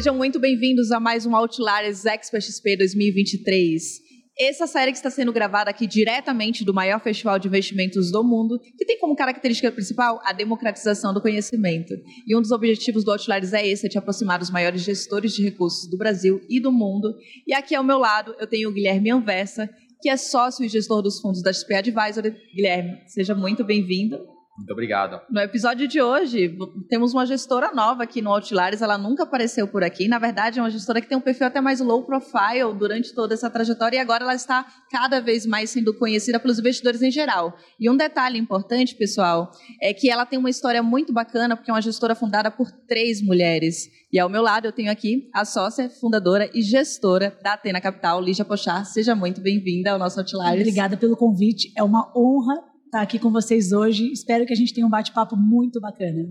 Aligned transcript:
Sejam 0.00 0.16
muito 0.16 0.40
bem-vindos 0.40 0.90
a 0.92 0.98
mais 0.98 1.26
um 1.26 1.36
Outliers 1.36 2.06
Expert 2.06 2.42
XP 2.42 2.74
2023. 2.74 4.00
Essa 4.38 4.66
série 4.66 4.92
que 4.92 4.96
está 4.96 5.10
sendo 5.10 5.30
gravada 5.30 5.68
aqui 5.68 5.86
diretamente 5.86 6.64
do 6.64 6.72
maior 6.72 7.02
festival 7.02 7.38
de 7.38 7.48
investimentos 7.48 8.10
do 8.10 8.24
mundo, 8.24 8.58
que 8.78 8.86
tem 8.86 8.98
como 8.98 9.14
característica 9.14 9.70
principal 9.70 10.18
a 10.24 10.32
democratização 10.32 11.12
do 11.12 11.20
conhecimento. 11.20 11.92
E 12.26 12.34
um 12.34 12.40
dos 12.40 12.50
objetivos 12.50 13.04
do 13.04 13.10
Outliers 13.10 13.52
é 13.52 13.68
esse, 13.68 13.84
é 13.84 13.90
te 13.90 13.98
aproximar 13.98 14.38
dos 14.38 14.48
maiores 14.48 14.80
gestores 14.80 15.34
de 15.34 15.42
recursos 15.42 15.86
do 15.86 15.98
Brasil 15.98 16.40
e 16.48 16.58
do 16.58 16.72
mundo. 16.72 17.14
E 17.46 17.52
aqui 17.52 17.74
ao 17.74 17.84
meu 17.84 17.98
lado 17.98 18.34
eu 18.40 18.46
tenho 18.46 18.70
o 18.70 18.72
Guilherme 18.72 19.10
Anversa, 19.10 19.68
que 20.00 20.08
é 20.08 20.16
sócio 20.16 20.64
e 20.64 20.68
gestor 20.70 21.02
dos 21.02 21.20
fundos 21.20 21.42
da 21.42 21.52
XP 21.52 21.74
Advisory. 21.74 22.34
Guilherme, 22.56 23.02
seja 23.06 23.34
muito 23.34 23.62
bem-vindo. 23.62 24.39
Muito 24.60 24.72
obrigado. 24.72 25.20
No 25.30 25.40
episódio 25.40 25.88
de 25.88 26.02
hoje, 26.02 26.54
temos 26.88 27.14
uma 27.14 27.24
gestora 27.24 27.72
nova 27.72 28.02
aqui 28.02 28.20
no 28.20 28.30
Outliers, 28.30 28.82
ela 28.82 28.98
nunca 28.98 29.22
apareceu 29.22 29.66
por 29.66 29.82
aqui. 29.82 30.06
Na 30.06 30.18
verdade, 30.18 30.58
é 30.58 30.62
uma 30.62 30.70
gestora 30.70 31.00
que 31.00 31.08
tem 31.08 31.16
um 31.16 31.20
perfil 31.20 31.46
até 31.46 31.62
mais 31.62 31.80
low 31.80 32.04
profile 32.04 32.74
durante 32.78 33.14
toda 33.14 33.32
essa 33.32 33.48
trajetória 33.48 33.96
e 33.96 33.98
agora 33.98 34.22
ela 34.22 34.34
está 34.34 34.66
cada 34.90 35.18
vez 35.18 35.46
mais 35.46 35.70
sendo 35.70 35.94
conhecida 35.94 36.38
pelos 36.38 36.58
investidores 36.58 37.00
em 37.00 37.10
geral. 37.10 37.56
E 37.80 37.88
um 37.88 37.96
detalhe 37.96 38.38
importante, 38.38 38.94
pessoal, 38.94 39.50
é 39.80 39.94
que 39.94 40.10
ela 40.10 40.26
tem 40.26 40.38
uma 40.38 40.50
história 40.50 40.82
muito 40.82 41.10
bacana, 41.10 41.56
porque 41.56 41.70
é 41.70 41.74
uma 41.74 41.80
gestora 41.80 42.14
fundada 42.14 42.50
por 42.50 42.70
três 42.70 43.22
mulheres. 43.22 43.88
E 44.12 44.18
ao 44.18 44.28
meu 44.28 44.42
lado 44.42 44.66
eu 44.66 44.72
tenho 44.72 44.92
aqui 44.92 45.30
a 45.32 45.46
sócia, 45.46 45.88
fundadora 45.88 46.50
e 46.52 46.60
gestora 46.60 47.34
da 47.42 47.54
Atena 47.54 47.80
Capital, 47.80 48.20
Lígia 48.20 48.44
Pochar. 48.44 48.84
Seja 48.84 49.14
muito 49.14 49.40
bem-vinda 49.40 49.92
ao 49.92 49.98
nosso 49.98 50.20
Outliers. 50.20 50.60
Obrigada 50.60 50.98
pelo 50.98 51.16
convite. 51.16 51.72
É 51.74 51.82
uma 51.82 52.12
honra 52.14 52.69
estar 52.90 53.02
aqui 53.02 53.20
com 53.20 53.30
vocês 53.30 53.70
hoje. 53.70 54.10
Espero 54.10 54.44
que 54.44 54.52
a 54.52 54.56
gente 54.56 54.74
tenha 54.74 54.86
um 54.86 54.90
bate-papo 54.90 55.36
muito 55.36 55.80
bacana. 55.80 56.28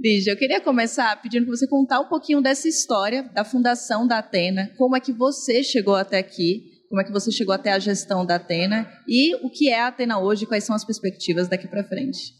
Lígia, 0.00 0.32
eu 0.32 0.36
queria 0.36 0.60
começar 0.60 1.20
pedindo 1.20 1.44
para 1.44 1.54
você 1.54 1.68
contar 1.68 2.00
um 2.00 2.08
pouquinho 2.08 2.40
dessa 2.40 2.66
história 2.66 3.22
da 3.34 3.44
fundação 3.44 4.06
da 4.06 4.18
Atena, 4.18 4.72
como 4.76 4.96
é 4.96 5.00
que 5.00 5.12
você 5.12 5.62
chegou 5.62 5.94
até 5.94 6.18
aqui, 6.18 6.62
como 6.88 7.00
é 7.00 7.04
que 7.04 7.12
você 7.12 7.30
chegou 7.30 7.54
até 7.54 7.70
a 7.70 7.78
gestão 7.78 8.24
da 8.24 8.36
Atena 8.36 8.90
e 9.06 9.36
o 9.44 9.50
que 9.50 9.68
é 9.68 9.78
a 9.78 9.88
Atena 9.88 10.18
hoje, 10.18 10.46
quais 10.46 10.64
são 10.64 10.74
as 10.74 10.84
perspectivas 10.84 11.48
daqui 11.48 11.68
para 11.68 11.84
frente. 11.84 12.32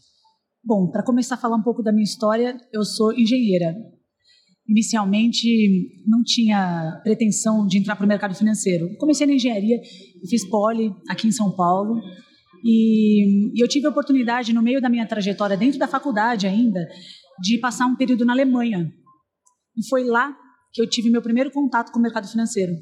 Bom, 0.63 0.89
para 0.89 1.03
começar 1.03 1.35
a 1.35 1.37
falar 1.37 1.55
um 1.55 1.63
pouco 1.63 1.83
da 1.83 1.93
minha 1.93 2.03
história, 2.03 2.57
eu 2.73 2.83
sou 2.83 3.13
engenheira. 3.13 3.75
Inicialmente, 4.67 6.03
não 6.07 6.23
tinha 6.23 6.99
pretensão 7.03 7.67
de 7.67 7.77
entrar 7.77 7.95
para 7.95 8.05
o 8.05 8.09
mercado 8.09 8.33
financeiro. 8.33 8.89
Comecei 8.97 9.27
na 9.27 9.33
engenharia, 9.33 9.79
fiz 10.27 10.49
poli 10.49 10.91
aqui 11.07 11.27
em 11.27 11.31
São 11.31 11.55
Paulo, 11.55 12.01
e, 12.65 13.51
e 13.55 13.63
eu 13.63 13.67
tive 13.67 13.85
a 13.85 13.91
oportunidade, 13.91 14.51
no 14.51 14.61
meio 14.61 14.81
da 14.81 14.89
minha 14.89 15.07
trajetória, 15.07 15.55
dentro 15.55 15.77
da 15.77 15.87
faculdade 15.87 16.47
ainda, 16.47 16.79
de 17.39 17.59
passar 17.59 17.85
um 17.85 17.95
período 17.95 18.25
na 18.25 18.33
Alemanha. 18.33 18.91
E 19.77 19.87
foi 19.87 20.03
lá 20.03 20.35
que 20.73 20.81
eu 20.81 20.89
tive 20.89 21.11
meu 21.11 21.21
primeiro 21.21 21.51
contato 21.51 21.91
com 21.91 21.99
o 21.99 22.01
mercado 22.01 22.27
financeiro. 22.27 22.73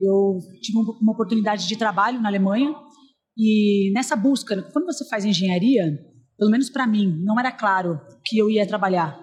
Eu 0.00 0.38
tive 0.62 0.78
uma 0.78 1.12
oportunidade 1.12 1.68
de 1.68 1.76
trabalho 1.76 2.18
na 2.18 2.30
Alemanha 2.30 2.74
e 3.36 3.92
nessa 3.92 4.16
busca, 4.16 4.62
quando 4.72 4.86
você 4.86 5.06
faz 5.06 5.26
engenharia, 5.26 5.84
pelo 6.38 6.50
menos 6.50 6.70
para 6.70 6.86
mim, 6.86 7.22
não 7.22 7.38
era 7.38 7.52
claro 7.52 8.00
que 8.24 8.38
eu 8.38 8.50
ia 8.50 8.66
trabalhar. 8.66 9.20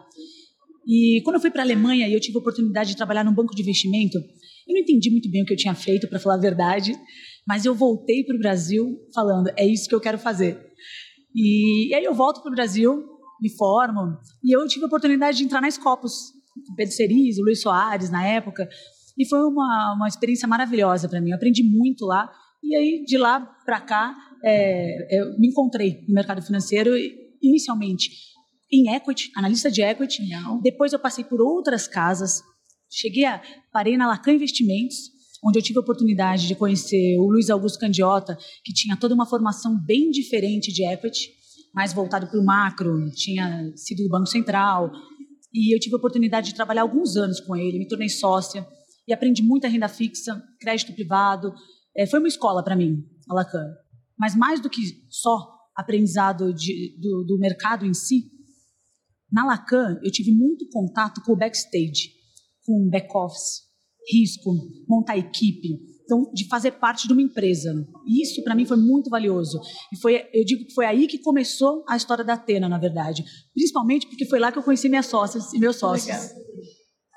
E 0.87 1.21
quando 1.23 1.37
eu 1.37 1.41
fui 1.41 1.49
para 1.49 1.63
a 1.63 1.65
Alemanha 1.65 2.07
e 2.07 2.13
eu 2.13 2.19
tive 2.19 2.37
a 2.37 2.41
oportunidade 2.41 2.91
de 2.91 2.95
trabalhar 2.97 3.23
num 3.23 3.33
banco 3.33 3.55
de 3.55 3.63
investimento, 3.63 4.19
eu 4.19 4.73
não 4.73 4.81
entendi 4.81 5.09
muito 5.09 5.29
bem 5.31 5.41
o 5.41 5.45
que 5.45 5.53
eu 5.53 5.57
tinha 5.57 5.73
feito, 5.73 6.07
para 6.07 6.19
falar 6.19 6.35
a 6.35 6.39
verdade. 6.39 6.93
Mas 7.47 7.65
eu 7.65 7.73
voltei 7.73 8.23
para 8.25 8.35
o 8.35 8.39
Brasil 8.39 8.99
falando, 9.13 9.49
é 9.55 9.65
isso 9.65 9.87
que 9.87 9.95
eu 9.95 10.01
quero 10.01 10.17
fazer. 10.17 10.59
E, 11.33 11.89
e 11.89 11.95
aí 11.95 12.03
eu 12.03 12.13
volto 12.13 12.41
para 12.41 12.51
o 12.51 12.55
Brasil, 12.55 13.03
me 13.41 13.49
formo, 13.55 14.17
e 14.43 14.55
eu 14.55 14.67
tive 14.67 14.83
a 14.83 14.87
oportunidade 14.87 15.37
de 15.37 15.43
entrar 15.43 15.61
na 15.61 15.71
Scopus, 15.71 16.33
com 16.67 16.75
Pedro 16.75 16.93
Cerise, 16.93 17.41
o 17.41 17.45
Luiz 17.45 17.61
Soares 17.61 18.09
na 18.09 18.25
época, 18.25 18.67
e 19.17 19.25
foi 19.25 19.39
uma, 19.39 19.93
uma 19.95 20.07
experiência 20.07 20.47
maravilhosa 20.47 21.07
para 21.07 21.21
mim. 21.21 21.29
Eu 21.29 21.37
aprendi 21.37 21.63
muito 21.63 22.05
lá, 22.05 22.29
e 22.63 22.75
aí 22.75 23.03
de 23.05 23.17
lá 23.17 23.39
para 23.65 23.79
cá 23.79 24.15
é, 24.43 25.19
eu 25.19 25.39
me 25.39 25.47
encontrei 25.47 26.03
no 26.07 26.13
mercado 26.13 26.41
financeiro, 26.41 26.91
inicialmente 27.41 28.09
em 28.71 28.93
equity, 28.93 29.31
analista 29.35 29.71
de 29.71 29.81
equity. 29.81 30.27
Não. 30.27 30.59
Depois 30.61 30.91
eu 30.91 30.99
passei 30.99 31.23
por 31.23 31.41
outras 31.41 31.87
casas, 31.87 32.41
cheguei 32.89 33.25
a 33.25 33.41
parei 33.71 33.97
na 33.97 34.07
Lacan 34.07 34.33
Investimentos, 34.33 35.16
onde 35.43 35.59
eu 35.59 35.63
tive 35.63 35.79
a 35.79 35.81
oportunidade 35.81 36.47
de 36.47 36.55
conhecer 36.55 37.17
o 37.19 37.29
Luiz 37.29 37.49
Augusto 37.49 37.79
Candiota, 37.79 38.37
que 38.63 38.73
tinha 38.73 38.97
toda 38.97 39.13
uma 39.13 39.25
formação 39.25 39.79
bem 39.85 40.09
diferente 40.09 40.71
de 40.71 40.85
equity, 40.85 41.29
mais 41.73 41.93
voltado 41.93 42.27
para 42.27 42.39
o 42.39 42.45
macro, 42.45 43.09
tinha 43.11 43.71
sido 43.75 44.03
do 44.03 44.09
Banco 44.09 44.27
Central, 44.27 44.91
e 45.53 45.75
eu 45.75 45.79
tive 45.79 45.95
a 45.95 45.97
oportunidade 45.97 46.47
de 46.47 46.55
trabalhar 46.55 46.81
alguns 46.81 47.15
anos 47.15 47.39
com 47.39 47.55
ele, 47.55 47.79
me 47.79 47.87
tornei 47.87 48.09
sócia 48.09 48.67
e 49.07 49.13
aprendi 49.13 49.41
muita 49.41 49.67
renda 49.67 49.87
fixa, 49.87 50.41
crédito 50.59 50.93
privado. 50.93 51.53
É, 51.95 52.05
foi 52.05 52.19
uma 52.19 52.27
escola 52.27 52.63
para 52.63 52.75
mim, 52.75 53.03
a 53.29 53.33
Lacan. 53.33 53.65
Mas 54.17 54.35
mais 54.35 54.59
do 54.59 54.69
que 54.69 54.81
só 55.09 55.47
aprendizado 55.75 56.53
de, 56.53 56.97
do, 56.99 57.23
do 57.23 57.37
mercado 57.39 57.85
em 57.85 57.93
si, 57.93 58.31
na 59.31 59.45
Lacan 59.45 59.99
eu 60.03 60.11
tive 60.11 60.31
muito 60.31 60.67
contato 60.69 61.21
com 61.21 61.33
o 61.33 61.37
backstage, 61.37 62.11
com 62.65 62.87
o 62.87 62.89
back-office, 62.89 63.66
risco, 64.11 64.53
montar 64.87 65.17
equipe, 65.17 65.79
então 66.03 66.31
de 66.33 66.47
fazer 66.47 66.71
parte 66.71 67.07
de 67.07 67.13
uma 67.13 67.21
empresa. 67.21 67.73
Isso 68.07 68.43
para 68.43 68.55
mim 68.55 68.65
foi 68.65 68.77
muito 68.77 69.09
valioso. 69.09 69.59
E 69.93 69.97
foi, 69.97 70.23
eu 70.33 70.45
digo 70.45 70.65
que 70.65 70.73
foi 70.73 70.85
aí 70.85 71.07
que 71.07 71.19
começou 71.19 71.83
a 71.87 71.97
história 71.97 72.23
da 72.23 72.33
Atena, 72.33 72.69
na 72.69 72.77
verdade, 72.77 73.23
principalmente 73.53 74.07
porque 74.07 74.25
foi 74.25 74.39
lá 74.39 74.51
que 74.51 74.57
eu 74.57 74.63
conheci 74.63 74.87
minhas 74.87 75.07
sócias 75.07 75.53
e 75.53 75.59
meus 75.59 75.75
sócios. 75.75 76.15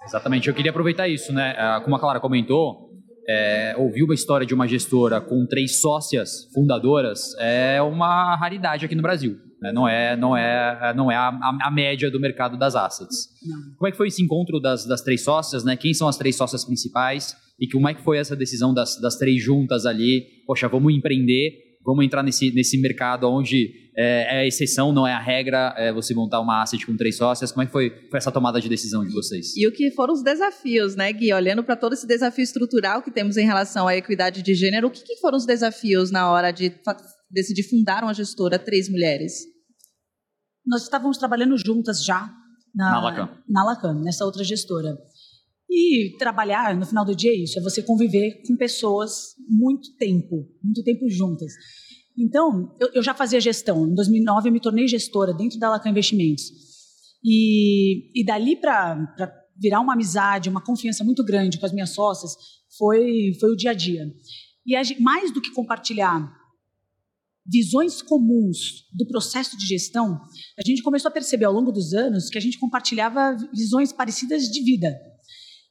Exatamente, 0.04 0.48
eu 0.48 0.54
queria 0.54 0.70
aproveitar 0.70 1.08
isso, 1.08 1.32
né? 1.32 1.54
Ah, 1.56 1.80
como 1.84 1.94
a 1.94 2.00
Clara 2.00 2.20
comentou, 2.20 2.90
é, 3.28 3.76
ouvir 3.78 4.02
uma 4.02 4.14
história 4.14 4.46
de 4.46 4.54
uma 4.54 4.66
gestora 4.66 5.20
com 5.20 5.46
três 5.46 5.80
sócias 5.80 6.50
fundadoras 6.52 7.20
é 7.38 7.80
uma 7.80 8.34
raridade 8.34 8.84
aqui 8.84 8.94
no 8.94 9.02
Brasil. 9.02 9.36
Né? 9.60 9.72
Não 9.72 9.86
é, 9.86 10.16
não 10.16 10.36
é, 10.36 10.94
não 10.94 11.10
é 11.10 11.16
a, 11.16 11.28
a, 11.62 11.70
média 11.70 12.10
do 12.10 12.18
mercado 12.18 12.58
das 12.58 12.74
assets. 12.74 13.28
Não. 13.46 13.74
Como 13.76 13.88
é 13.88 13.90
que 13.90 13.96
foi 13.96 14.08
esse 14.08 14.22
encontro 14.22 14.58
das, 14.58 14.86
das 14.86 15.02
três 15.02 15.22
sócias? 15.22 15.64
Né? 15.64 15.76
Quem 15.76 15.92
são 15.92 16.08
as 16.08 16.16
três 16.16 16.36
sócias 16.36 16.64
principais? 16.64 17.36
E 17.58 17.68
como 17.68 17.88
é 17.88 17.94
que 17.94 18.02
foi 18.02 18.16
essa 18.16 18.34
decisão 18.34 18.72
das, 18.72 18.98
das 19.00 19.16
três 19.16 19.42
juntas 19.42 19.84
ali? 19.84 20.24
Poxa, 20.46 20.66
vamos 20.66 20.94
empreender, 20.94 21.76
vamos 21.84 22.04
entrar 22.04 22.22
nesse, 22.22 22.50
nesse 22.52 22.80
mercado 22.80 23.28
onde 23.28 23.70
é, 23.94 24.38
é 24.38 24.40
a 24.40 24.46
exceção, 24.46 24.92
não 24.92 25.06
é 25.06 25.12
a 25.12 25.20
regra, 25.20 25.74
é 25.76 25.92
você 25.92 26.14
montar 26.14 26.40
uma 26.40 26.62
asset 26.62 26.86
com 26.86 26.96
três 26.96 27.18
sócias. 27.18 27.52
Como 27.52 27.62
é 27.62 27.66
que 27.66 27.72
foi, 27.72 27.90
foi 28.10 28.16
essa 28.16 28.32
tomada 28.32 28.58
de 28.62 28.68
decisão 28.68 29.04
de 29.04 29.12
vocês? 29.12 29.54
E 29.58 29.68
o 29.68 29.72
que 29.72 29.90
foram 29.90 30.14
os 30.14 30.22
desafios, 30.22 30.96
né, 30.96 31.12
Gui? 31.12 31.34
Olhando 31.34 31.62
para 31.62 31.76
todo 31.76 31.92
esse 31.92 32.06
desafio 32.06 32.44
estrutural 32.44 33.02
que 33.02 33.10
temos 33.10 33.36
em 33.36 33.44
relação 33.44 33.86
à 33.86 33.94
equidade 33.94 34.42
de 34.42 34.54
gênero, 34.54 34.88
o 34.88 34.90
que, 34.90 35.04
que 35.04 35.16
foram 35.16 35.36
os 35.36 35.44
desafios 35.44 36.10
na 36.10 36.30
hora 36.30 36.50
de 36.50 36.70
decidir 37.30 37.62
fundar 37.62 38.02
uma 38.02 38.14
gestora, 38.14 38.58
três 38.58 38.88
mulheres? 38.88 39.32
Nós 40.66 40.82
estávamos 40.82 41.18
trabalhando 41.18 41.56
juntas 41.56 42.04
já 42.04 42.32
na, 42.74 42.90
na 42.90 43.00
Lacan. 43.00 43.28
na 43.48 43.64
Lacan, 43.64 43.94
nessa 44.02 44.24
outra 44.24 44.44
gestora. 44.44 44.98
E 45.68 46.16
trabalhar, 46.18 46.76
no 46.76 46.84
final 46.84 47.04
do 47.04 47.14
dia, 47.14 47.30
é 47.30 47.36
isso: 47.36 47.58
é 47.58 47.62
você 47.62 47.82
conviver 47.82 48.42
com 48.46 48.56
pessoas 48.56 49.34
muito 49.48 49.94
tempo, 49.96 50.48
muito 50.62 50.82
tempo 50.82 51.08
juntas. 51.08 51.52
Então, 52.18 52.76
eu, 52.80 52.90
eu 52.94 53.02
já 53.02 53.14
fazia 53.14 53.40
gestão. 53.40 53.86
Em 53.86 53.94
2009, 53.94 54.48
eu 54.48 54.52
me 54.52 54.60
tornei 54.60 54.88
gestora 54.88 55.32
dentro 55.32 55.58
da 55.58 55.70
Lacan 55.70 55.90
Investimentos. 55.90 56.42
E, 57.24 58.20
e 58.20 58.24
dali 58.24 58.56
para 58.56 59.06
virar 59.56 59.80
uma 59.80 59.92
amizade, 59.92 60.48
uma 60.48 60.62
confiança 60.62 61.04
muito 61.04 61.24
grande 61.24 61.58
com 61.58 61.66
as 61.66 61.72
minhas 61.72 61.90
sócias, 61.90 62.32
foi, 62.76 63.32
foi 63.38 63.52
o 63.52 63.56
dia 63.56 63.70
a 63.70 63.74
dia. 63.74 64.10
E 64.66 65.00
mais 65.00 65.32
do 65.32 65.40
que 65.40 65.52
compartilhar 65.52 66.39
visões 67.50 68.00
comuns 68.00 68.86
do 68.92 69.06
processo 69.06 69.58
de 69.58 69.66
gestão, 69.66 70.20
a 70.58 70.66
gente 70.66 70.82
começou 70.82 71.08
a 71.08 71.12
perceber 71.12 71.46
ao 71.46 71.52
longo 71.52 71.72
dos 71.72 71.92
anos 71.92 72.28
que 72.28 72.38
a 72.38 72.40
gente 72.40 72.58
compartilhava 72.58 73.36
visões 73.52 73.92
parecidas 73.92 74.44
de 74.44 74.62
vida. 74.62 74.96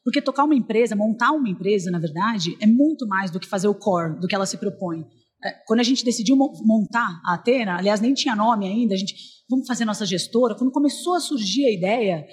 Porque 0.04 0.22
tocar 0.22 0.44
uma 0.44 0.56
empresa, 0.56 0.96
montar 0.96 1.32
uma 1.32 1.50
empresa, 1.50 1.90
na 1.90 2.00
verdade, 2.00 2.58
é 2.60 2.68
muito 2.68 3.08
mais 3.08 3.32
do 3.32 3.40
que 3.40 3.48
fazer 3.48 3.68
o 3.68 3.76
core, 3.76 4.20
do 4.20 4.28
que 4.28 4.36
ela 4.36 4.46
se 4.46 4.58
propõe. 4.58 5.06
É, 5.44 5.52
quando 5.66 5.80
a 5.80 5.84
gente 5.84 6.04
decidiu 6.04 6.36
montar 6.36 7.22
a 7.26 7.36
Atena, 7.36 7.78
aliás, 7.78 8.02
nem 8.02 8.14
tinha 8.14 8.36
nome 8.36 8.68
ainda, 8.68 8.94
a 8.94 8.98
gente, 8.98 9.16
vamos 9.50 9.68
fazer 9.68 9.86
nossa 9.86 10.06
gestora, 10.06 10.56
quando 10.56 10.72
começou 10.72 11.16
a 11.16 11.20
surgir 11.20 11.66
a 11.66 11.74
ideia, 11.74 12.26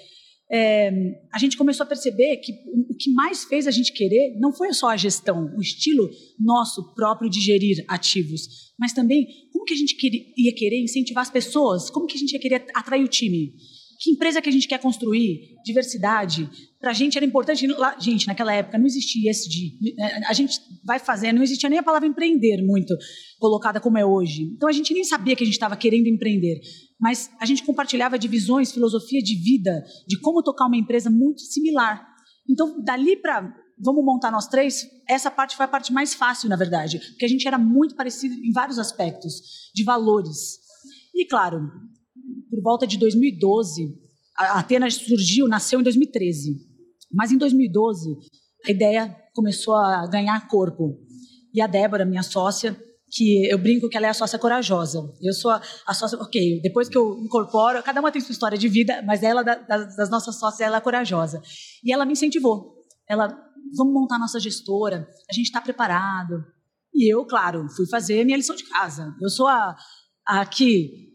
é, 0.50 1.18
a 1.32 1.38
gente 1.38 1.56
começou 1.56 1.84
a 1.84 1.88
perceber 1.88 2.36
que 2.36 2.52
o 2.88 2.94
que 2.94 3.10
mais 3.10 3.44
fez 3.44 3.66
a 3.66 3.70
gente 3.70 3.92
querer 3.92 4.36
não 4.38 4.52
foi 4.52 4.72
só 4.72 4.90
a 4.90 4.96
gestão, 4.96 5.52
o 5.56 5.60
estilo 5.60 6.08
nosso 6.38 6.94
próprio 6.94 7.28
de 7.28 7.40
gerir 7.40 7.84
ativos, 7.88 8.72
mas 8.78 8.92
também 8.92 9.26
como 9.52 9.64
que 9.64 9.74
a 9.74 9.76
gente 9.76 9.96
queria, 9.96 10.24
ia 10.36 10.54
querer 10.54 10.80
incentivar 10.82 11.22
as 11.22 11.30
pessoas, 11.30 11.90
como 11.90 12.06
que 12.06 12.16
a 12.16 12.20
gente 12.20 12.32
ia 12.32 12.38
querer 12.38 12.66
atrair 12.74 13.04
o 13.04 13.08
time, 13.08 13.54
que 13.98 14.10
empresa 14.10 14.40
que 14.42 14.48
a 14.48 14.52
gente 14.52 14.68
quer 14.68 14.78
construir, 14.78 15.54
diversidade. 15.64 16.48
Para 16.80 16.90
a 16.90 16.94
gente 16.94 17.16
era 17.16 17.24
importante. 17.24 17.66
Gente, 17.98 18.26
naquela 18.26 18.52
época 18.52 18.78
não 18.78 18.86
existia 18.86 19.30
ESG. 19.30 19.94
Né, 19.96 20.22
a 20.26 20.32
gente 20.32 20.58
vai 20.84 20.98
fazer, 20.98 21.32
não 21.32 21.42
existia 21.42 21.68
nem 21.68 21.78
a 21.78 21.82
palavra 21.82 22.08
empreender 22.08 22.62
muito 22.62 22.94
colocada 23.38 23.80
como 23.80 23.98
é 23.98 24.04
hoje. 24.04 24.42
Então 24.54 24.68
a 24.68 24.72
gente 24.72 24.92
nem 24.92 25.04
sabia 25.04 25.34
que 25.34 25.42
a 25.42 25.46
gente 25.46 25.54
estava 25.54 25.76
querendo 25.76 26.06
empreender 26.06 26.60
mas 26.98 27.30
a 27.38 27.44
gente 27.44 27.62
compartilhava 27.62 28.18
de 28.18 28.26
visões, 28.26 28.72
filosofia 28.72 29.22
de 29.22 29.36
vida, 29.36 29.84
de 30.06 30.18
como 30.18 30.42
tocar 30.42 30.66
uma 30.66 30.76
empresa 30.76 31.10
muito 31.10 31.42
similar. 31.42 32.06
Então, 32.48 32.82
dali 32.82 33.16
para 33.16 33.54
vamos 33.78 34.02
montar 34.04 34.30
nós 34.30 34.46
três, 34.46 34.88
essa 35.06 35.30
parte 35.30 35.54
foi 35.54 35.66
a 35.66 35.68
parte 35.68 35.92
mais 35.92 36.14
fácil, 36.14 36.48
na 36.48 36.56
verdade, 36.56 36.98
porque 36.98 37.26
a 37.26 37.28
gente 37.28 37.46
era 37.46 37.58
muito 37.58 37.94
parecido 37.94 38.34
em 38.34 38.50
vários 38.50 38.78
aspectos, 38.78 39.70
de 39.74 39.84
valores. 39.84 40.58
E, 41.14 41.26
claro, 41.26 41.70
por 42.50 42.62
volta 42.62 42.86
de 42.86 42.98
2012, 42.98 43.94
a 44.36 44.58
Atenas 44.58 44.94
surgiu, 44.94 45.48
nasceu 45.48 45.80
em 45.80 45.82
2013. 45.82 46.56
Mas 47.12 47.32
em 47.32 47.38
2012, 47.38 48.16
a 48.66 48.70
ideia 48.70 49.16
começou 49.34 49.74
a 49.74 50.06
ganhar 50.06 50.46
corpo. 50.48 50.98
E 51.54 51.60
a 51.60 51.66
Débora, 51.66 52.04
minha 52.04 52.22
sócia, 52.22 52.76
que 53.10 53.48
eu 53.48 53.58
brinco 53.58 53.88
que 53.88 53.96
ela 53.96 54.06
é 54.06 54.10
a 54.10 54.14
sócia 54.14 54.38
corajosa. 54.38 55.12
Eu 55.22 55.32
sou 55.32 55.50
a, 55.50 55.62
a 55.86 55.94
sócia, 55.94 56.18
ok, 56.18 56.60
depois 56.60 56.88
que 56.88 56.98
eu 56.98 57.18
incorporo, 57.18 57.82
cada 57.82 58.00
uma 58.00 58.12
tem 58.12 58.20
sua 58.20 58.32
história 58.32 58.58
de 58.58 58.68
vida, 58.68 59.02
mas 59.06 59.22
ela, 59.22 59.42
da, 59.42 59.54
das 59.54 60.10
nossas 60.10 60.38
sócias, 60.38 60.60
ela 60.60 60.78
é 60.78 60.80
corajosa. 60.80 61.42
E 61.82 61.92
ela 61.92 62.04
me 62.04 62.12
incentivou. 62.12 62.74
Ela, 63.08 63.28
vamos 63.76 63.94
montar 63.94 64.18
nossa 64.18 64.40
gestora, 64.40 65.08
a 65.30 65.32
gente 65.32 65.46
está 65.46 65.60
preparado. 65.60 66.44
E 66.92 67.12
eu, 67.12 67.24
claro, 67.24 67.68
fui 67.70 67.86
fazer 67.88 68.24
minha 68.24 68.36
lição 68.36 68.56
de 68.56 68.64
casa. 68.64 69.14
Eu 69.20 69.28
sou 69.28 69.46
a, 69.46 69.76
a 70.26 70.44
que 70.44 71.05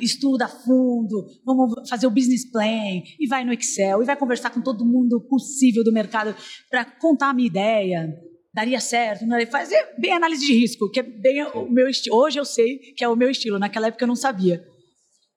estuda 0.00 0.44
a 0.44 0.48
fundo, 0.48 1.26
vamos 1.44 1.88
fazer 1.88 2.06
o 2.06 2.10
business 2.10 2.44
plan, 2.50 3.02
e 3.18 3.26
vai 3.28 3.44
no 3.44 3.52
Excel, 3.52 4.02
e 4.02 4.06
vai 4.06 4.16
conversar 4.16 4.50
com 4.50 4.60
todo 4.60 4.84
mundo 4.84 5.20
possível 5.28 5.82
do 5.82 5.92
mercado 5.92 6.34
para 6.70 6.84
contar 6.84 7.30
a 7.30 7.34
minha 7.34 7.48
ideia. 7.48 8.14
Daria 8.54 8.80
certo, 8.80 9.22
não 9.22 9.30
daria? 9.30 9.46
Fazer 9.46 9.82
bem 9.98 10.12
análise 10.12 10.44
de 10.44 10.52
risco, 10.52 10.90
que 10.90 11.00
é 11.00 11.02
bem 11.02 11.42
o 11.54 11.70
meu 11.70 11.88
estilo. 11.88 12.16
Hoje 12.16 12.38
eu 12.38 12.44
sei 12.44 12.78
que 12.96 13.02
é 13.02 13.08
o 13.08 13.16
meu 13.16 13.30
estilo, 13.30 13.58
naquela 13.58 13.86
época 13.86 14.04
eu 14.04 14.08
não 14.08 14.16
sabia. 14.16 14.62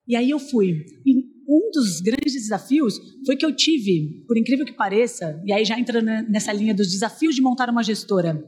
E 0.08 0.16
aí 0.16 0.30
eu 0.30 0.40
fui. 0.40 0.86
E 1.06 1.36
um 1.48 1.72
dos 1.72 2.02
grandes 2.02 2.34
desafios 2.34 3.00
foi 3.26 3.38
que 3.38 3.46
eu 3.46 3.56
tive, 3.56 4.26
por 4.28 4.38
incrível 4.38 4.66
que 4.66 4.74
pareça, 4.74 5.42
e 5.46 5.54
aí 5.54 5.64
já 5.64 5.80
entrando 5.80 6.08
nessa 6.30 6.52
linha 6.52 6.74
dos 6.74 6.92
desafios 6.92 7.36
de 7.36 7.42
montar 7.42 7.70
uma 7.70 7.84
gestora, 7.84 8.44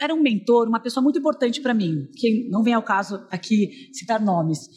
era 0.00 0.14
um 0.14 0.20
mentor, 0.20 0.68
uma 0.68 0.80
pessoa 0.80 1.02
muito 1.02 1.18
importante 1.18 1.60
para 1.60 1.74
mim, 1.74 2.08
que 2.16 2.48
não 2.50 2.62
vem 2.62 2.74
ao 2.74 2.82
caso 2.82 3.26
aqui 3.30 3.90
citar 3.92 4.20
nomes, 4.20 4.68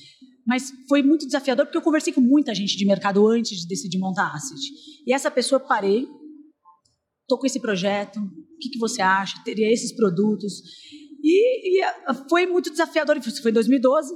mas 0.46 0.72
foi 0.88 1.04
muito 1.04 1.26
desafiador 1.26 1.66
porque 1.66 1.78
eu 1.78 1.82
conversei 1.82 2.14
com 2.14 2.22
muita 2.22 2.56
gente 2.56 2.78
de 2.78 2.86
mercado 2.86 3.28
antes 3.28 3.60
de 3.60 3.68
decidir 3.68 3.98
montar 3.98 4.34
Asset. 4.34 4.62
E 5.06 5.14
essa 5.14 5.30
pessoa 5.30 5.60
parei, 5.60 6.08
tô 7.28 7.38
com 7.38 7.46
esse 7.46 7.60
projeto, 7.60 8.18
o 8.18 8.58
que, 8.60 8.70
que 8.70 8.80
você 8.80 9.02
acha? 9.02 9.44
Teria 9.44 9.72
esses 9.72 9.94
produtos? 9.94 10.62
E, 11.22 11.80
e 11.80 11.84
ah, 11.84 12.26
foi 12.30 12.46
muito 12.46 12.72
desafiador, 12.72 13.18
isso 13.18 13.42
foi 13.42 13.52
em 13.52 13.56
2012. 13.56 14.14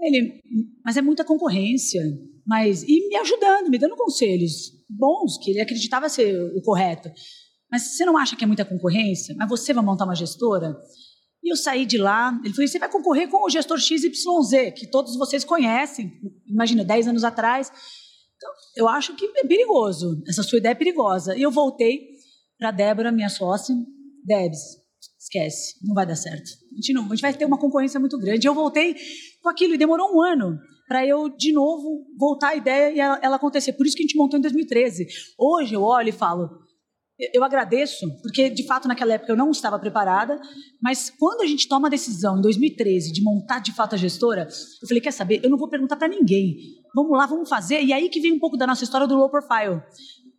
Ele, 0.00 0.40
mas 0.82 0.96
é 0.96 1.02
muita 1.02 1.24
concorrência, 1.24 2.00
mas 2.46 2.82
e 2.82 3.08
me 3.08 3.16
ajudando, 3.16 3.68
me 3.68 3.78
dando 3.78 3.96
conselhos 3.96 4.72
bons 4.88 5.36
que 5.38 5.50
ele 5.50 5.60
acreditava 5.60 6.08
ser 6.08 6.34
o 6.56 6.62
correto. 6.62 7.10
Mas 7.70 7.96
você 7.96 8.04
não 8.04 8.16
acha 8.16 8.36
que 8.36 8.44
é 8.44 8.46
muita 8.46 8.64
concorrência? 8.64 9.34
Mas 9.38 9.48
você 9.48 9.72
vai 9.72 9.84
montar 9.84 10.04
uma 10.04 10.14
gestora? 10.14 10.76
E 11.42 11.52
eu 11.52 11.56
saí 11.56 11.86
de 11.86 11.96
lá, 11.96 12.38
ele 12.44 12.52
falou: 12.54 12.68
você 12.68 12.78
vai 12.78 12.90
concorrer 12.90 13.28
com 13.28 13.44
o 13.44 13.50
gestor 13.50 13.78
XYZ, 13.78 14.74
que 14.76 14.90
todos 14.90 15.16
vocês 15.16 15.44
conhecem, 15.44 16.12
imagina, 16.46 16.84
10 16.84 17.08
anos 17.08 17.24
atrás. 17.24 17.72
Então, 18.36 18.50
eu 18.76 18.88
acho 18.88 19.14
que 19.14 19.26
é 19.36 19.46
perigoso, 19.46 20.22
essa 20.26 20.42
sua 20.42 20.58
ideia 20.58 20.72
é 20.72 20.74
perigosa. 20.74 21.36
E 21.36 21.42
eu 21.42 21.50
voltei 21.50 22.00
para 22.58 22.70
Débora, 22.70 23.12
minha 23.12 23.28
sócia, 23.28 23.74
Debs, 24.24 24.60
esquece, 25.18 25.74
não 25.82 25.94
vai 25.94 26.06
dar 26.06 26.16
certo. 26.16 26.50
A 26.72 26.76
gente, 26.76 26.92
não, 26.92 27.04
a 27.04 27.08
gente 27.08 27.22
vai 27.22 27.34
ter 27.34 27.44
uma 27.44 27.58
concorrência 27.58 28.00
muito 28.00 28.18
grande. 28.18 28.46
Eu 28.46 28.54
voltei 28.54 28.94
com 29.42 29.48
aquilo 29.48 29.74
e 29.74 29.78
demorou 29.78 30.14
um 30.14 30.22
ano 30.22 30.58
para 30.86 31.06
eu, 31.06 31.28
de 31.28 31.52
novo, 31.52 32.06
voltar 32.18 32.48
a 32.48 32.56
ideia 32.56 32.92
e 32.92 32.98
ela, 33.00 33.20
ela 33.22 33.36
acontecer. 33.36 33.74
Por 33.74 33.86
isso 33.86 33.94
que 33.94 34.02
a 34.02 34.06
gente 34.06 34.16
montou 34.16 34.38
em 34.38 34.42
2013. 34.42 35.06
Hoje 35.38 35.74
eu 35.74 35.82
olho 35.82 36.08
e 36.08 36.12
falo, 36.12 36.50
eu 37.34 37.44
agradeço, 37.44 38.06
porque 38.22 38.48
de 38.48 38.64
fato 38.66 38.88
naquela 38.88 39.14
época 39.14 39.32
eu 39.32 39.36
não 39.36 39.50
estava 39.50 39.78
preparada, 39.78 40.40
mas 40.82 41.10
quando 41.10 41.42
a 41.42 41.46
gente 41.46 41.68
toma 41.68 41.88
a 41.88 41.90
decisão 41.90 42.38
em 42.38 42.40
2013 42.40 43.12
de 43.12 43.22
montar 43.22 43.60
de 43.60 43.72
fato 43.72 43.94
a 43.94 43.98
gestora, 43.98 44.48
eu 44.82 44.88
falei: 44.88 45.00
quer 45.00 45.12
saber? 45.12 45.40
Eu 45.42 45.50
não 45.50 45.58
vou 45.58 45.68
perguntar 45.68 45.96
para 45.96 46.08
ninguém. 46.08 46.56
Vamos 46.94 47.16
lá, 47.16 47.26
vamos 47.26 47.48
fazer. 47.48 47.82
E 47.82 47.92
aí 47.92 48.08
que 48.08 48.20
vem 48.20 48.32
um 48.32 48.38
pouco 48.38 48.56
da 48.56 48.66
nossa 48.66 48.84
história 48.84 49.06
do 49.06 49.16
low 49.16 49.30
profile. 49.30 49.82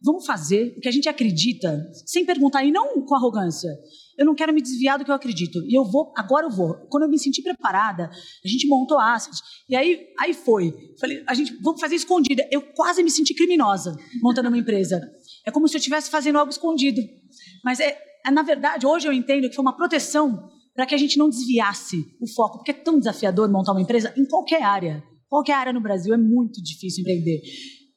Vamos 0.04 0.26
fazer 0.26 0.74
o 0.78 0.82
que 0.82 0.90
a 0.90 0.92
gente 0.92 1.08
acredita, 1.08 1.88
sem 2.08 2.26
perguntar 2.26 2.64
e 2.64 2.72
não 2.72 3.06
com 3.06 3.16
arrogância. 3.16 3.70
Eu 4.18 4.26
não 4.26 4.36
quero 4.36 4.54
me 4.54 4.62
desviar 4.62 4.98
do 4.98 5.06
que 5.06 5.12
eu 5.12 5.16
acredito. 5.16 5.60
E 5.68 5.78
eu 5.78 5.84
vou, 5.84 6.12
agora 6.16 6.46
eu 6.46 6.50
vou. 6.50 6.76
Quando 6.90 7.04
eu 7.04 7.10
me 7.10 7.20
senti 7.20 7.42
preparada, 7.42 8.10
a 8.44 8.48
gente 8.48 8.68
montou 8.68 9.00
a 9.00 9.14
Asset. 9.14 9.36
E 9.70 9.76
aí, 9.76 10.08
aí 10.20 10.34
foi. 10.34 10.74
Falei, 11.00 11.24
a 11.28 11.34
gente, 11.34 11.54
vamos 11.62 11.80
fazer 11.80 11.96
escondida. 11.96 12.48
Eu 12.52 12.62
quase 12.74 13.04
me 13.04 13.12
senti 13.12 13.34
criminosa 13.34 13.96
montando 14.22 14.50
uma 14.50 14.58
empresa. 14.58 15.00
É 15.46 15.52
como 15.52 15.68
se 15.68 15.76
eu 15.76 15.80
estivesse 15.80 16.10
fazendo 16.10 16.38
algo 16.38 16.52
escondido. 16.52 17.02
Mas, 17.64 17.80
é, 17.80 17.98
é, 18.26 18.32
na 18.32 18.44
verdade, 18.44 18.86
hoje 18.86 19.08
eu 19.08 19.14
entendo 19.14 19.50
que 19.50 19.56
foi 19.56 19.64
uma 19.64 19.76
proteção 19.76 20.50
para 20.74 20.86
que 20.86 20.96
a 20.96 20.98
gente 20.98 21.18
não 21.18 21.30
desviasse 21.30 21.98
o 22.20 22.28
foco, 22.34 22.58
porque 22.58 22.72
é 22.72 22.74
tão 22.74 22.98
desafiador 22.98 23.52
montar 23.52 23.72
uma 23.72 23.82
empresa 23.82 24.14
em 24.18 24.26
qualquer 24.26 24.64
área. 24.64 25.04
Qualquer 25.28 25.54
área 25.54 25.74
no 25.74 25.82
Brasil 25.82 26.14
é 26.14 26.18
muito 26.18 26.62
difícil 26.62 27.02
empreender. 27.02 27.42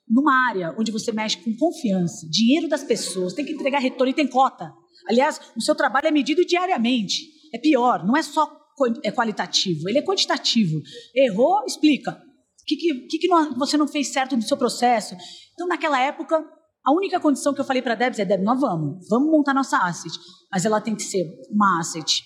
Numa 0.08 0.49
área 0.49 0.75
onde 0.79 0.93
você 0.93 1.12
mexe 1.12 1.37
com 1.38 1.55
confiança, 1.56 2.29
dinheiro 2.31 2.69
das 2.69 2.85
pessoas, 2.85 3.32
tem 3.32 3.44
que 3.44 3.52
entregar 3.52 3.79
retorno 3.79 4.11
e 4.11 4.14
tem 4.14 4.26
cota. 4.26 4.73
Aliás, 5.08 5.41
o 5.56 5.61
seu 5.61 5.75
trabalho 5.75 6.08
é 6.08 6.11
medido 6.11 6.44
diariamente. 6.44 7.23
É 7.52 7.58
pior, 7.58 8.05
não 8.05 8.17
é 8.17 8.23
só 8.23 8.64
é 9.05 9.12
qualitativo, 9.12 9.88
ele 9.88 9.99
é 9.99 10.02
quantitativo. 10.02 10.81
Errou, 11.14 11.64
explica. 11.67 12.12
O 12.12 12.64
que, 12.67 12.76
que, 12.76 13.19
que 13.19 13.29
você 13.56 13.76
não 13.76 13.87
fez 13.87 14.08
certo 14.08 14.37
no 14.37 14.43
seu 14.43 14.56
processo? 14.56 15.14
Então, 15.52 15.69
naquela 15.69 16.00
época, 16.00 16.44
a 16.85 16.93
única 16.93 17.19
condição 17.19 17.55
que 17.55 17.61
eu 17.61 17.65
falei 17.65 17.81
para 17.81 17.95
a 17.95 17.97
Debs 17.97 18.19
é, 18.19 18.25
Deb, 18.25 18.43
nós 18.43 18.61
vamos, 18.61 19.07
vamos 19.09 19.31
montar 19.31 19.55
nossa 19.55 19.79
asset, 19.79 20.15
mas 20.53 20.67
ela 20.67 20.81
tem 20.81 20.95
que 20.95 21.03
ser 21.03 21.25
uma 21.51 21.81
asset 21.81 22.23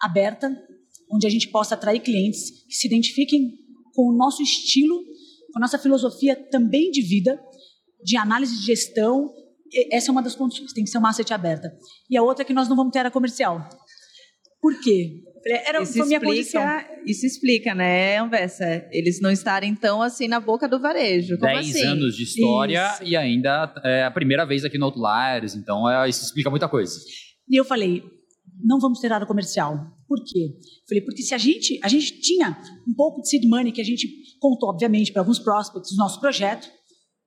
aberta, 0.00 0.50
onde 1.12 1.26
a 1.26 1.30
gente 1.30 1.48
possa 1.48 1.74
atrair 1.74 2.00
clientes 2.00 2.50
que 2.66 2.74
se 2.74 2.88
identifiquem 2.88 3.52
com 3.94 4.12
o 4.12 4.16
nosso 4.16 4.42
estilo, 4.42 4.96
com 5.52 5.58
a 5.58 5.60
nossa 5.60 5.78
filosofia 5.78 6.34
também 6.50 6.90
de 6.90 7.02
vida, 7.02 7.40
de 8.02 8.16
análise 8.16 8.58
de 8.58 8.66
gestão. 8.66 9.32
Essa 9.92 10.10
é 10.10 10.12
uma 10.12 10.22
das 10.22 10.34
condições, 10.34 10.72
tem 10.72 10.82
que 10.82 10.90
ser 10.90 10.98
uma 10.98 11.10
asset 11.10 11.32
aberta. 11.32 11.72
E 12.08 12.16
a 12.16 12.22
outra 12.22 12.42
é 12.42 12.46
que 12.46 12.52
nós 12.52 12.68
não 12.68 12.76
vamos 12.76 12.92
ter 12.92 13.00
área 13.00 13.10
comercial. 13.10 13.60
Por 14.60 14.78
quê? 14.80 15.22
Era, 15.66 15.82
isso, 15.82 15.98
explica, 15.98 16.20
condição. 16.20 16.62
isso 17.06 17.26
explica, 17.26 17.74
né, 17.74 18.18
Anversa? 18.18 18.86
Eles 18.92 19.20
não 19.22 19.30
estarem 19.30 19.74
tão 19.74 20.02
assim 20.02 20.28
na 20.28 20.38
boca 20.38 20.68
do 20.68 20.78
varejo. 20.78 21.38
Como 21.38 21.50
Dez 21.50 21.70
assim? 21.70 21.86
anos 21.86 22.14
de 22.14 22.24
história 22.24 22.90
isso. 22.92 23.04
e 23.04 23.16
ainda 23.16 23.72
é 23.82 24.04
a 24.04 24.10
primeira 24.10 24.44
vez 24.44 24.64
aqui 24.64 24.76
no 24.76 24.86
Outliers, 24.86 25.54
então 25.54 25.88
é, 25.88 26.08
isso 26.08 26.22
explica 26.24 26.50
muita 26.50 26.68
coisa. 26.68 26.94
E 27.48 27.58
eu 27.58 27.64
falei, 27.64 28.02
não 28.62 28.78
vamos 28.78 29.00
ter 29.00 29.10
área 29.12 29.26
comercial. 29.26 29.78
Por 30.06 30.18
quê? 30.24 30.50
Falei, 30.88 31.02
porque 31.04 31.22
se 31.22 31.34
a 31.34 31.38
gente, 31.38 31.80
a 31.82 31.88
gente 31.88 32.20
tinha 32.20 32.58
um 32.86 32.94
pouco 32.94 33.22
de 33.22 33.30
seed 33.30 33.48
money 33.48 33.72
que 33.72 33.80
a 33.80 33.84
gente 33.84 34.08
contou, 34.38 34.68
obviamente, 34.68 35.10
para 35.12 35.22
alguns 35.22 35.38
prospects 35.38 35.92
do 35.92 35.96
nosso 35.96 36.20
projeto, 36.20 36.68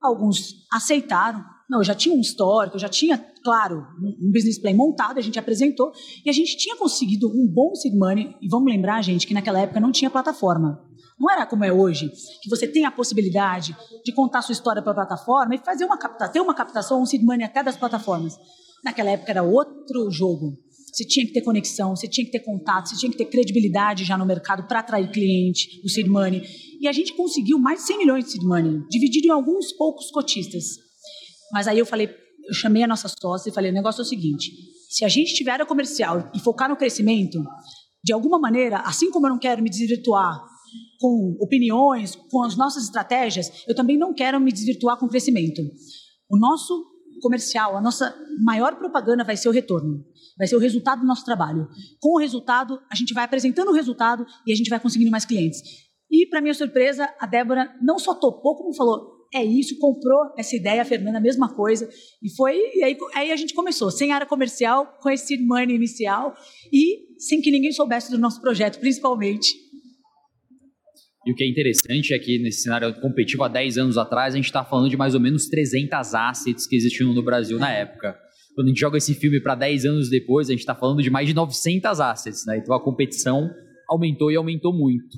alguns 0.00 0.66
aceitaram, 0.72 1.42
não, 1.68 1.80
eu 1.80 1.84
já 1.84 1.94
tinha 1.94 2.14
um 2.14 2.20
histórico, 2.20 2.76
eu 2.76 2.80
já 2.80 2.88
tinha, 2.88 3.18
claro, 3.42 3.86
um 4.00 4.30
business 4.30 4.58
plan 4.58 4.74
montado, 4.74 5.18
a 5.18 5.22
gente 5.22 5.38
apresentou, 5.38 5.92
e 6.24 6.28
a 6.28 6.32
gente 6.32 6.56
tinha 6.56 6.76
conseguido 6.76 7.28
um 7.28 7.46
bom 7.46 7.74
seed 7.74 7.94
money, 7.94 8.34
e 8.42 8.48
vamos 8.48 8.70
lembrar, 8.70 9.02
gente, 9.02 9.26
que 9.26 9.34
naquela 9.34 9.60
época 9.60 9.80
não 9.80 9.90
tinha 9.90 10.10
plataforma. 10.10 10.78
Não 11.18 11.30
era 11.30 11.46
como 11.46 11.64
é 11.64 11.72
hoje, 11.72 12.10
que 12.42 12.50
você 12.50 12.66
tem 12.66 12.84
a 12.84 12.90
possibilidade 12.90 13.74
de 14.04 14.12
contar 14.12 14.42
sua 14.42 14.52
história 14.52 14.82
para 14.82 14.92
a 14.92 14.94
plataforma 14.94 15.54
e 15.54 15.58
fazer 15.58 15.84
uma 15.84 15.96
ter 15.96 16.40
uma 16.40 16.54
captação, 16.54 17.00
um 17.00 17.06
seed 17.06 17.22
money 17.22 17.46
até 17.46 17.62
das 17.62 17.76
plataformas. 17.76 18.36
Naquela 18.84 19.10
época 19.10 19.30
era 19.30 19.42
outro 19.42 20.10
jogo. 20.10 20.58
Você 20.92 21.04
tinha 21.04 21.26
que 21.26 21.32
ter 21.32 21.40
conexão, 21.40 21.96
você 21.96 22.06
tinha 22.06 22.24
que 22.24 22.30
ter 22.30 22.40
contato, 22.40 22.88
você 22.88 22.96
tinha 22.96 23.10
que 23.10 23.18
ter 23.18 23.24
credibilidade 23.24 24.04
já 24.04 24.16
no 24.18 24.26
mercado 24.26 24.68
para 24.68 24.80
atrair 24.80 25.10
cliente, 25.10 25.80
o 25.84 25.88
seed 25.88 26.06
money. 26.06 26.42
E 26.80 26.86
a 26.86 26.92
gente 26.92 27.14
conseguiu 27.14 27.58
mais 27.58 27.80
de 27.80 27.86
100 27.86 27.98
milhões 27.98 28.24
de 28.26 28.32
seed 28.32 28.44
money, 28.44 28.80
dividido 28.88 29.26
em 29.28 29.30
alguns 29.30 29.72
poucos 29.72 30.10
cotistas. 30.10 30.83
Mas 31.54 31.68
aí 31.68 31.78
eu 31.78 31.86
falei, 31.86 32.10
eu 32.48 32.52
chamei 32.52 32.82
a 32.82 32.88
nossa 32.88 33.08
sócia 33.08 33.48
e 33.48 33.52
falei, 33.52 33.70
o 33.70 33.74
negócio 33.74 34.00
é 34.00 34.04
o 34.04 34.06
seguinte, 34.06 34.50
se 34.90 35.04
a 35.04 35.08
gente 35.08 35.32
tiver 35.34 35.60
a 35.60 35.64
comercial 35.64 36.28
e 36.34 36.40
focar 36.40 36.68
no 36.68 36.76
crescimento, 36.76 37.38
de 38.02 38.12
alguma 38.12 38.40
maneira, 38.40 38.78
assim 38.78 39.08
como 39.08 39.26
eu 39.26 39.30
não 39.30 39.38
quero 39.38 39.62
me 39.62 39.70
desvirtuar 39.70 40.44
com 41.00 41.36
opiniões, 41.40 42.16
com 42.16 42.42
as 42.42 42.56
nossas 42.56 42.82
estratégias, 42.82 43.64
eu 43.68 43.74
também 43.74 43.96
não 43.96 44.12
quero 44.12 44.40
me 44.40 44.50
desvirtuar 44.50 44.96
com 44.98 45.06
o 45.06 45.08
crescimento. 45.08 45.62
O 46.28 46.36
nosso 46.36 46.86
comercial, 47.22 47.76
a 47.76 47.80
nossa 47.80 48.12
maior 48.42 48.74
propaganda 48.74 49.22
vai 49.22 49.36
ser 49.36 49.48
o 49.48 49.52
retorno, 49.52 50.04
vai 50.36 50.48
ser 50.48 50.56
o 50.56 50.58
resultado 50.58 51.02
do 51.02 51.06
nosso 51.06 51.24
trabalho. 51.24 51.68
Com 52.00 52.16
o 52.16 52.18
resultado, 52.18 52.80
a 52.90 52.96
gente 52.96 53.14
vai 53.14 53.24
apresentando 53.24 53.68
o 53.68 53.74
resultado 53.74 54.26
e 54.44 54.52
a 54.52 54.56
gente 54.56 54.68
vai 54.68 54.80
conseguindo 54.80 55.12
mais 55.12 55.24
clientes. 55.24 55.60
E, 56.10 56.26
para 56.26 56.40
minha 56.40 56.54
surpresa, 56.54 57.08
a 57.20 57.26
Débora 57.26 57.72
não 57.80 57.96
só 57.98 58.12
topou, 58.14 58.56
como 58.56 58.74
falou: 58.74 59.13
é 59.34 59.44
isso, 59.44 59.76
comprou 59.78 60.32
essa 60.38 60.54
ideia, 60.54 60.80
a 60.80 60.84
Fernanda, 60.84 61.18
a 61.18 61.20
mesma 61.20 61.52
coisa. 61.52 61.88
E 62.22 62.30
foi, 62.36 62.56
e 62.56 62.84
aí, 62.84 62.96
aí 63.14 63.32
a 63.32 63.36
gente 63.36 63.52
começou, 63.52 63.90
sem 63.90 64.12
área 64.12 64.26
comercial, 64.26 64.96
com 65.00 65.10
esse 65.10 65.36
money 65.38 65.74
inicial 65.74 66.34
e 66.72 67.18
sem 67.18 67.40
que 67.40 67.50
ninguém 67.50 67.72
soubesse 67.72 68.12
do 68.12 68.18
nosso 68.18 68.40
projeto, 68.40 68.78
principalmente. 68.78 69.48
E 71.26 71.32
o 71.32 71.34
que 71.34 71.42
é 71.42 71.48
interessante 71.48 72.14
é 72.14 72.18
que 72.18 72.38
nesse 72.38 72.62
cenário 72.62 72.94
competitivo 73.00 73.42
há 73.42 73.48
10 73.48 73.78
anos 73.78 73.98
atrás, 73.98 74.34
a 74.34 74.36
gente 74.36 74.46
está 74.46 74.64
falando 74.64 74.88
de 74.88 74.96
mais 74.96 75.14
ou 75.14 75.20
menos 75.20 75.48
300 75.48 76.14
assets 76.14 76.66
que 76.66 76.76
existiam 76.76 77.12
no 77.12 77.22
Brasil 77.22 77.58
na 77.58 77.72
época. 77.72 78.16
Quando 78.54 78.68
a 78.68 78.70
gente 78.70 78.78
joga 78.78 78.98
esse 78.98 79.14
filme 79.14 79.40
para 79.40 79.56
10 79.56 79.84
anos 79.84 80.08
depois, 80.08 80.48
a 80.48 80.52
gente 80.52 80.60
está 80.60 80.76
falando 80.76 81.02
de 81.02 81.10
mais 81.10 81.26
de 81.26 81.34
900 81.34 82.00
assets, 82.00 82.44
né? 82.46 82.58
Então 82.58 82.72
a 82.72 82.80
competição 82.80 83.50
aumentou 83.88 84.30
e 84.30 84.36
aumentou 84.36 84.72
muito. 84.72 85.16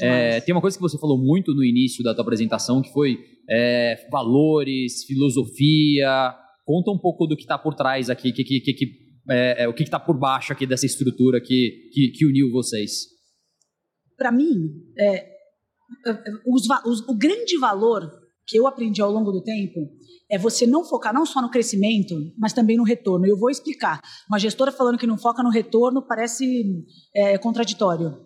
É, 0.00 0.40
tem 0.40 0.54
uma 0.54 0.60
coisa 0.60 0.76
que 0.76 0.82
você 0.82 0.98
falou 0.98 1.18
muito 1.18 1.54
no 1.54 1.62
início 1.62 2.02
da 2.02 2.14
tua 2.14 2.22
apresentação, 2.22 2.80
que 2.80 2.90
foi 2.92 3.18
é, 3.48 4.08
valores, 4.10 5.04
filosofia. 5.04 6.34
Conta 6.64 6.90
um 6.90 6.98
pouco 6.98 7.26
do 7.26 7.36
que 7.36 7.42
está 7.42 7.58
por 7.58 7.74
trás 7.74 8.08
aqui, 8.08 8.32
que, 8.32 8.44
que, 8.44 8.60
que, 8.60 8.86
é, 9.30 9.64
é 9.64 9.68
o 9.68 9.74
que 9.74 9.82
está 9.82 9.98
por 9.98 10.18
baixo 10.18 10.52
aqui 10.52 10.66
dessa 10.66 10.86
estrutura 10.86 11.40
que, 11.40 11.90
que, 11.92 12.08
que 12.10 12.26
uniu 12.26 12.50
vocês. 12.50 13.06
Para 14.16 14.30
mim, 14.30 14.70
é, 14.98 15.28
os, 16.46 16.66
os, 16.86 17.08
o 17.08 17.14
grande 17.14 17.58
valor 17.58 18.10
que 18.46 18.58
eu 18.58 18.66
aprendi 18.66 19.00
ao 19.00 19.10
longo 19.10 19.30
do 19.30 19.42
tempo 19.42 19.80
é 20.30 20.38
você 20.38 20.66
não 20.66 20.84
focar 20.84 21.12
não 21.12 21.26
só 21.26 21.42
no 21.42 21.50
crescimento, 21.50 22.14
mas 22.38 22.52
também 22.52 22.76
no 22.76 22.84
retorno. 22.84 23.26
Eu 23.26 23.38
vou 23.38 23.50
explicar. 23.50 24.00
Uma 24.28 24.38
gestora 24.38 24.72
falando 24.72 24.98
que 24.98 25.06
não 25.06 25.18
foca 25.18 25.42
no 25.42 25.50
retorno 25.50 26.06
parece 26.06 26.64
é, 27.14 27.36
contraditório. 27.38 28.16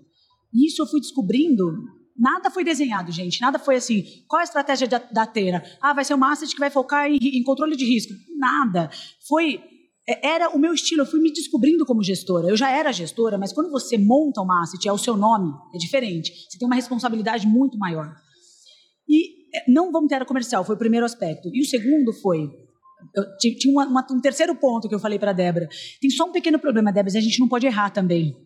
Isso 0.54 0.82
eu 0.82 0.86
fui 0.86 1.00
descobrindo. 1.00 1.64
Nada 2.18 2.50
foi 2.50 2.64
desenhado, 2.64 3.12
gente. 3.12 3.40
Nada 3.40 3.58
foi 3.58 3.76
assim. 3.76 4.04
Qual 4.26 4.40
a 4.40 4.44
estratégia 4.44 4.88
da, 4.88 4.98
da? 4.98 5.32
Ah, 5.82 5.92
vai 5.92 6.04
ser 6.04 6.14
uma 6.14 6.32
asset 6.32 6.52
que 6.52 6.60
vai 6.60 6.70
focar 6.70 7.10
em, 7.10 7.18
em 7.18 7.42
controle 7.42 7.76
de 7.76 7.84
risco. 7.84 8.12
Nada. 8.38 8.90
Foi 9.28 9.60
é, 10.08 10.28
era 10.34 10.50
o 10.50 10.58
meu 10.58 10.72
estilo, 10.72 11.02
eu 11.02 11.06
fui 11.06 11.20
me 11.20 11.32
descobrindo 11.32 11.84
como 11.84 12.02
gestora. 12.02 12.48
Eu 12.48 12.56
já 12.56 12.70
era 12.70 12.92
gestora, 12.92 13.36
mas 13.36 13.52
quando 13.52 13.70
você 13.70 13.98
monta 13.98 14.40
uma 14.40 14.62
asset, 14.62 14.88
é 14.88 14.92
o 14.92 14.98
seu 14.98 15.16
nome, 15.16 15.52
é 15.74 15.78
diferente. 15.78 16.32
Você 16.48 16.58
tem 16.58 16.66
uma 16.66 16.76
responsabilidade 16.76 17.46
muito 17.46 17.76
maior. 17.76 18.14
E 19.08 19.56
é, 19.56 19.64
não 19.68 19.90
vamos 19.90 20.08
ter 20.08 20.14
área 20.14 20.26
comercial, 20.26 20.64
foi 20.64 20.76
o 20.76 20.78
primeiro 20.78 21.04
aspecto. 21.04 21.50
E 21.52 21.60
o 21.60 21.64
segundo 21.64 22.12
foi, 22.12 22.48
tinha 23.40 23.72
uma, 23.72 23.86
uma, 23.86 24.06
um 24.12 24.20
terceiro 24.20 24.54
ponto 24.54 24.88
que 24.88 24.94
eu 24.94 25.00
falei 25.00 25.18
para 25.18 25.32
a 25.32 25.34
Débora. 25.34 25.68
Tem 26.00 26.10
só 26.10 26.24
um 26.24 26.32
pequeno 26.32 26.58
problema, 26.58 26.92
Débora, 26.92 27.18
a 27.18 27.20
gente 27.20 27.40
não 27.40 27.48
pode 27.48 27.66
errar 27.66 27.90
também. 27.90 28.36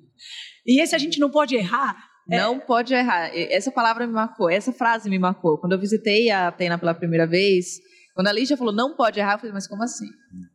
E 0.67 0.81
esse 0.81 0.95
a 0.95 0.99
gente 0.99 1.19
não 1.19 1.31
pode 1.31 1.55
errar, 1.55 2.10
não 2.37 2.57
é... 2.57 2.61
pode 2.61 2.95
errar. 2.95 3.31
Essa 3.35 3.71
palavra 3.71 4.07
me 4.07 4.13
marcou, 4.13 4.49
essa 4.49 4.73
frase 4.73 5.11
me 5.11 5.19
marcou. 5.19 5.59
Quando 5.59 5.73
eu 5.73 5.79
visitei 5.79 6.31
a 6.31 6.49
Atena 6.49 6.79
pela 6.79 6.95
primeira 6.95 7.27
vez, 7.27 7.81
quando 8.15 8.29
a 8.29 8.33
Lígia 8.33 8.57
falou 8.57 8.75
não 8.75 8.95
pode 8.97 9.19
errar, 9.19 9.35
eu 9.35 9.39
falei, 9.39 9.53
mas 9.53 9.67
como 9.67 9.83
assim? 9.83 10.07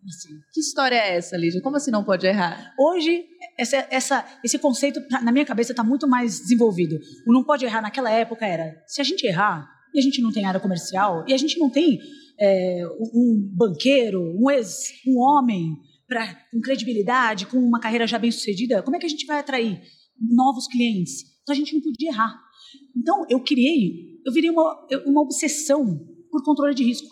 assim? 0.07 0.29
Que 0.53 0.59
história 0.59 0.95
é 0.95 1.15
essa, 1.15 1.37
Lígia? 1.37 1.61
Como 1.61 1.75
assim 1.77 1.91
não 1.91 2.03
pode 2.03 2.25
errar? 2.25 2.73
Hoje, 2.79 3.25
essa, 3.57 3.87
essa, 3.89 4.25
esse 4.43 4.59
conceito, 4.59 5.01
na 5.23 5.31
minha 5.31 5.45
cabeça, 5.45 5.71
está 5.71 5.83
muito 5.83 6.07
mais 6.07 6.39
desenvolvido. 6.39 6.99
O 7.27 7.33
não 7.33 7.43
pode 7.43 7.65
errar 7.65 7.81
naquela 7.81 8.11
época 8.11 8.45
era, 8.45 8.71
se 8.87 9.01
a 9.01 9.03
gente 9.03 9.25
errar, 9.25 9.67
e 9.93 9.99
a 9.99 10.01
gente 10.01 10.21
não 10.21 10.31
tem 10.31 10.45
área 10.45 10.59
comercial, 10.59 11.25
e 11.27 11.33
a 11.33 11.37
gente 11.37 11.57
não 11.57 11.69
tem 11.69 11.99
é, 12.39 12.85
um 13.13 13.49
banqueiro, 13.55 14.21
um, 14.21 14.51
ex, 14.51 14.91
um 15.07 15.17
homem 15.19 15.75
pra, 16.07 16.35
com 16.51 16.59
credibilidade, 16.59 17.45
com 17.47 17.57
uma 17.57 17.79
carreira 17.79 18.05
já 18.05 18.19
bem 18.19 18.31
sucedida, 18.31 18.83
como 18.83 18.95
é 18.95 18.99
que 18.99 19.05
a 19.05 19.09
gente 19.09 19.25
vai 19.25 19.39
atrair 19.39 19.81
novos 20.19 20.67
clientes? 20.67 21.34
Então 21.45 21.53
a 21.53 21.55
gente 21.55 21.75
não 21.75 21.81
podia 21.81 22.09
errar. 22.09 22.41
Então 22.97 23.25
eu 23.29 23.39
criei, 23.39 24.19
eu 24.25 24.33
virei 24.33 24.49
uma, 24.49 24.87
uma 25.05 25.21
obsessão 25.21 25.85
por 26.31 26.43
controle 26.43 26.73
de 26.73 26.83
risco 26.83 27.07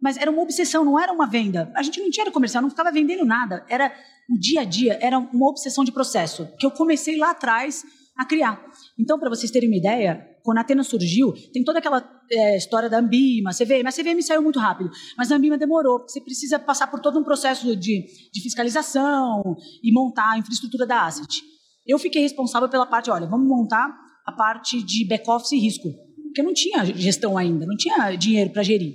mas 0.00 0.16
era 0.16 0.30
uma 0.30 0.42
obsessão, 0.42 0.84
não 0.84 0.98
era 0.98 1.12
uma 1.12 1.26
venda. 1.26 1.70
A 1.74 1.82
gente 1.82 2.00
não 2.00 2.10
tinha 2.10 2.30
comercial, 2.30 2.62
não 2.62 2.70
ficava 2.70 2.92
vendendo 2.92 3.24
nada. 3.24 3.64
Era 3.68 3.92
o 4.30 4.38
dia 4.38 4.60
a 4.60 4.64
dia, 4.64 4.98
era 5.00 5.18
uma 5.18 5.48
obsessão 5.48 5.84
de 5.84 5.92
processo 5.92 6.48
que 6.58 6.64
eu 6.64 6.70
comecei 6.70 7.16
lá 7.16 7.30
atrás 7.30 7.84
a 8.16 8.24
criar. 8.24 8.60
Então, 8.98 9.18
para 9.18 9.28
vocês 9.28 9.50
terem 9.50 9.68
uma 9.68 9.76
ideia, 9.76 10.36
quando 10.42 10.58
a 10.58 10.60
Atena 10.60 10.82
surgiu, 10.82 11.32
tem 11.52 11.64
toda 11.64 11.78
aquela 11.78 12.02
é, 12.30 12.56
história 12.56 12.88
da 12.88 12.98
Ambima, 12.98 13.50
CVM. 13.50 13.86
A 13.86 13.92
CVM 13.92 14.20
saiu 14.22 14.42
muito 14.42 14.58
rápido, 14.58 14.90
mas 15.16 15.30
a 15.30 15.36
Ambima 15.36 15.56
demorou, 15.56 15.98
porque 16.00 16.12
você 16.12 16.20
precisa 16.20 16.58
passar 16.58 16.88
por 16.88 17.00
todo 17.00 17.18
um 17.18 17.24
processo 17.24 17.76
de, 17.76 18.06
de 18.32 18.40
fiscalização 18.42 19.56
e 19.82 19.92
montar 19.92 20.32
a 20.32 20.38
infraestrutura 20.38 20.86
da 20.86 21.06
asset. 21.06 21.42
Eu 21.88 21.98
fiquei 21.98 22.20
responsável 22.20 22.68
pela 22.68 22.84
parte, 22.84 23.10
olha, 23.10 23.26
vamos 23.26 23.48
montar 23.48 23.88
a 24.26 24.32
parte 24.32 24.82
de 24.82 25.06
back-office 25.06 25.52
e 25.52 25.58
risco, 25.58 25.88
porque 26.24 26.42
não 26.42 26.52
tinha 26.52 26.84
gestão 26.84 27.38
ainda, 27.38 27.64
não 27.64 27.76
tinha 27.76 28.14
dinheiro 28.14 28.50
para 28.50 28.62
gerir. 28.62 28.94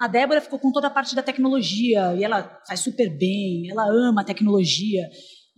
A 0.00 0.06
Débora 0.06 0.40
ficou 0.40 0.60
com 0.60 0.70
toda 0.70 0.86
a 0.86 0.90
parte 0.90 1.16
da 1.16 1.24
tecnologia 1.24 2.14
e 2.14 2.22
ela 2.22 2.60
faz 2.68 2.80
super 2.80 3.10
bem, 3.18 3.68
ela 3.68 3.84
ama 3.90 4.20
a 4.20 4.24
tecnologia 4.24 5.02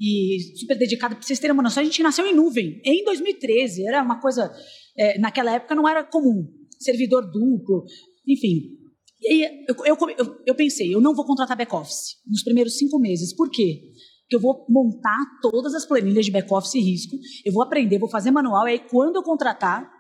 e 0.01 0.39
super 0.59 0.79
dedicada. 0.79 1.15
Para 1.15 1.23
vocês 1.23 1.39
terem 1.39 1.53
uma 1.53 1.63
noção, 1.63 1.83
a 1.83 1.85
gente 1.85 2.03
nasceu 2.03 2.27
em 2.27 2.35
nuvem 2.35 2.81
em 2.87 3.05
2013, 3.05 3.87
era 3.87 4.03
uma 4.03 4.19
coisa, 4.19 4.51
é, 4.97 5.19
naquela 5.19 5.53
época 5.53 5.75
não 5.75 5.87
era 5.87 6.03
comum, 6.03 6.49
servidor 6.79 7.31
duplo, 7.31 7.85
enfim. 8.27 8.79
E 9.21 9.45
eu, 9.69 9.77
eu, 9.85 9.97
eu, 10.17 10.43
eu 10.47 10.55
pensei, 10.55 10.95
eu 10.95 11.03
não 11.03 11.15
vou 11.15 11.27
contratar 11.27 11.55
back-office 11.55 12.17
nos 12.27 12.43
primeiros 12.43 12.79
cinco 12.79 12.99
meses. 12.99 13.37
Por 13.37 13.51
quê? 13.51 13.83
Porque 14.31 14.37
eu 14.37 14.41
vou 14.41 14.65
montar 14.69 15.19
todas 15.43 15.75
as 15.75 15.85
planilhas 15.85 16.25
de 16.25 16.31
back-office 16.31 16.75
e 16.75 16.81
risco, 16.81 17.17
eu 17.45 17.53
vou 17.53 17.65
aprender, 17.65 17.99
vou 17.99 18.09
fazer 18.09 18.31
manual, 18.31 18.69
e 18.69 18.73
aí 18.73 18.79
quando 18.79 19.17
eu 19.17 19.23
contratar, 19.25 19.91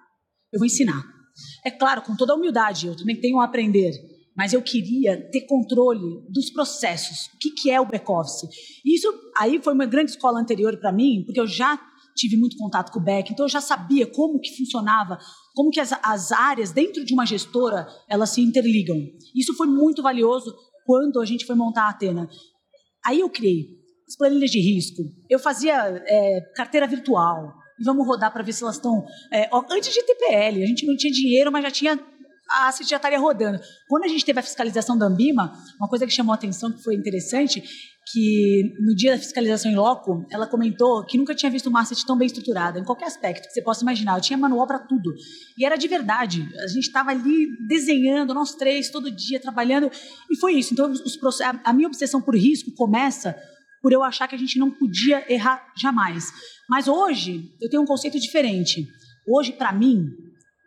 eu 0.52 0.58
vou 0.60 0.66
ensinar. 0.66 1.02
É 1.66 1.70
claro, 1.70 2.02
com 2.02 2.14
toda 2.14 2.32
a 2.32 2.36
humildade, 2.36 2.86
eu 2.86 2.96
também 2.96 3.20
tenho 3.20 3.40
a 3.40 3.44
aprender 3.44 3.92
mas 4.36 4.52
eu 4.52 4.62
queria 4.62 5.20
ter 5.30 5.42
controle 5.42 6.22
dos 6.30 6.50
processos. 6.50 7.26
O 7.34 7.38
que, 7.38 7.50
que 7.50 7.70
é 7.70 7.80
o 7.80 7.84
back-office? 7.84 8.48
Isso 8.84 9.12
aí 9.36 9.60
foi 9.62 9.74
uma 9.74 9.84
grande 9.84 10.12
escola 10.12 10.40
anterior 10.40 10.78
para 10.78 10.92
mim, 10.92 11.24
porque 11.26 11.40
eu 11.40 11.46
já 11.46 11.78
tive 12.16 12.36
muito 12.36 12.56
contato 12.56 12.90
com 12.90 12.98
o 12.98 13.04
back, 13.04 13.30
então 13.30 13.44
eu 13.44 13.50
já 13.50 13.60
sabia 13.60 14.06
como 14.06 14.40
que 14.40 14.56
funcionava, 14.56 15.18
como 15.54 15.70
que 15.70 15.80
as, 15.80 15.92
as 16.02 16.32
áreas 16.32 16.72
dentro 16.72 17.04
de 17.04 17.12
uma 17.12 17.26
gestora 17.26 17.86
elas 18.08 18.30
se 18.30 18.40
interligam. 18.40 18.96
Isso 19.34 19.54
foi 19.54 19.66
muito 19.66 20.02
valioso 20.02 20.54
quando 20.86 21.20
a 21.20 21.26
gente 21.26 21.44
foi 21.44 21.54
montar 21.54 21.84
a 21.84 21.90
Atena. 21.90 22.28
Aí 23.04 23.20
eu 23.20 23.28
criei 23.28 23.79
as 24.10 24.16
planilhas 24.16 24.50
de 24.50 24.58
risco, 24.58 25.04
eu 25.28 25.38
fazia 25.38 26.02
é, 26.04 26.40
carteira 26.56 26.84
virtual, 26.84 27.54
e 27.78 27.84
vamos 27.84 28.04
rodar 28.04 28.32
para 28.32 28.42
ver 28.42 28.52
se 28.52 28.62
elas 28.62 28.74
estão. 28.74 29.04
É, 29.32 29.48
antes 29.70 29.94
de 29.94 30.02
TPL, 30.02 30.62
a 30.62 30.66
gente 30.66 30.84
não 30.84 30.96
tinha 30.96 31.12
dinheiro, 31.12 31.52
mas 31.52 31.62
já 31.62 31.70
tinha 31.70 31.98
a 32.50 32.66
asset 32.66 32.90
já 32.90 32.96
estaria 32.96 33.18
rodando. 33.18 33.60
Quando 33.88 34.04
a 34.04 34.08
gente 34.08 34.24
teve 34.24 34.40
a 34.40 34.42
fiscalização 34.42 34.98
da 34.98 35.06
Ambima, 35.06 35.52
uma 35.78 35.88
coisa 35.88 36.04
que 36.04 36.12
chamou 36.12 36.32
a 36.32 36.34
atenção, 36.34 36.72
que 36.72 36.82
foi 36.82 36.96
interessante, 36.96 37.62
que 38.12 38.74
no 38.80 38.92
dia 38.96 39.12
da 39.12 39.18
fiscalização 39.18 39.70
em 39.70 39.76
loco, 39.76 40.26
ela 40.32 40.48
comentou 40.48 41.06
que 41.06 41.16
nunca 41.16 41.32
tinha 41.32 41.48
visto 41.48 41.68
uma 41.68 41.80
asset 41.80 42.04
tão 42.04 42.18
bem 42.18 42.26
estruturada, 42.26 42.80
em 42.80 42.84
qualquer 42.84 43.06
aspecto 43.06 43.46
que 43.46 43.54
você 43.54 43.62
possa 43.62 43.82
imaginar. 43.82 44.16
Eu 44.18 44.20
tinha 44.20 44.36
manual 44.36 44.66
para 44.66 44.80
tudo. 44.80 45.14
E 45.56 45.64
era 45.64 45.76
de 45.76 45.86
verdade. 45.86 46.44
A 46.58 46.66
gente 46.66 46.86
estava 46.86 47.10
ali 47.10 47.46
desenhando, 47.68 48.34
nós 48.34 48.56
três, 48.56 48.90
todo 48.90 49.12
dia, 49.12 49.38
trabalhando. 49.38 49.88
E 50.28 50.36
foi 50.40 50.54
isso. 50.54 50.72
Então, 50.74 50.90
os, 50.90 51.18
a 51.40 51.72
minha 51.72 51.86
obsessão 51.86 52.20
por 52.20 52.34
risco 52.34 52.72
começa 52.74 53.36
por 53.82 53.92
eu 53.92 54.02
achar 54.02 54.28
que 54.28 54.34
a 54.34 54.38
gente 54.38 54.58
não 54.58 54.70
podia 54.70 55.24
errar 55.32 55.72
jamais. 55.76 56.32
Mas 56.68 56.88
hoje, 56.88 57.54
eu 57.60 57.68
tenho 57.68 57.82
um 57.82 57.86
conceito 57.86 58.18
diferente. 58.18 58.86
Hoje, 59.26 59.52
para 59.52 59.72
mim, 59.72 60.08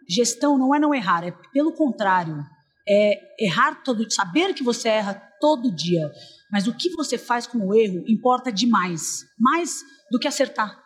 Gestão 0.08 0.58
não 0.58 0.74
é 0.74 0.79
não 0.79 0.93
errar, 0.93 1.24
é 1.24 1.32
pelo 1.51 1.74
contrário. 1.74 2.43
É 2.88 3.20
errar 3.39 3.82
todo 3.84 4.05
saber 4.12 4.53
que 4.53 4.63
você 4.63 4.89
erra 4.89 5.13
todo 5.39 5.74
dia, 5.74 6.12
mas 6.51 6.67
o 6.67 6.74
que 6.74 6.89
você 6.91 7.17
faz 7.17 7.48
com 7.48 7.58
o 7.58 7.74
erro 7.74 8.03
importa 8.08 8.51
demais, 8.51 9.25
mais 9.39 9.82
do 10.12 10.20
que 10.20 10.27
acertar. 10.27 10.77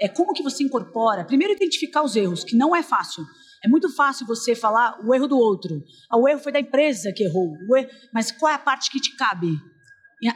É 0.00 0.08
como 0.08 0.34
que 0.34 0.42
você 0.42 0.62
incorpora, 0.62 1.24
primeiro 1.24 1.54
identificar 1.54 2.02
os 2.02 2.14
erros, 2.14 2.44
que 2.44 2.54
não 2.54 2.76
é 2.76 2.82
fácil. 2.82 3.24
É 3.64 3.68
muito 3.68 3.88
fácil 3.94 4.26
você 4.26 4.54
falar 4.54 4.98
o 5.02 5.14
erro 5.14 5.26
do 5.26 5.38
outro. 5.38 5.82
Ah, 6.10 6.18
o 6.18 6.28
erro 6.28 6.40
foi 6.40 6.52
da 6.52 6.60
empresa 6.60 7.12
que 7.12 7.24
errou, 7.24 7.54
erro, 7.74 7.88
mas 8.12 8.30
qual 8.30 8.52
é 8.52 8.54
a 8.54 8.58
parte 8.58 8.90
que 8.90 9.00
te 9.00 9.16
cabe? 9.16 9.48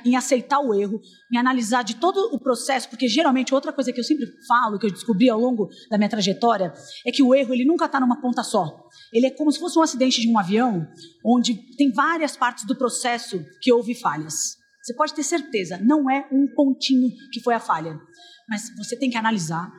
Em, 0.05 0.15
aceitar 0.15 0.61
o 0.61 0.75
erro, 0.75 1.01
em 1.33 1.39
analisar 1.39 1.83
de 1.83 1.97
todo 1.97 2.35
o 2.35 2.39
processo, 2.39 2.89
porque 2.89 3.09
geralmente 3.09 3.55
outra 3.55 3.73
coisa 3.73 3.93
que 3.93 4.01
eu 4.01 4.05
sempre 4.05 4.27
falo, 4.47 4.79
que 4.79 4.87
eu 4.87 4.93
descobri 4.93 5.29
ao 5.31 5.41
longo 5.41 5.69
da 5.91 5.97
minha 5.97 6.11
trajetória, 6.11 6.73
é 7.07 7.11
que 7.11 7.23
o 7.23 7.35
erro 7.35 7.55
ele 7.55 7.65
nunca 7.65 7.87
está 7.87 7.99
numa 7.99 8.21
ponta 8.21 8.43
só. 8.43 8.89
Ele 9.13 9.27
é 9.27 9.31
como 9.31 9.51
se 9.51 9.59
fosse 9.59 9.79
um 9.79 9.83
acidente 9.83 10.21
de 10.21 10.29
um 10.29 10.39
avião, 10.39 10.87
onde 11.25 11.55
tem 11.77 11.91
várias 11.91 12.37
partes 12.37 12.65
do 12.65 12.77
processo 12.77 13.43
que 13.61 13.73
houve 13.73 13.95
falhas. 13.95 14.59
Você 14.83 14.95
pode 14.95 15.15
ter 15.15 15.23
certeza, 15.23 15.79
não 15.79 16.11
é 16.11 16.27
um 16.33 16.47
pontinho 16.55 17.11
que 17.33 17.41
foi 17.41 17.55
a 17.55 17.61
falha, 17.61 17.99
mas 18.49 18.75
você 18.77 18.97
tem 18.97 19.11
que 19.11 19.17
analisar 19.17 19.71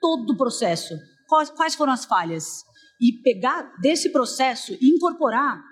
todo 0.00 0.30
o 0.30 0.36
processo, 0.36 0.94
quais, 1.28 1.50
quais 1.50 1.74
foram 1.74 1.92
as 1.92 2.04
falhas, 2.04 2.62
e 3.00 3.22
pegar 3.22 3.74
desse 3.80 4.10
processo 4.10 4.76
e 4.80 4.88
incorporar 4.88 5.62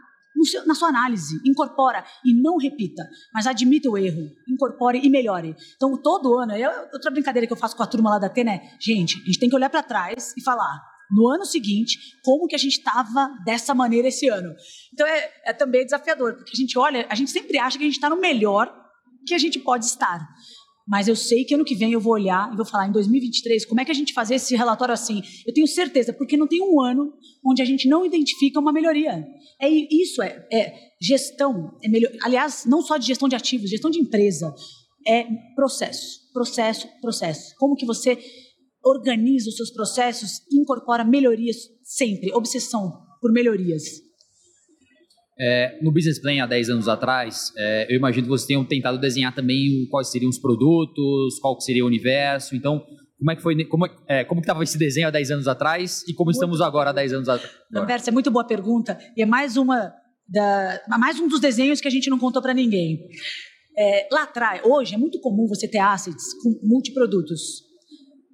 seu, 0.44 0.66
na 0.66 0.74
sua 0.74 0.88
análise, 0.88 1.40
incorpora 1.44 2.04
e 2.24 2.34
não 2.34 2.56
repita, 2.56 3.02
mas 3.32 3.46
admita 3.46 3.88
o 3.88 3.98
erro, 3.98 4.30
incorpore 4.48 5.00
e 5.02 5.10
melhore. 5.10 5.54
Então, 5.76 5.96
todo 5.96 6.38
ano, 6.38 6.56
eu, 6.56 6.70
outra 6.92 7.10
brincadeira 7.10 7.46
que 7.46 7.52
eu 7.52 7.56
faço 7.56 7.76
com 7.76 7.82
a 7.82 7.86
turma 7.86 8.10
lá 8.10 8.18
da 8.18 8.26
Atena 8.26 8.52
é, 8.52 8.76
gente, 8.80 9.20
a 9.20 9.24
gente 9.24 9.38
tem 9.38 9.48
que 9.48 9.56
olhar 9.56 9.70
para 9.70 9.82
trás 9.82 10.34
e 10.36 10.42
falar, 10.42 10.80
no 11.10 11.28
ano 11.28 11.44
seguinte, 11.44 11.98
como 12.24 12.46
que 12.46 12.54
a 12.54 12.58
gente 12.58 12.78
estava 12.78 13.30
dessa 13.44 13.74
maneira 13.74 14.08
esse 14.08 14.28
ano. 14.28 14.54
Então, 14.92 15.06
é, 15.06 15.30
é 15.44 15.52
também 15.52 15.84
desafiador, 15.84 16.34
porque 16.34 16.52
a 16.54 16.56
gente 16.56 16.78
olha, 16.78 17.06
a 17.10 17.14
gente 17.14 17.30
sempre 17.30 17.58
acha 17.58 17.76
que 17.76 17.84
a 17.84 17.86
gente 17.86 17.96
está 17.96 18.08
no 18.08 18.16
melhor 18.16 18.72
que 19.26 19.34
a 19.34 19.38
gente 19.38 19.58
pode 19.58 19.84
estar. 19.84 20.26
Mas 20.86 21.08
eu 21.08 21.14
sei 21.14 21.44
que 21.44 21.54
ano 21.54 21.64
que 21.64 21.74
vem 21.74 21.92
eu 21.92 22.00
vou 22.00 22.12
olhar 22.12 22.52
e 22.52 22.56
vou 22.56 22.64
falar 22.64 22.88
em 22.88 22.92
2023 22.92 23.64
como 23.66 23.80
é 23.80 23.84
que 23.84 23.90
a 23.90 23.94
gente 23.94 24.12
fazer 24.12 24.34
esse 24.34 24.56
relatório 24.56 24.92
assim. 24.92 25.22
Eu 25.46 25.54
tenho 25.54 25.66
certeza, 25.66 26.12
porque 26.12 26.36
não 26.36 26.46
tem 26.46 26.60
um 26.60 26.80
ano 26.80 27.12
onde 27.44 27.62
a 27.62 27.64
gente 27.64 27.88
não 27.88 28.04
identifica 28.04 28.60
uma 28.60 28.72
melhoria. 28.72 29.24
É 29.60 29.68
isso 29.68 30.22
é, 30.22 30.46
é 30.52 30.74
gestão, 31.00 31.76
é 31.82 31.88
melhor, 31.88 32.10
aliás, 32.22 32.64
não 32.66 32.82
só 32.82 32.96
de 32.96 33.06
gestão 33.06 33.28
de 33.28 33.36
ativos, 33.36 33.70
gestão 33.70 33.90
de 33.90 34.00
empresa 34.00 34.54
é 35.06 35.24
processo, 35.54 36.30
processo, 36.32 36.88
processo. 37.00 37.54
Como 37.58 37.74
que 37.74 37.86
você 37.86 38.18
organiza 38.84 39.48
os 39.48 39.56
seus 39.56 39.70
processos, 39.70 40.40
incorpora 40.52 41.04
melhorias 41.04 41.56
sempre, 41.82 42.32
obsessão 42.32 42.92
por 43.20 43.32
melhorias. 43.32 43.82
É, 45.38 45.78
no 45.82 45.92
Business 45.92 46.20
Plan, 46.20 46.42
há 46.42 46.46
10 46.46 46.70
anos 46.70 46.88
atrás, 46.88 47.52
é, 47.56 47.86
eu 47.92 47.96
imagino 47.96 48.24
que 48.24 48.28
vocês 48.28 48.46
tenham 48.46 48.64
tentado 48.64 48.98
desenhar 48.98 49.34
também 49.34 49.86
quais 49.90 50.10
seriam 50.10 50.28
os 50.28 50.38
produtos, 50.38 51.38
qual 51.40 51.58
seria 51.60 51.84
o 51.84 51.86
universo. 51.86 52.54
Então, 52.54 52.84
como 53.18 53.30
é 53.30 53.36
que 53.36 53.42
foi, 53.42 53.64
como, 53.66 53.86
é, 54.08 54.24
como 54.24 54.40
estava 54.40 54.62
esse 54.62 54.76
desenho 54.76 55.08
há 55.08 55.10
10 55.10 55.30
anos 55.30 55.48
atrás 55.48 56.02
e 56.08 56.12
como 56.12 56.26
muito 56.26 56.36
estamos 56.36 56.60
agora 56.60 56.90
há 56.90 56.92
10 56.92 57.12
anos 57.14 57.28
atrás? 57.28 57.54
Lamberto, 57.72 58.08
é 58.08 58.12
muito 58.12 58.30
boa 58.30 58.46
pergunta 58.46 58.98
e 59.16 59.22
é 59.22 59.26
mais 59.26 59.56
uma 59.56 59.92
da, 60.28 60.82
mais 60.98 61.20
um 61.20 61.28
dos 61.28 61.40
desenhos 61.40 61.80
que 61.80 61.88
a 61.88 61.90
gente 61.90 62.10
não 62.10 62.18
contou 62.18 62.42
para 62.42 62.52
ninguém. 62.52 62.98
É, 63.76 64.08
lá 64.12 64.24
atrás, 64.24 64.60
hoje 64.64 64.94
é 64.94 64.98
muito 64.98 65.20
comum 65.20 65.46
você 65.46 65.68
ter 65.68 65.78
assets 65.78 66.34
com 66.42 66.58
multiprodutos. 66.62 67.62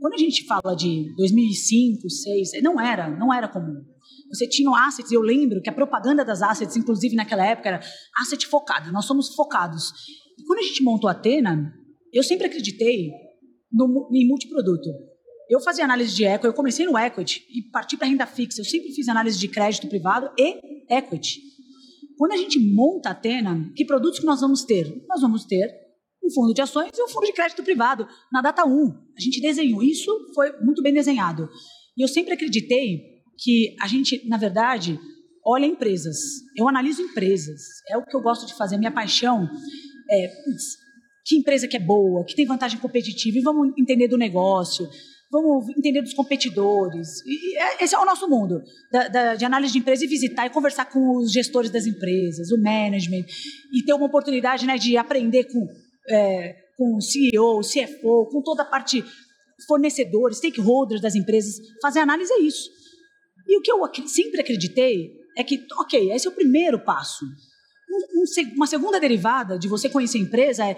Quando 0.01 0.15
a 0.15 0.19
gente 0.19 0.45
fala 0.47 0.75
de 0.75 1.15
2005, 1.17 2.03
2006, 2.03 2.63
não 2.63 2.81
era, 2.81 3.11
não 3.11 3.33
era 3.33 3.49
comum. 3.49 3.85
Você 4.31 4.49
tinha 4.49 4.71
assets, 4.87 5.11
eu 5.11 5.21
lembro 5.21 5.61
que 5.63 5.71
a 5.71 5.73
propaganda 5.73 6.25
das 6.25 6.43
assets, 6.43 6.77
inclusive 6.77 7.17
naquela 7.17 7.45
época, 7.45 7.69
era 7.69 7.81
asset 8.21 8.47
focado, 8.47 8.93
nós 8.93 9.05
somos 9.05 9.35
focados. 9.35 9.93
E 10.39 10.45
quando 10.45 10.61
a 10.61 10.63
gente 10.63 10.83
montou 10.83 11.09
a 11.09 11.13
Atena, 11.13 11.73
eu 12.13 12.23
sempre 12.23 12.47
acreditei 12.47 13.11
no, 13.73 14.09
em 14.13 14.27
multiproduto. 14.27 14.89
Eu 15.49 15.61
fazia 15.61 15.85
análise 15.85 16.15
de 16.15 16.25
equity, 16.25 16.47
eu 16.47 16.53
comecei 16.53 16.85
no 16.85 16.99
equity 16.99 17.43
e 17.51 17.71
parti 17.71 17.97
para 17.97 18.07
renda 18.07 18.27
fixa. 18.27 18.61
Eu 18.61 18.65
sempre 18.65 18.93
fiz 18.93 19.09
análise 19.09 19.39
de 19.39 19.49
crédito 19.49 19.89
privado 19.89 20.31
e 20.39 20.61
equity. 20.91 21.41
Quando 22.19 22.33
a 22.33 22.37
gente 22.37 22.59
monta 22.59 23.11
a 23.11 23.13
Atena, 23.13 23.73
que 23.75 23.85
produtos 23.85 24.19
que 24.19 24.27
nós 24.27 24.41
vamos 24.41 24.65
ter? 24.65 25.05
Nós 25.09 25.23
vamos 25.23 25.45
ter 25.45 25.67
um 26.23 26.31
fundo 26.31 26.53
de 26.53 26.61
ações 26.61 26.91
e 26.97 27.03
um 27.03 27.09
fundo 27.09 27.27
de 27.27 27.33
crédito 27.33 27.63
privado 27.63 28.07
na 28.31 28.43
data 28.43 28.65
1. 28.67 28.89
A 29.17 29.21
gente 29.21 29.41
desenhou 29.41 29.83
isso, 29.83 30.11
foi 30.35 30.53
muito 30.61 30.83
bem 30.83 30.93
desenhado. 30.93 31.49
E 31.97 32.03
eu 32.03 32.09
sempre 32.09 32.35
acreditei 32.35 33.18
que 33.39 33.77
a 33.81 33.87
gente, 33.87 34.27
na 34.29 34.37
verdade, 34.37 34.99
olha 35.45 35.67
empresas. 35.67 36.19
Eu 36.57 36.69
analiso 36.69 37.03
empresas. 37.03 37.63
É 37.89 37.97
o 37.97 38.05
que 38.05 38.17
eu 38.17 38.21
gosto 38.21 38.47
de 38.47 38.55
fazer. 38.55 38.77
Minha 38.77 38.91
paixão 38.91 39.49
é 40.11 40.29
que 41.25 41.37
empresa 41.37 41.69
que 41.69 41.77
é 41.77 41.81
boa, 41.81 42.25
que 42.25 42.35
tem 42.35 42.47
vantagem 42.47 42.79
competitiva, 42.79 43.37
e 43.39 43.43
vamos 43.43 43.73
entender 43.79 44.09
do 44.09 44.17
negócio, 44.17 44.89
vamos 45.31 45.69
entender 45.77 46.01
dos 46.01 46.15
competidores. 46.15 47.21
E 47.27 47.57
é, 47.59 47.85
esse 47.85 47.95
é 47.95 47.99
o 47.99 48.05
nosso 48.05 48.27
mundo, 48.29 48.63
da, 48.91 49.09
da, 49.09 49.35
de 49.35 49.45
análise 49.45 49.73
de 49.73 49.79
empresa 49.79 50.05
e 50.05 50.09
visitar 50.09 50.47
e 50.47 50.51
conversar 50.51 50.87
com 50.87 51.19
os 51.19 51.31
gestores 51.31 51.71
das 51.71 51.87
empresas, 51.87 52.51
o 52.51 52.57
management, 52.57 53.27
e 53.73 53.83
ter 53.85 53.93
uma 53.93 54.07
oportunidade 54.07 54.67
né, 54.67 54.79
de 54.79 54.97
aprender 54.97 55.45
com, 55.45 55.67
é, 56.09 56.57
com 56.79 56.97
o 56.97 57.01
CEO, 57.01 57.59
o 57.59 57.61
CFO, 57.61 58.27
com 58.31 58.43
toda 58.43 58.63
a 58.63 58.67
parte 58.67 59.05
fornecedores, 59.67 60.39
stakeholders 60.39 61.01
das 61.01 61.15
empresas. 61.15 61.57
Fazer 61.83 62.01
análise 62.01 62.33
é 62.33 62.41
isso. 62.41 62.71
E 63.49 63.57
o 63.57 63.63
que 63.63 63.73
eu 63.73 63.81
sempre 64.07 64.43
acreditei 64.43 65.11
é 65.37 65.43
que, 65.43 65.65
ok, 65.81 66.13
esse 66.13 66.27
é 66.27 66.31
o 66.31 66.35
primeiro 66.35 66.85
passo. 66.85 67.25
Um, 67.25 68.23
um, 68.23 68.55
uma 68.57 68.67
segunda 68.67 69.01
derivada 69.01 69.59
de 69.59 69.67
você 69.67 69.89
conhecer 69.89 70.19
a 70.19 70.23
empresa 70.23 70.67
é: 70.67 70.77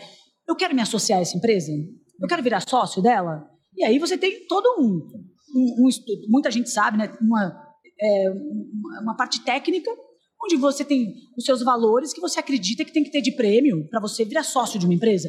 eu 0.48 0.54
quero 0.54 0.74
me 0.74 0.80
associar 0.80 1.18
a 1.18 1.22
essa 1.22 1.36
empresa? 1.36 1.72
Eu 2.20 2.28
quero 2.28 2.42
virar 2.42 2.60
sócio 2.60 3.02
dela? 3.02 3.42
E 3.76 3.84
aí 3.84 3.98
você 3.98 4.16
tem 4.16 4.46
todo 4.46 4.66
um, 4.78 5.00
um, 5.56 5.84
um 5.84 5.88
estudo. 5.88 6.22
Muita 6.28 6.50
gente 6.50 6.70
sabe, 6.70 6.98
né? 6.98 7.12
Uma, 7.20 7.60
é, 8.00 8.30
uma 9.02 9.16
parte 9.16 9.42
técnica, 9.44 9.90
onde 10.44 10.56
você 10.56 10.84
tem 10.84 11.12
os 11.36 11.44
seus 11.44 11.62
valores 11.62 12.12
que 12.12 12.20
você 12.20 12.38
acredita 12.38 12.84
que 12.84 12.92
tem 12.92 13.02
que 13.02 13.10
ter 13.10 13.22
de 13.22 13.32
prêmio 13.32 13.88
para 13.88 14.00
você 14.00 14.24
virar 14.24 14.44
sócio 14.44 14.78
de 14.78 14.86
uma 14.86 14.94
empresa. 14.94 15.28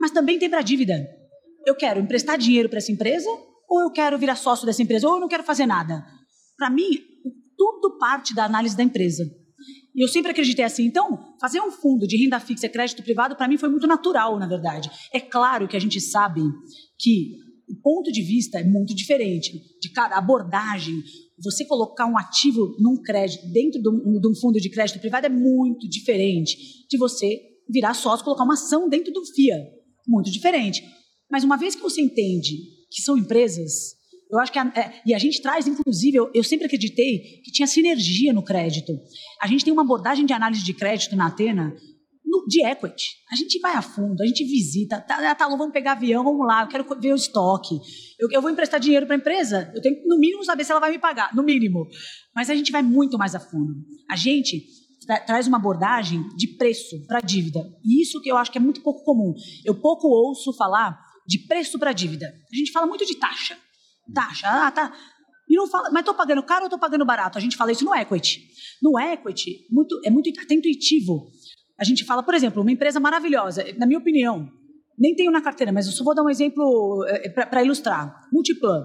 Mas 0.00 0.10
também 0.10 0.38
tem 0.38 0.50
para 0.50 0.60
dívida. 0.60 1.06
Eu 1.66 1.74
quero 1.74 2.00
emprestar 2.00 2.36
dinheiro 2.36 2.68
para 2.68 2.78
essa 2.78 2.92
empresa, 2.92 3.28
ou 3.68 3.80
eu 3.80 3.90
quero 3.90 4.18
virar 4.18 4.36
sócio 4.36 4.66
dessa 4.66 4.82
empresa, 4.82 5.08
ou 5.08 5.14
eu 5.14 5.20
não 5.20 5.28
quero 5.28 5.44
fazer 5.44 5.66
nada. 5.66 6.04
Para 6.56 6.70
mim, 6.70 6.88
tudo 7.56 7.98
parte 7.98 8.34
da 8.34 8.44
análise 8.44 8.76
da 8.76 8.82
empresa. 8.82 9.24
E 9.94 10.02
eu 10.02 10.08
sempre 10.08 10.32
acreditei 10.32 10.64
assim. 10.64 10.84
Então, 10.84 11.36
fazer 11.40 11.60
um 11.60 11.70
fundo 11.70 12.06
de 12.06 12.16
renda 12.16 12.40
fixa 12.40 12.66
e 12.66 12.68
crédito 12.68 13.02
privado, 13.02 13.36
para 13.36 13.46
mim, 13.46 13.56
foi 13.56 13.68
muito 13.68 13.86
natural, 13.86 14.38
na 14.38 14.46
verdade. 14.46 14.90
É 15.12 15.20
claro 15.20 15.68
que 15.68 15.76
a 15.76 15.80
gente 15.80 16.00
sabe 16.00 16.40
que 16.98 17.38
o 17.68 17.76
ponto 17.80 18.10
de 18.10 18.22
vista 18.22 18.58
é 18.58 18.64
muito 18.64 18.94
diferente. 18.94 19.52
De 19.80 19.90
cada 19.90 20.16
abordagem, 20.16 21.02
você 21.42 21.64
colocar 21.64 22.06
um 22.06 22.18
ativo 22.18 22.76
num 22.78 23.00
crédito, 23.00 23.46
dentro 23.52 23.80
de 23.80 23.88
um, 23.88 24.20
de 24.20 24.28
um 24.28 24.34
fundo 24.34 24.60
de 24.60 24.68
crédito 24.68 25.00
privado, 25.00 25.26
é 25.26 25.30
muito 25.30 25.88
diferente 25.88 26.86
de 26.88 26.98
você 26.98 27.40
virar 27.68 27.94
sócio, 27.94 28.24
colocar 28.24 28.44
uma 28.44 28.54
ação 28.54 28.88
dentro 28.88 29.12
do 29.12 29.24
FIA. 29.24 29.56
Muito 30.06 30.30
diferente. 30.30 30.82
Mas 31.30 31.44
uma 31.44 31.56
vez 31.56 31.74
que 31.74 31.82
você 31.82 32.00
entende 32.00 32.56
que 32.90 33.00
são 33.00 33.16
empresas 33.16 33.94
eu 34.30 34.38
acho 34.38 34.52
que 34.52 34.58
a, 34.58 34.66
é, 34.74 35.02
e 35.06 35.14
a 35.14 35.18
gente 35.18 35.40
traz, 35.40 35.66
inclusive, 35.66 36.16
eu, 36.16 36.30
eu, 36.34 36.42
sempre 36.42 36.66
acreditei 36.66 37.40
que 37.44 37.52
tinha 37.52 37.66
sinergia 37.66 38.32
no 38.32 38.42
crédito. 38.42 38.92
A 39.40 39.46
gente 39.46 39.64
tem 39.64 39.72
uma 39.72 39.82
abordagem 39.82 40.26
de 40.26 40.32
análise 40.32 40.64
de 40.64 40.74
crédito 40.74 41.14
na 41.14 41.26
Atena 41.26 41.74
no, 42.24 42.46
de 42.46 42.64
equity. 42.64 43.16
A 43.30 43.36
gente 43.36 43.60
vai 43.60 43.74
a 43.74 43.82
fundo, 43.82 44.22
a 44.22 44.26
gente 44.26 44.42
visita. 44.44 45.00
Tá, 45.00 45.34
tá, 45.34 45.48
vamos 45.48 45.72
pegar 45.72 45.92
avião, 45.92 46.24
vamos 46.24 46.46
lá, 46.46 46.62
eu 46.62 46.68
quero 46.68 47.00
ver 47.00 47.12
o 47.12 47.16
estoque. 47.16 47.78
Eu, 48.18 48.28
eu 48.30 48.42
vou 48.42 48.50
emprestar 48.50 48.80
dinheiro 48.80 49.06
para 49.06 49.14
a 49.14 49.18
empresa, 49.18 49.70
eu 49.74 49.80
tenho 49.80 50.02
no 50.06 50.18
mínimo, 50.18 50.44
saber 50.44 50.64
se 50.64 50.72
ela 50.72 50.80
vai 50.80 50.90
me 50.90 50.98
pagar, 50.98 51.34
no 51.34 51.42
mínimo. 51.42 51.86
Mas 52.34 52.50
a 52.50 52.54
gente 52.54 52.72
vai 52.72 52.82
muito 52.82 53.16
mais 53.18 53.34
a 53.34 53.40
fundo. 53.40 53.74
A 54.10 54.16
gente 54.16 54.64
tra 55.06 55.20
traz 55.20 55.46
uma 55.46 55.58
abordagem 55.58 56.26
de 56.36 56.48
preço 56.56 57.06
para 57.06 57.20
dívida. 57.20 57.60
E 57.84 58.02
isso 58.02 58.20
que 58.20 58.30
eu 58.30 58.36
acho 58.36 58.50
que 58.50 58.58
é 58.58 58.60
muito 58.60 58.80
pouco 58.80 59.04
comum. 59.04 59.34
Eu 59.64 59.74
pouco 59.80 60.08
ouço 60.08 60.52
falar 60.54 60.98
de 61.26 61.38
preço 61.38 61.78
para 61.78 61.92
dívida. 61.92 62.26
A 62.52 62.56
gente 62.56 62.72
fala 62.72 62.86
muito 62.86 63.06
de 63.06 63.14
taxa 63.14 63.56
taxa. 64.12 64.46
Ah, 64.48 64.70
tá. 64.70 64.92
E 65.48 65.56
não 65.56 65.66
fala, 65.66 65.90
mas 65.90 66.00
estou 66.00 66.14
pagando 66.14 66.42
caro 66.42 66.62
ou 66.62 66.66
estou 66.66 66.78
pagando 66.78 67.04
barato? 67.04 67.38
A 67.38 67.40
gente 67.40 67.56
fala 67.56 67.72
isso 67.72 67.84
no 67.84 67.94
equity. 67.94 68.40
No 68.82 68.98
equity, 68.98 69.66
muito, 69.70 70.00
é 70.04 70.10
muito 70.10 70.30
até 70.40 70.54
intuitivo. 70.54 71.26
A 71.78 71.84
gente 71.84 72.04
fala, 72.04 72.22
por 72.22 72.34
exemplo, 72.34 72.62
uma 72.62 72.72
empresa 72.72 72.98
maravilhosa, 73.00 73.64
na 73.78 73.86
minha 73.86 73.98
opinião, 73.98 74.48
nem 74.98 75.14
tenho 75.14 75.30
na 75.30 75.42
carteira, 75.42 75.72
mas 75.72 75.86
eu 75.86 75.92
só 75.92 76.04
vou 76.04 76.14
dar 76.14 76.22
um 76.22 76.30
exemplo 76.30 77.04
é, 77.08 77.28
para 77.28 77.62
ilustrar. 77.62 78.28
Multiplan. 78.32 78.84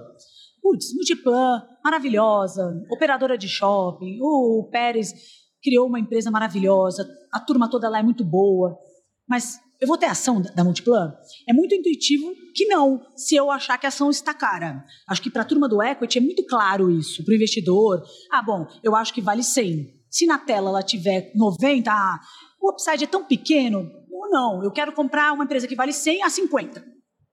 Putz, 0.62 0.94
Multiplan, 0.94 1.62
maravilhosa, 1.82 2.82
operadora 2.90 3.38
de 3.38 3.48
shopping, 3.48 4.18
o 4.20 4.68
Pérez 4.70 5.14
criou 5.62 5.86
uma 5.86 5.98
empresa 5.98 6.30
maravilhosa, 6.30 7.08
a 7.32 7.40
turma 7.40 7.70
toda 7.70 7.88
lá 7.88 8.00
é 8.00 8.02
muito 8.02 8.24
boa, 8.24 8.78
mas 9.26 9.58
eu 9.80 9.88
vou 9.88 9.96
ter 9.96 10.06
ação 10.06 10.42
da, 10.42 10.62
Multiplan? 10.62 11.14
É 11.48 11.52
muito 11.52 11.74
intuitivo 11.74 12.34
que 12.54 12.66
não, 12.66 13.00
se 13.16 13.34
eu 13.34 13.50
achar 13.50 13.78
que 13.78 13.86
a 13.86 13.88
ação 13.88 14.10
está 14.10 14.34
cara. 14.34 14.84
Acho 15.08 15.22
que 15.22 15.30
para 15.30 15.42
a 15.42 15.44
turma 15.44 15.68
do 15.68 15.82
equity 15.82 16.18
é 16.18 16.20
muito 16.20 16.44
claro 16.44 16.90
isso, 16.90 17.24
para 17.24 17.32
o 17.32 17.34
investidor. 17.34 18.02
Ah, 18.30 18.42
bom, 18.42 18.66
eu 18.82 18.94
acho 18.94 19.14
que 19.14 19.22
vale 19.22 19.42
100. 19.42 19.88
Se 20.10 20.26
na 20.26 20.38
tela 20.38 20.68
ela 20.68 20.82
tiver 20.82 21.32
90, 21.34 21.90
ah, 21.90 22.20
o 22.60 22.72
upside 22.72 23.04
é 23.04 23.06
tão 23.06 23.24
pequeno, 23.24 23.90
ou 24.10 24.28
não, 24.28 24.62
eu 24.62 24.70
quero 24.70 24.92
comprar 24.92 25.32
uma 25.32 25.44
empresa 25.44 25.66
que 25.66 25.74
vale 25.74 25.92
100 25.92 26.24
a 26.24 26.28
50. 26.28 26.84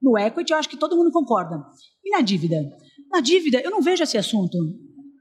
No 0.01 0.17
equity 0.17 0.53
eu 0.53 0.57
acho 0.57 0.69
que 0.69 0.77
todo 0.77 0.95
mundo 0.95 1.11
concorda. 1.11 1.61
E 2.05 2.11
na 2.11 2.21
dívida? 2.21 2.57
Na 3.11 3.19
dívida 3.19 3.59
eu 3.59 3.71
não 3.71 3.81
vejo 3.81 4.03
esse 4.03 4.17
assunto. 4.17 4.57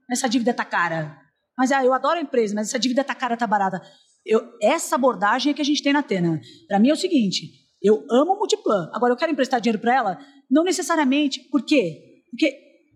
Essa 0.08 0.28
dívida 0.28 0.52
está 0.52 0.64
cara. 0.64 1.18
Mas 1.58 1.72
ah, 1.72 1.84
eu 1.84 1.92
adoro 1.92 2.18
a 2.18 2.22
empresa, 2.22 2.54
mas 2.54 2.68
essa 2.68 2.78
dívida 2.78 3.00
está 3.00 3.14
cara, 3.14 3.34
está 3.34 3.46
barata. 3.46 3.82
Eu, 4.26 4.42
essa 4.60 4.96
abordagem 4.96 5.52
é 5.52 5.54
que 5.54 5.62
a 5.62 5.64
gente 5.64 5.82
tem 5.82 5.92
na 5.92 6.00
Atena. 6.00 6.40
Para 6.66 6.80
mim 6.80 6.90
é 6.90 6.92
o 6.92 6.96
seguinte: 6.96 7.48
eu 7.80 8.04
amo 8.10 8.32
o 8.32 8.38
Multiplan. 8.38 8.90
Agora, 8.92 9.12
eu 9.12 9.16
quero 9.16 9.30
emprestar 9.30 9.60
dinheiro 9.60 9.78
para 9.78 9.94
ela? 9.94 10.18
Não 10.50 10.64
necessariamente. 10.64 11.40
Por 11.48 11.62
quê? 11.64 12.24
Porque 12.30 12.52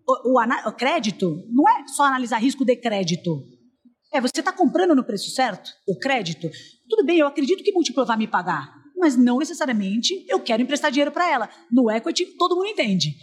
o, 0.06 0.38
o, 0.38 0.68
o, 0.68 0.72
crédito 0.72 1.46
não 1.48 1.68
é 1.68 1.86
só 1.86 2.04
analisar 2.04 2.38
risco 2.38 2.64
de 2.64 2.74
crédito. 2.74 3.44
É, 4.12 4.20
você 4.20 4.40
está 4.40 4.52
comprando 4.52 4.94
no 4.96 5.04
preço 5.04 5.30
certo 5.30 5.70
o 5.86 5.96
crédito. 5.96 6.50
Tudo 6.88 7.04
bem, 7.04 7.18
eu 7.18 7.28
acredito 7.28 7.62
que 7.62 7.72
Multiplan 7.72 8.04
vai 8.04 8.16
me 8.16 8.26
pagar. 8.26 8.74
Mas 8.96 9.16
não 9.16 9.38
necessariamente 9.38 10.26
eu 10.28 10.40
quero 10.40 10.62
emprestar 10.62 10.90
dinheiro 10.90 11.12
para 11.12 11.30
ela. 11.30 11.48
No 11.70 11.88
equity, 11.90 12.26
todo 12.36 12.56
mundo 12.56 12.66
entende. 12.66 13.14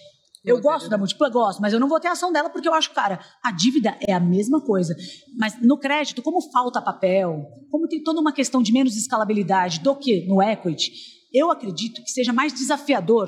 Eu 0.47 0.61
gosto 0.61 0.89
da 0.89 0.97
múltipla, 0.97 1.29
gosto, 1.29 1.61
mas 1.61 1.73
eu 1.73 1.79
não 1.79 1.89
vou 1.89 1.99
ter 1.99 2.07
ação 2.07 2.31
dela 2.31 2.49
porque 2.49 2.67
eu 2.67 2.73
acho, 2.73 2.93
cara, 2.93 3.19
a 3.43 3.51
dívida 3.51 3.97
é 4.01 4.13
a 4.13 4.19
mesma 4.19 4.61
coisa. 4.61 4.95
Mas 5.37 5.61
no 5.61 5.77
crédito, 5.77 6.21
como 6.21 6.41
falta 6.51 6.81
papel, 6.81 7.45
como 7.69 7.87
tem 7.87 8.01
toda 8.01 8.21
uma 8.21 8.31
questão 8.31 8.61
de 8.61 8.71
menos 8.71 8.95
escalabilidade 8.95 9.81
do 9.81 9.95
que 9.95 10.25
no 10.25 10.41
equity, 10.41 10.91
eu 11.33 11.51
acredito 11.51 12.01
que 12.01 12.09
seja 12.09 12.31
mais 12.31 12.53
desafiador. 12.53 13.27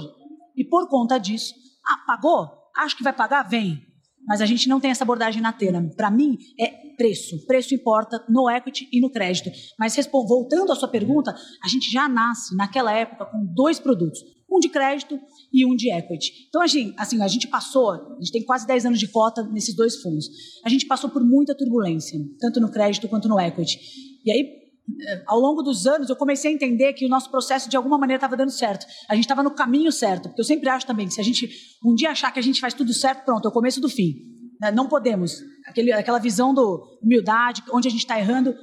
E 0.56 0.64
por 0.64 0.88
conta 0.88 1.18
disso, 1.18 1.54
ah, 1.86 1.98
pagou? 2.08 2.48
Acho 2.78 2.96
que 2.96 3.04
vai 3.04 3.14
pagar? 3.14 3.44
Vem. 3.44 3.82
Mas 4.26 4.42
a 4.42 4.46
gente 4.46 4.70
não 4.70 4.80
tem 4.80 4.92
essa 4.92 5.04
abordagem 5.04 5.42
na 5.42 5.52
Tena. 5.52 5.90
Para 5.96 6.12
mim, 6.12 6.38
é 6.60 6.68
preço. 6.96 7.46
Preço 7.46 7.74
importa 7.74 8.24
no 8.30 8.50
equity 8.50 8.88
e 8.92 9.00
no 9.00 9.10
crédito. 9.10 9.50
Mas 9.78 9.96
voltando 10.12 10.72
à 10.72 10.76
sua 10.76 10.88
pergunta, 10.88 11.34
a 11.64 11.68
gente 11.68 11.90
já 11.92 12.08
nasce 12.08 12.56
naquela 12.56 12.92
época 12.92 13.26
com 13.26 13.46
dois 13.54 13.80
produtos: 13.80 14.20
um 14.52 14.60
de 14.60 14.70
crédito 14.70 15.20
e 15.52 15.66
um 15.66 15.76
de 15.76 15.92
equity. 15.92 16.48
Então, 16.48 16.62
assim, 16.62 16.94
assim, 16.98 17.22
a 17.22 17.28
gente 17.28 17.48
passou, 17.48 17.92
a 17.92 18.20
gente 18.20 18.32
tem 18.32 18.44
quase 18.44 18.68
10 18.68 18.86
anos 18.86 19.00
de 19.00 19.08
cota 19.08 19.44
nesses 19.44 19.76
dois 19.76 20.02
fundos. 20.02 20.28
A 20.64 20.70
gente 20.70 20.86
passou 20.86 21.10
por 21.10 21.24
muita 21.24 21.56
turbulência, 21.56 22.20
tanto 22.40 22.60
no 22.60 22.70
crédito 22.70 23.08
quanto 23.08 23.28
no 23.28 23.40
equity. 23.40 23.80
E 24.26 24.32
aí, 24.32 24.40
eh, 24.42 25.24
ao 25.28 25.40
longo 25.40 25.62
dos 25.62 25.88
anos, 25.88 26.10
eu 26.10 26.16
comecei 26.16 26.52
a 26.52 26.54
entender 26.54 26.94
que 26.94 27.06
o 27.06 27.10
nosso 27.10 27.30
processo, 27.32 27.70
de 27.70 27.76
alguma 27.76 27.98
maneira, 27.98 28.18
estava 28.18 28.38
dando 28.38 28.52
certo. 28.52 28.86
A 29.08 29.16
gente 29.16 29.26
estava 29.26 29.44
no 29.44 29.52
caminho 29.52 29.92
certo. 29.92 30.30
Porque 30.30 30.42
eu 30.42 30.46
sempre 30.46 30.70
acho 30.70 30.86
também 30.86 31.08
que 31.08 31.14
se 31.14 31.22
a 31.22 31.24
gente 31.24 31.50
um 31.84 31.96
dia 31.96 32.12
achar 32.12 32.32
que 32.32 32.40
a 32.40 32.44
gente 32.44 32.60
faz 32.60 32.74
tudo 32.74 32.94
certo, 32.94 33.26
pronto, 33.26 33.48
é 33.48 33.50
o 33.50 33.54
começo 33.54 33.82
do 33.82 33.90
fim. 33.90 34.14
Né? 34.62 34.72
Não 34.72 34.88
podemos. 34.88 35.42
Aquele, 35.66 35.92
aquela 35.92 36.20
visão 36.20 36.54
do 36.54 37.00
humildade, 37.02 37.64
onde 37.74 37.88
a 37.88 37.92
gente 37.92 38.02
está 38.02 38.20
errando. 38.20 38.54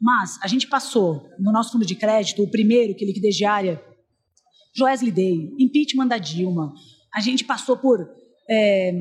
Mas 0.00 0.38
a 0.42 0.46
gente 0.46 0.68
passou, 0.68 1.22
no 1.38 1.52
nosso 1.52 1.72
fundo 1.72 1.86
de 1.86 1.94
crédito, 1.94 2.42
o 2.42 2.50
primeiro, 2.50 2.94
que 2.94 3.04
liquidez 3.04 3.34
diária, 3.34 3.82
Joesley 4.76 5.12
Day, 5.12 5.50
impeachment 5.58 6.08
da 6.08 6.18
Dilma. 6.18 6.72
A 7.14 7.20
gente 7.20 7.44
passou 7.44 7.76
por 7.76 8.06
é, 8.48 8.92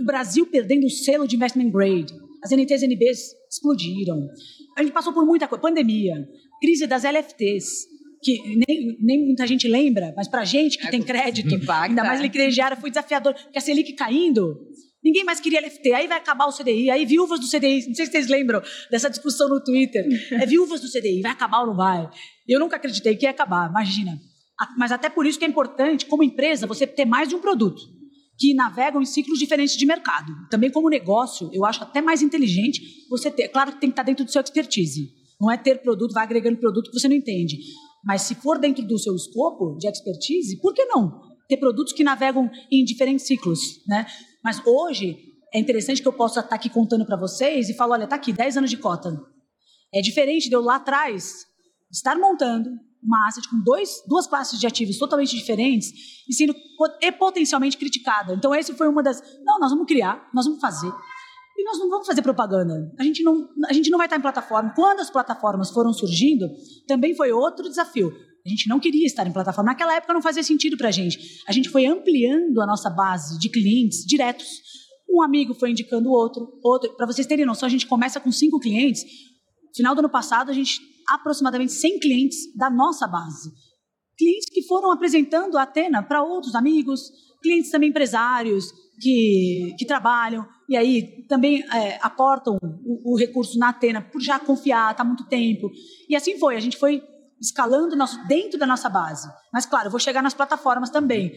o 0.00 0.04
Brasil 0.04 0.46
perdendo 0.46 0.86
o 0.86 0.90
selo 0.90 1.26
de 1.26 1.36
investment 1.36 1.70
grade. 1.70 2.12
As 2.42 2.50
NTs 2.50 2.82
e 2.82 2.86
NBs 2.86 3.18
explodiram. 3.50 4.28
A 4.76 4.82
gente 4.82 4.92
passou 4.92 5.12
por 5.12 5.24
muita 5.24 5.46
coisa. 5.46 5.62
Pandemia, 5.62 6.28
crise 6.60 6.86
das 6.86 7.04
LFTs, 7.04 7.86
que 8.22 8.38
nem, 8.66 8.96
nem 9.00 9.26
muita 9.26 9.46
gente 9.46 9.68
lembra, 9.68 10.12
mas 10.16 10.28
para 10.28 10.44
gente 10.44 10.78
que 10.78 10.86
é, 10.86 10.90
tem 10.90 11.02
crédito, 11.02 11.54
impacta. 11.54 11.84
ainda 11.84 12.04
mais 12.04 12.20
liquidez 12.20 12.54
diária, 12.54 12.76
foi 12.76 12.90
desafiador. 12.90 13.34
Porque 13.34 13.58
a 13.58 13.60
Selic 13.60 13.92
caindo, 13.94 14.58
Ninguém 15.04 15.22
mais 15.22 15.38
queria 15.38 15.60
LFT. 15.60 15.92
Aí 15.92 16.08
vai 16.08 16.16
acabar 16.16 16.46
o 16.46 16.52
CDI. 16.52 16.88
Aí 16.88 17.04
viúvas 17.04 17.38
do 17.38 17.46
CDI. 17.46 17.86
Não 17.86 17.94
sei 17.94 18.06
se 18.06 18.12
vocês 18.12 18.26
lembram 18.26 18.62
dessa 18.90 19.10
discussão 19.10 19.50
no 19.50 19.62
Twitter. 19.62 20.02
É 20.32 20.46
viúvas 20.46 20.80
do 20.80 20.90
CDI. 20.90 21.20
Vai 21.20 21.32
acabar 21.32 21.60
ou 21.60 21.66
não 21.66 21.76
vai? 21.76 22.08
Eu 22.48 22.58
nunca 22.58 22.76
acreditei 22.76 23.14
que 23.14 23.26
ia 23.26 23.30
acabar. 23.30 23.68
Imagina. 23.68 24.18
Mas 24.76 24.92
até 24.92 25.08
por 25.08 25.26
isso 25.26 25.38
que 25.38 25.44
é 25.44 25.48
importante, 25.48 26.06
como 26.06 26.22
empresa, 26.22 26.66
você 26.66 26.86
ter 26.86 27.04
mais 27.04 27.28
de 27.28 27.34
um 27.34 27.40
produto 27.40 27.82
que 28.38 28.54
navegam 28.54 29.00
em 29.00 29.04
ciclos 29.04 29.38
diferentes 29.38 29.76
de 29.76 29.86
mercado. 29.86 30.32
Também 30.50 30.70
como 30.70 30.88
negócio, 30.88 31.50
eu 31.52 31.64
acho 31.64 31.82
até 31.82 32.00
mais 32.00 32.22
inteligente 32.22 33.06
você 33.08 33.30
ter. 33.30 33.48
Claro 33.48 33.72
que 33.72 33.80
tem 33.80 33.90
que 33.90 33.92
estar 33.92 34.02
dentro 34.02 34.24
do 34.24 34.30
seu 34.30 34.40
expertise. 34.40 35.12
Não 35.40 35.50
é 35.50 35.56
ter 35.56 35.82
produto, 35.82 36.12
vai 36.12 36.24
agregando 36.24 36.58
produto 36.58 36.90
que 36.90 36.98
você 36.98 37.08
não 37.08 37.16
entende. 37.16 37.58
Mas 38.04 38.22
se 38.22 38.34
for 38.34 38.58
dentro 38.58 38.84
do 38.84 38.98
seu 38.98 39.14
escopo 39.14 39.76
de 39.78 39.88
expertise, 39.88 40.60
por 40.60 40.74
que 40.74 40.84
não? 40.84 41.20
Ter 41.48 41.56
produtos 41.56 41.92
que 41.92 42.04
navegam 42.04 42.50
em 42.70 42.84
diferentes 42.84 43.26
ciclos, 43.26 43.60
né? 43.86 44.06
Mas 44.42 44.60
hoje 44.66 45.16
é 45.52 45.58
interessante 45.58 46.02
que 46.02 46.08
eu 46.08 46.12
possa 46.12 46.40
estar 46.40 46.54
aqui 46.54 46.68
contando 46.68 47.06
para 47.06 47.16
vocês 47.16 47.68
e 47.68 47.74
falar, 47.74 47.94
olha, 47.94 48.06
tá 48.06 48.16
aqui, 48.16 48.32
10 48.32 48.58
anos 48.58 48.70
de 48.70 48.76
cota. 48.76 49.16
É 49.92 50.00
diferente 50.00 50.48
de 50.48 50.54
eu 50.54 50.60
lá 50.60 50.76
atrás 50.76 51.46
estar 51.90 52.18
montando 52.18 52.70
uma 53.04 53.28
asset 53.28 53.48
com 53.48 53.60
dois, 53.62 54.02
duas 54.08 54.26
classes 54.26 54.58
de 54.58 54.66
ativos 54.66 54.98
totalmente 54.98 55.36
diferentes 55.36 55.92
e 56.28 56.32
sendo 56.32 56.54
e 57.02 57.12
potencialmente 57.12 57.76
criticada. 57.76 58.34
Então, 58.34 58.54
esse 58.54 58.72
foi 58.74 58.88
uma 58.88 59.02
das. 59.02 59.22
Não, 59.44 59.58
nós 59.60 59.70
vamos 59.70 59.86
criar, 59.86 60.28
nós 60.32 60.46
vamos 60.46 60.60
fazer. 60.60 60.92
E 61.56 61.64
nós 61.64 61.78
não 61.78 61.88
vamos 61.88 62.06
fazer 62.06 62.22
propaganda. 62.22 62.92
A 62.98 63.04
gente 63.04 63.22
não, 63.22 63.48
a 63.68 63.72
gente 63.72 63.90
não 63.90 63.98
vai 63.98 64.06
estar 64.06 64.16
em 64.16 64.20
plataforma. 64.20 64.72
Quando 64.74 65.00
as 65.00 65.10
plataformas 65.10 65.70
foram 65.70 65.92
surgindo, 65.92 66.48
também 66.88 67.14
foi 67.14 67.30
outro 67.30 67.68
desafio. 67.68 68.12
A 68.44 68.48
gente 68.48 68.68
não 68.68 68.80
queria 68.80 69.06
estar 69.06 69.26
em 69.26 69.32
plataforma. 69.32 69.70
Naquela 69.70 69.94
época 69.94 70.12
não 70.12 70.20
fazia 70.20 70.42
sentido 70.42 70.76
para 70.76 70.88
a 70.88 70.90
gente. 70.90 71.42
A 71.46 71.52
gente 71.52 71.68
foi 71.68 71.86
ampliando 71.86 72.60
a 72.60 72.66
nossa 72.66 72.90
base 72.90 73.38
de 73.38 73.48
clientes 73.48 74.04
diretos. 74.04 74.46
Um 75.08 75.22
amigo 75.22 75.54
foi 75.54 75.70
indicando 75.70 76.08
o 76.08 76.12
outro, 76.12 76.58
outro. 76.62 76.92
Para 76.96 77.06
vocês 77.06 77.26
terem 77.26 77.46
noção, 77.46 77.66
a 77.66 77.70
gente 77.70 77.86
começa 77.86 78.18
com 78.18 78.32
cinco 78.32 78.58
clientes. 78.58 79.02
Final 79.76 79.94
do 79.94 80.00
ano 80.00 80.10
passado, 80.10 80.50
a 80.50 80.54
gente 80.54 80.80
aproximadamente 81.08 81.72
100 81.72 81.98
clientes 82.00 82.38
da 82.56 82.70
nossa 82.70 83.06
base. 83.06 83.50
Clientes 84.16 84.48
que 84.50 84.62
foram 84.62 84.92
apresentando 84.92 85.58
a 85.58 85.62
Atena 85.62 86.02
para 86.02 86.22
outros 86.22 86.54
amigos, 86.54 87.10
clientes 87.42 87.70
também 87.70 87.90
empresários 87.90 88.72
que, 89.00 89.74
que 89.78 89.86
trabalham 89.86 90.46
e 90.68 90.76
aí 90.76 91.26
também 91.28 91.62
é, 91.72 91.98
aportam 92.00 92.56
o, 92.62 93.12
o, 93.12 93.18
recurso 93.18 93.58
na 93.58 93.70
Atena 93.70 94.00
por 94.00 94.20
já 94.20 94.38
confiar, 94.38 94.92
está 94.92 95.02
há 95.02 95.06
muito 95.06 95.26
tempo. 95.26 95.70
E 96.08 96.16
assim 96.16 96.38
foi, 96.38 96.56
a 96.56 96.60
gente 96.60 96.76
foi 96.76 97.02
escalando 97.40 97.96
nosso, 97.96 98.18
dentro 98.26 98.58
da 98.58 98.66
nossa 98.66 98.88
base. 98.88 99.28
Mas, 99.52 99.66
claro, 99.66 99.90
vou 99.90 100.00
chegar 100.00 100.22
nas 100.22 100.34
plataformas 100.34 100.90
também. 100.90 101.32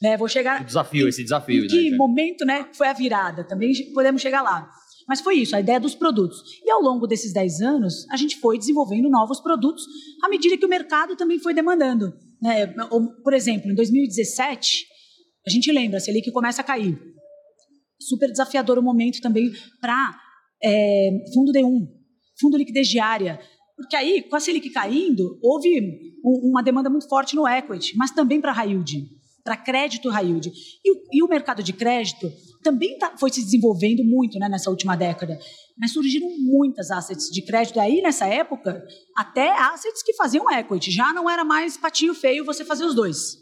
Né? 0.00 0.16
Vou 0.16 0.28
chegar. 0.28 0.60
O 0.60 0.64
desafio, 0.64 1.06
em, 1.06 1.08
esse 1.08 1.22
desafio. 1.22 1.64
Em 1.64 1.66
que 1.66 1.90
né, 1.90 1.96
momento 1.96 2.44
né, 2.44 2.68
foi 2.72 2.88
a 2.88 2.92
virada? 2.92 3.42
Também 3.44 3.72
podemos 3.92 4.22
chegar 4.22 4.42
lá. 4.42 4.70
Mas 5.08 5.22
foi 5.22 5.36
isso, 5.36 5.56
a 5.56 5.60
ideia 5.60 5.80
dos 5.80 5.94
produtos. 5.94 6.42
E 6.62 6.70
ao 6.70 6.82
longo 6.82 7.06
desses 7.06 7.32
10 7.32 7.60
anos, 7.62 8.06
a 8.10 8.16
gente 8.16 8.36
foi 8.36 8.58
desenvolvendo 8.58 9.08
novos 9.08 9.40
produtos 9.40 9.82
à 10.22 10.28
medida 10.28 10.56
que 10.58 10.66
o 10.66 10.68
mercado 10.68 11.16
também 11.16 11.38
foi 11.38 11.54
demandando. 11.54 12.12
Né? 12.42 12.66
Por 13.24 13.32
exemplo, 13.32 13.70
em 13.70 13.74
2017, 13.74 14.86
a 15.46 15.50
gente 15.50 15.72
lembra, 15.72 15.96
a 15.96 16.00
Selic 16.00 16.30
começa 16.30 16.60
a 16.60 16.64
cair. 16.64 17.00
Super 17.98 18.30
desafiador 18.30 18.78
o 18.78 18.82
momento 18.82 19.20
também 19.22 19.50
para 19.80 19.96
é, 20.62 21.10
fundo 21.32 21.52
D1, 21.52 21.88
fundo 22.38 22.58
liquidez 22.58 22.86
diária. 22.86 23.40
Porque 23.76 23.96
aí, 23.96 24.22
com 24.22 24.36
a 24.36 24.40
Selic 24.40 24.68
caindo, 24.70 25.38
houve 25.42 25.70
uma 26.22 26.62
demanda 26.62 26.90
muito 26.90 27.08
forte 27.08 27.34
no 27.34 27.48
equity, 27.48 27.96
mas 27.96 28.10
também 28.10 28.40
para 28.40 28.52
high 28.52 28.72
yield 28.72 29.17
para 29.48 29.56
crédito 29.56 30.10
high 30.10 30.26
yield. 30.26 30.52
E 30.84 30.98
e 31.10 31.22
o, 31.22 31.26
mercado 31.26 31.62
de 31.62 31.72
crédito 31.72 32.30
também 32.62 32.98
tá, 32.98 33.16
foi 33.18 33.30
se 33.30 33.42
desenvolvendo 33.42 34.04
muito 34.04 34.38
né, 34.38 34.46
nessa 34.46 34.68
última 34.68 34.94
década. 34.94 35.38
Mas 35.78 35.92
surgiram 35.92 36.28
muitas 36.38 36.90
assets 36.90 37.30
de 37.30 37.40
crédito. 37.40 37.80
Aí, 37.80 38.02
nessa 38.02 38.26
época, 38.26 38.84
até 39.16 39.50
assets 39.72 40.02
que 40.02 40.12
faziam 40.14 40.50
equity. 40.50 40.90
Já 40.90 41.14
não 41.14 41.30
era 41.30 41.44
mais 41.44 41.78
patinho 41.78 42.14
feio 42.14 42.44
você 42.44 42.62
fazer 42.62 42.84
os 42.84 42.94
dois. 42.94 43.38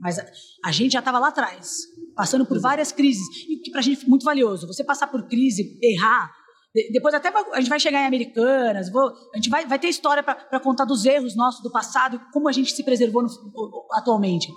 Mas 0.00 0.18
a, 0.18 0.26
a 0.64 0.72
gente 0.72 0.92
já 0.92 0.98
estava 0.98 1.20
lá 1.20 1.28
atrás, 1.28 1.70
passando 2.16 2.44
por 2.44 2.58
várias 2.60 2.90
crises. 2.90 3.24
E 3.48 3.58
que 3.58 3.70
para 3.70 3.78
a 3.78 3.84
gente 3.84 4.04
é 4.04 4.08
muito 4.08 4.24
valioso. 4.24 4.66
Você 4.66 4.82
passar 4.82 5.06
por 5.06 5.28
crise, 5.28 5.78
errar, 5.80 6.32
depois 6.90 7.14
até 7.14 7.28
a 7.28 7.60
gente 7.60 7.68
vai 7.68 7.78
chegar 7.78 8.02
em 8.02 8.06
Americanas, 8.06 8.90
vou, 8.90 9.12
a 9.32 9.36
gente 9.36 9.48
vai, 9.48 9.64
vai 9.64 9.78
ter 9.78 9.86
história 9.86 10.24
para 10.24 10.58
contar 10.58 10.84
dos 10.84 11.04
erros 11.04 11.36
nossos 11.36 11.62
do 11.62 11.70
passado, 11.70 12.20
como 12.32 12.48
a 12.48 12.52
gente 12.52 12.72
se 12.72 12.82
preservou 12.82 13.22
no, 13.22 13.28
atualmente 13.92 14.48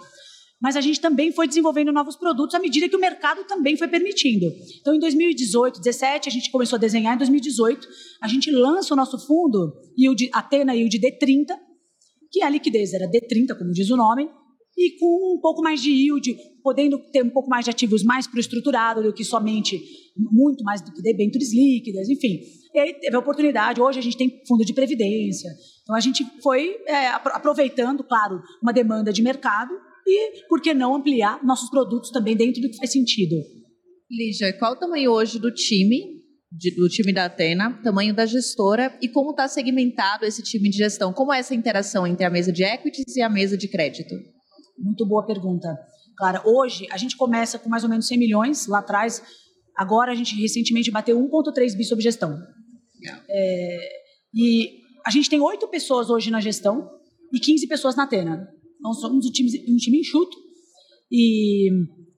mas 0.61 0.75
a 0.75 0.81
gente 0.81 0.99
também 0.99 1.31
foi 1.31 1.47
desenvolvendo 1.47 1.91
novos 1.91 2.15
produtos 2.15 2.55
à 2.55 2.59
medida 2.59 2.89
que 2.89 2.95
o 2.95 2.99
mercado 2.99 3.43
também 3.45 3.77
foi 3.77 3.87
permitindo. 3.87 4.45
Então, 4.81 4.93
em 4.93 4.99
2018, 4.99 5.75
2017, 5.75 6.29
a 6.29 6.31
gente 6.31 6.51
começou 6.51 6.77
a 6.77 6.79
desenhar, 6.79 7.15
em 7.15 7.17
2018, 7.17 7.87
a 8.21 8.27
gente 8.27 8.49
lança 8.51 8.93
o 8.93 8.97
nosso 8.97 9.19
fundo, 9.25 9.73
Yield, 9.97 10.29
Atena 10.33 10.75
Yield 10.75 10.99
D30, 10.99 11.53
que 12.31 12.41
a 12.41 12.49
liquidez 12.49 12.93
era 12.93 13.09
D30, 13.09 13.57
como 13.57 13.71
diz 13.71 13.89
o 13.91 13.95
nome, 13.95 14.27
e 14.77 14.97
com 14.99 15.35
um 15.35 15.39
pouco 15.41 15.61
mais 15.61 15.81
de 15.81 15.89
yield, 15.89 16.35
podendo 16.61 16.99
ter 17.11 17.23
um 17.23 17.29
pouco 17.29 17.49
mais 17.49 17.65
de 17.65 17.71
ativos 17.71 18.03
mais 18.03 18.27
para 18.27 18.37
o 18.37 18.39
estruturado 18.39 19.01
do 19.01 19.11
que 19.11 19.23
somente 19.23 19.81
muito 20.15 20.63
mais 20.63 20.81
do 20.81 20.93
que 20.93 21.01
debêntures 21.01 21.51
líquidas, 21.51 22.07
enfim. 22.09 22.39
E 22.75 22.79
aí 22.79 22.93
teve 22.93 23.15
a 23.15 23.19
oportunidade, 23.19 23.81
hoje 23.81 23.97
a 23.97 24.03
gente 24.03 24.17
tem 24.17 24.41
fundo 24.47 24.63
de 24.63 24.73
previdência, 24.73 25.49
então 25.81 25.95
a 25.95 25.99
gente 25.99 26.23
foi 26.43 26.77
é, 26.85 27.07
aproveitando, 27.07 28.03
claro, 28.03 28.39
uma 28.61 28.71
demanda 28.71 29.11
de 29.11 29.23
mercado 29.23 29.73
e, 30.07 30.47
por 30.47 30.61
que 30.61 30.73
não, 30.73 30.95
ampliar 30.95 31.43
nossos 31.43 31.69
produtos 31.69 32.09
também 32.09 32.35
dentro 32.35 32.61
do 32.61 32.69
que 32.69 32.77
faz 32.77 32.91
sentido. 32.91 33.35
Lígia, 34.09 34.57
qual 34.57 34.71
o 34.71 34.79
tamanho 34.79 35.11
hoje 35.11 35.37
do 35.37 35.53
time, 35.53 36.21
de, 36.49 36.73
do 36.73 36.87
time 36.87 37.11
da 37.11 37.25
Atena, 37.25 37.81
tamanho 37.83 38.15
da 38.15 38.25
gestora 38.25 38.97
e 39.01 39.09
como 39.09 39.31
está 39.31 39.49
segmentado 39.49 40.25
esse 40.25 40.41
time 40.41 40.69
de 40.69 40.77
gestão? 40.77 41.11
Como 41.11 41.33
é 41.33 41.39
essa 41.39 41.53
interação 41.53 42.07
entre 42.07 42.25
a 42.25 42.29
mesa 42.29 42.53
de 42.53 42.63
equities 42.63 43.17
e 43.17 43.21
a 43.21 43.29
mesa 43.29 43.57
de 43.57 43.67
crédito? 43.67 44.15
Muito 44.79 45.05
boa 45.05 45.25
pergunta. 45.25 45.67
Clara, 46.17 46.41
hoje 46.45 46.87
a 46.89 46.97
gente 46.97 47.17
começa 47.17 47.59
com 47.59 47.67
mais 47.67 47.83
ou 47.83 47.89
menos 47.89 48.07
100 48.07 48.17
milhões 48.17 48.65
lá 48.67 48.79
atrás. 48.79 49.21
Agora 49.75 50.13
a 50.13 50.15
gente 50.15 50.39
recentemente 50.39 50.89
bateu 50.89 51.19
1,3 51.19 51.75
bi 51.75 51.83
sobre 51.83 52.03
gestão. 52.03 52.41
É, 53.29 53.77
e 54.33 54.87
a 55.05 55.11
gente 55.11 55.29
tem 55.29 55.41
oito 55.41 55.67
pessoas 55.67 56.09
hoje 56.09 56.31
na 56.31 56.39
gestão 56.39 56.89
e 57.33 57.39
15 57.39 57.67
pessoas 57.67 57.95
na 57.95 58.03
Atena. 58.03 58.47
Nós 58.87 59.01
somos 59.01 59.25
um 59.25 59.31
time, 59.31 59.49
um 59.69 59.75
time 59.75 59.99
enxuto 59.99 60.37
e, 61.11 61.69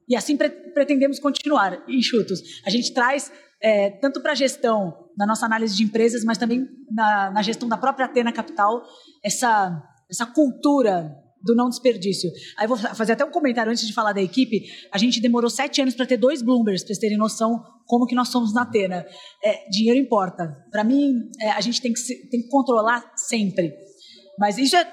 e 0.07 0.15
assim 0.15 0.37
pre 0.37 0.49
pretendemos 0.49 1.19
continuar 1.19 1.83
enxutos. 1.89 2.61
A 2.63 2.69
gente 2.69 2.93
traz 2.93 3.31
é, 3.61 3.89
tanto 3.89 4.21
para 4.21 4.33
a 4.33 4.35
gestão 4.35 4.93
da 5.17 5.25
nossa 5.25 5.45
análise 5.45 5.75
de 5.75 5.83
empresas, 5.83 6.23
mas 6.23 6.37
também 6.37 6.67
na, 6.91 7.31
na 7.31 7.41
gestão 7.41 7.67
da 7.67 7.75
própria 7.75 8.05
Atena 8.05 8.31
Capital, 8.31 8.83
essa, 9.23 9.83
essa 10.09 10.25
cultura 10.27 11.11
do 11.41 11.55
não 11.55 11.69
desperdício. 11.69 12.29
Aí 12.57 12.67
vou 12.67 12.77
fazer 12.77 13.13
até 13.13 13.25
um 13.25 13.31
comentário 13.31 13.71
antes 13.71 13.87
de 13.87 13.93
falar 13.93 14.13
da 14.13 14.21
equipe. 14.21 14.65
A 14.91 14.97
gente 14.97 15.19
demorou 15.19 15.49
sete 15.49 15.81
anos 15.81 15.95
para 15.95 16.05
ter 16.05 16.17
dois 16.17 16.41
Bloombergs, 16.41 16.83
para 16.83 16.87
vocês 16.87 16.99
terem 16.99 17.17
noção 17.17 17.63
como 17.85 18.05
que 18.05 18.15
nós 18.15 18.29
somos 18.29 18.53
na 18.53 18.61
Atena. 18.61 19.05
É, 19.43 19.69
dinheiro 19.69 19.99
importa. 19.99 20.55
Para 20.71 20.83
mim, 20.83 21.29
é, 21.41 21.49
a 21.51 21.61
gente 21.61 21.81
tem 21.81 21.91
que, 21.91 21.99
se, 21.99 22.29
tem 22.29 22.43
que 22.43 22.49
controlar 22.49 23.11
sempre. 23.15 23.73
Mas 24.37 24.57
isso 24.57 24.75
é 24.75 24.85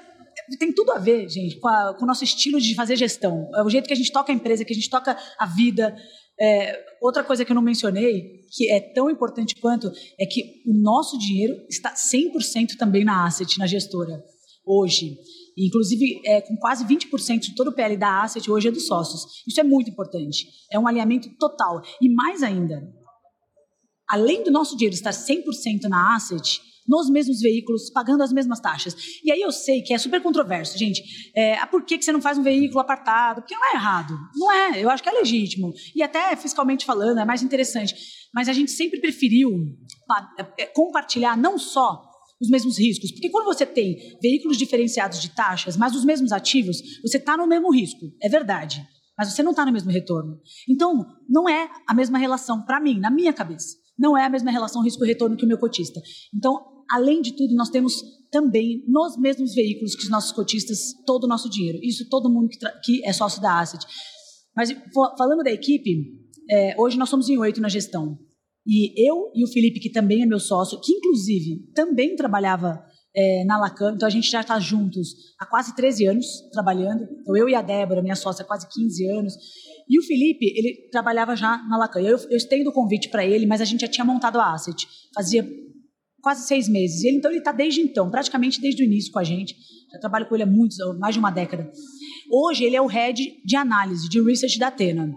tem 0.57 0.71
tudo 0.71 0.91
a 0.91 0.99
ver, 0.99 1.27
gente, 1.29 1.59
com, 1.59 1.67
a, 1.67 1.93
com, 1.97 2.03
o 2.03 2.07
nosso 2.07 2.23
estilo 2.23 2.59
de 2.59 2.75
fazer 2.75 2.95
gestão. 2.95 3.49
É 3.55 3.63
o 3.63 3.69
jeito 3.69 3.87
que 3.87 3.93
a 3.93 3.97
gente 3.97 4.11
toca 4.11 4.31
a 4.31 4.35
empresa, 4.35 4.63
que 4.63 4.73
a 4.73 4.75
gente 4.75 4.89
toca 4.89 5.17
a 5.37 5.45
vida. 5.45 5.95
É, 6.39 6.85
outra 7.01 7.23
coisa 7.23 7.43
que 7.43 7.51
eu 7.51 7.55
não 7.55 7.61
mencionei, 7.61 8.41
que 8.51 8.71
é 8.71 8.79
tão 8.79 9.09
importante 9.09 9.55
quanto, 9.55 9.91
é 10.19 10.25
que 10.25 10.61
o 10.65 10.73
nosso 10.73 11.17
dinheiro 11.17 11.55
está 11.69 11.93
100% 11.93 12.77
também 12.77 13.03
na 13.03 13.25
asset, 13.25 13.57
na 13.57 13.67
gestora. 13.67 14.23
hoje. 14.65 15.17
Inclusive, 15.57 16.21
é, 16.23 16.41
com 16.41 16.55
quase 16.57 16.85
20% 16.85 17.39
de 17.39 17.55
todo 17.55 17.69
o 17.69 17.73
PL 17.73 17.97
da 17.97 18.21
Asset 18.21 18.51
hoje 18.51 18.67
é 18.67 18.71
dos 18.71 18.85
sócios. 18.85 19.43
Isso 19.47 19.59
é 19.59 19.63
muito 19.63 19.89
importante. 19.89 20.47
É 20.71 20.77
um 20.77 20.87
alinhamento 20.87 21.29
total. 21.39 21.81
E 21.99 22.07
mais 22.13 22.43
ainda, 22.43 22.87
além 24.07 24.43
do 24.43 24.51
nosso 24.51 24.77
dinheiro 24.77 24.93
estar 24.93 25.09
100% 25.09 25.89
na 25.89 26.15
Asset, 26.15 26.61
nos 26.87 27.09
mesmos 27.09 27.39
veículos, 27.39 27.89
pagando 27.89 28.23
as 28.23 28.31
mesmas 28.31 28.59
taxas. 28.59 28.95
E 29.23 29.31
aí 29.31 29.41
eu 29.41 29.51
sei 29.51 29.81
que 29.81 29.93
é 29.93 29.97
super 29.97 30.21
controverso, 30.21 30.77
gente. 30.77 31.03
É, 31.35 31.57
ah, 31.57 31.67
por 31.67 31.83
que, 31.83 31.97
que 31.97 32.05
você 32.05 32.11
não 32.11 32.21
faz 32.21 32.37
um 32.37 32.43
veículo 32.43 32.79
apartado? 32.79 33.41
Porque 33.41 33.55
não 33.55 33.65
é 33.65 33.75
errado. 33.75 34.17
Não 34.35 34.51
é, 34.51 34.83
eu 34.83 34.89
acho 34.89 35.03
que 35.03 35.09
é 35.09 35.11
legítimo. 35.11 35.73
E 35.95 36.01
até 36.01 36.35
fiscalmente 36.35 36.85
falando, 36.85 37.19
é 37.19 37.25
mais 37.25 37.43
interessante. 37.43 37.93
Mas 38.33 38.47
a 38.47 38.53
gente 38.53 38.71
sempre 38.71 38.99
preferiu 38.99 39.51
é, 40.57 40.65
compartilhar 40.67 41.35
não 41.35 41.57
só 41.57 42.07
os 42.39 42.49
mesmos 42.49 42.77
riscos. 42.77 43.11
Porque 43.11 43.29
quando 43.29 43.45
você 43.45 43.65
tem 43.65 44.17
veículos 44.21 44.57
diferenciados 44.57 45.21
de 45.21 45.29
taxas, 45.29 45.75
mas 45.75 45.95
os 45.95 46.05
mesmos 46.05 46.31
ativos, 46.31 46.77
você 47.01 47.17
está 47.17 47.35
no 47.35 47.47
mesmo 47.47 47.71
risco. 47.71 48.05
É 48.21 48.29
verdade. 48.29 48.85
Mas 49.17 49.33
você 49.33 49.41
não 49.41 49.51
está 49.51 49.65
no 49.65 49.71
mesmo 49.71 49.91
retorno. 49.91 50.39
Então, 50.69 51.05
não 51.27 51.49
é 51.49 51.69
a 51.87 51.93
mesma 51.93 52.17
relação, 52.19 52.63
para 52.63 52.79
mim, 52.79 52.99
na 52.99 53.09
minha 53.09 53.33
cabeça. 53.33 53.75
Não 53.97 54.15
é 54.15 54.25
a 54.25 54.29
mesma 54.29 54.51
relação 54.51 54.83
risco-retorno 54.83 55.35
que 55.35 55.43
o 55.43 55.47
meu 55.47 55.57
cotista. 55.57 55.99
Então, 56.33 56.76
além 56.91 57.21
de 57.21 57.35
tudo, 57.35 57.55
nós 57.55 57.69
temos 57.69 57.93
também 58.31 58.83
nos 58.87 59.17
mesmos 59.17 59.53
veículos 59.53 59.95
que 59.95 60.03
os 60.03 60.09
nossos 60.09 60.31
cotistas 60.31 60.93
todo 61.05 61.23
o 61.23 61.27
nosso 61.27 61.49
dinheiro. 61.49 61.79
Isso 61.81 62.07
todo 62.09 62.29
mundo 62.29 62.49
que, 62.49 62.57
que 62.83 63.05
é 63.05 63.13
sócio 63.13 63.41
da 63.41 63.59
Asset. 63.59 63.85
Mas 64.55 64.69
falando 65.17 65.43
da 65.43 65.51
equipe, 65.51 65.91
é, 66.49 66.75
hoje 66.77 66.97
nós 66.97 67.09
somos 67.09 67.29
em 67.29 67.37
oito 67.37 67.61
na 67.61 67.69
gestão. 67.69 68.17
E 68.65 69.07
eu 69.07 69.31
e 69.33 69.43
o 69.45 69.47
Felipe, 69.47 69.79
que 69.79 69.89
também 69.89 70.23
é 70.23 70.25
meu 70.25 70.39
sócio, 70.39 70.79
que 70.81 70.91
inclusive 70.91 71.71
também 71.73 72.15
trabalhava 72.15 72.83
é, 73.15 73.43
na 73.45 73.57
Lacan, 73.57 73.93
então 73.95 74.05
a 74.05 74.11
gente 74.11 74.29
já 74.29 74.41
está 74.41 74.59
juntos 74.59 75.15
há 75.39 75.45
quase 75.45 75.75
13 75.75 76.05
anos 76.05 76.25
trabalhando. 76.51 77.07
Então 77.21 77.35
eu 77.37 77.47
e 77.47 77.55
a 77.55 77.61
Débora, 77.61 78.01
minha 78.01 78.15
sócia, 78.15 78.43
há 78.43 78.45
quase 78.45 78.67
15 78.69 79.07
anos. 79.09 79.33
E 79.89 79.97
o 79.97 80.03
Felipe, 80.03 80.45
ele 80.45 80.89
trabalhava 80.91 81.35
já 81.35 81.57
na 81.69 81.77
Lacan. 81.77 82.01
Eu, 82.01 82.17
eu 82.29 82.37
estendo 82.37 82.69
o 82.69 82.73
convite 82.73 83.09
para 83.09 83.25
ele, 83.25 83.45
mas 83.45 83.61
a 83.61 83.65
gente 83.65 83.81
já 83.81 83.87
tinha 83.87 84.03
montado 84.03 84.37
a 84.39 84.53
Asset. 84.53 84.85
Fazia 85.15 85.47
quase 86.27 86.45
seis 86.45 86.67
meses. 86.67 87.05
Ele, 87.05 87.15
então 87.15 87.31
ele 87.31 87.39
está 87.39 87.53
desde 87.53 87.79
então, 87.79 88.11
praticamente 88.11 88.59
desde 88.59 88.83
o 88.83 88.85
início 88.85 89.13
com 89.13 89.19
a 89.19 89.23
gente. 89.23 89.55
Já 89.89 89.97
trabalho 89.97 90.27
com 90.27 90.35
ele 90.35 90.43
há 90.43 90.45
muitos, 90.45 90.75
mais 90.99 91.15
de 91.15 91.19
uma 91.19 91.31
década. 91.31 91.71
Hoje 92.29 92.65
ele 92.65 92.75
é 92.75 92.81
o 92.81 92.85
head 92.85 93.41
de 93.45 93.55
análise, 93.55 94.09
de 94.09 94.21
research 94.21 94.59
da 94.59 94.67
Atena. 94.67 95.09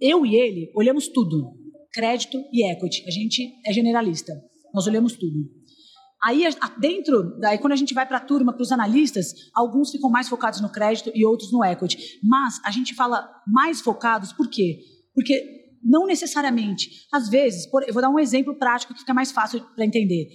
Eu 0.00 0.26
e 0.26 0.34
ele 0.34 0.72
olhamos 0.74 1.06
tudo 1.06 1.56
crédito 1.92 2.42
e 2.52 2.68
equity. 2.68 3.04
A 3.06 3.10
gente 3.12 3.52
é 3.64 3.72
generalista, 3.72 4.32
nós 4.74 4.84
olhamos 4.88 5.12
tudo. 5.12 5.48
Aí, 6.24 6.42
dentro, 6.80 7.38
daí 7.38 7.58
quando 7.58 7.74
a 7.74 7.76
gente 7.76 7.94
vai 7.94 8.04
para 8.04 8.16
a 8.16 8.20
turma, 8.20 8.52
para 8.52 8.62
os 8.62 8.72
analistas, 8.72 9.32
alguns 9.54 9.92
ficam 9.92 10.10
mais 10.10 10.28
focados 10.28 10.60
no 10.60 10.70
crédito 10.70 11.12
e 11.14 11.24
outros 11.24 11.52
no 11.52 11.64
equity. 11.64 12.18
Mas 12.20 12.60
a 12.64 12.72
gente 12.72 12.96
fala 12.96 13.28
mais 13.46 13.80
focados, 13.80 14.32
por 14.32 14.50
quê? 14.50 14.80
Porque 15.14 15.61
não 15.82 16.06
necessariamente. 16.06 16.90
Às 17.12 17.28
vezes, 17.28 17.66
por, 17.66 17.82
eu 17.86 17.92
vou 17.92 18.02
dar 18.02 18.10
um 18.10 18.18
exemplo 18.18 18.54
prático 18.54 18.92
que 18.94 19.00
fica 19.00 19.14
mais 19.14 19.32
fácil 19.32 19.60
para 19.74 19.84
entender. 19.84 20.28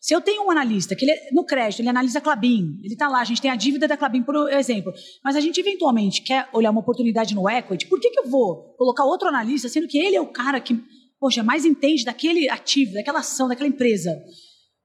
Se 0.00 0.14
eu 0.14 0.20
tenho 0.20 0.46
um 0.46 0.50
analista 0.50 0.96
que 0.96 1.04
ele, 1.04 1.14
no 1.32 1.44
crédito 1.44 1.80
ele 1.80 1.88
analisa 1.90 2.18
a 2.18 2.22
Clabin, 2.22 2.78
ele 2.82 2.94
está 2.94 3.06
lá, 3.06 3.20
a 3.20 3.24
gente 3.24 3.42
tem 3.42 3.50
a 3.50 3.56
dívida 3.56 3.86
da 3.86 3.98
Clabin, 3.98 4.22
por 4.22 4.50
exemplo, 4.50 4.92
mas 5.22 5.36
a 5.36 5.40
gente 5.40 5.60
eventualmente 5.60 6.22
quer 6.22 6.48
olhar 6.54 6.70
uma 6.70 6.80
oportunidade 6.80 7.34
no 7.34 7.48
equity, 7.48 7.86
por 7.86 8.00
que, 8.00 8.08
que 8.08 8.18
eu 8.18 8.26
vou 8.26 8.74
colocar 8.78 9.04
outro 9.04 9.28
analista, 9.28 9.68
sendo 9.68 9.86
que 9.86 9.98
ele 9.98 10.16
é 10.16 10.20
o 10.20 10.26
cara 10.26 10.58
que 10.58 10.82
poxa, 11.20 11.42
mais 11.42 11.66
entende 11.66 12.04
daquele 12.04 12.48
ativo, 12.48 12.94
daquela 12.94 13.20
ação, 13.20 13.46
daquela 13.46 13.68
empresa. 13.68 14.10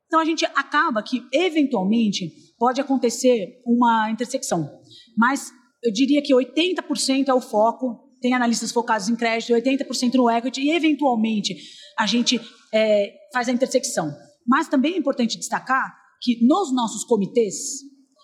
Então 0.05 0.19
a 0.19 0.25
gente 0.25 0.45
acaba 0.45 1.01
que, 1.01 1.25
eventualmente, 1.31 2.29
pode 2.59 2.81
acontecer 2.81 3.61
uma 3.65 4.11
intersecção. 4.11 4.69
Mas 5.17 5.51
eu 5.81 5.91
diria 5.93 6.21
que 6.21 6.35
80% 6.35 7.29
é 7.29 7.33
o 7.33 7.39
foco, 7.39 8.04
tem 8.25 8.33
analistas 8.33 8.71
focados 8.71 9.07
em 9.07 9.15
crédito, 9.15 9.53
80% 9.53 10.15
no 10.15 10.27
equity, 10.31 10.61
e 10.61 10.71
eventualmente 10.71 11.55
a 11.95 12.07
gente 12.07 12.41
é, 12.73 13.13
faz 13.31 13.47
a 13.47 13.51
intersecção. 13.51 14.11
Mas 14.47 14.67
também 14.67 14.95
é 14.95 14.97
importante 14.97 15.37
destacar 15.37 15.95
que 16.19 16.43
nos 16.43 16.73
nossos 16.73 17.03
comitês, 17.03 17.53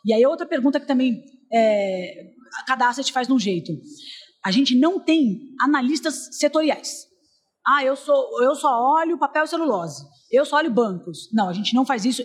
e 0.04 0.12
aí 0.12 0.24
é 0.24 0.28
outra 0.28 0.48
pergunta 0.48 0.80
que 0.80 0.88
também 0.88 1.24
é, 1.54 2.32
cada 2.66 2.90
asset 2.90 3.14
faz 3.14 3.28
de 3.28 3.34
um 3.34 3.38
jeito, 3.38 3.72
a 4.44 4.50
gente 4.50 4.76
não 4.76 5.00
tem 5.00 5.40
analistas 5.62 6.30
setoriais. 6.32 7.06
Ah, 7.68 7.86
eu 7.86 7.96
sou, 7.96 8.42
eu 8.42 8.56
só 8.56 8.70
olho 8.96 9.20
papel 9.20 9.44
e 9.44 9.48
celulose. 9.48 10.04
Eu 10.32 10.44
só 10.48 10.56
olho 10.58 10.74
bancos. 10.74 11.30
Não, 11.32 11.48
a 11.48 11.54
gente 11.54 11.76
não 11.76 11.86
faz 11.86 12.06
isso. 12.06 12.24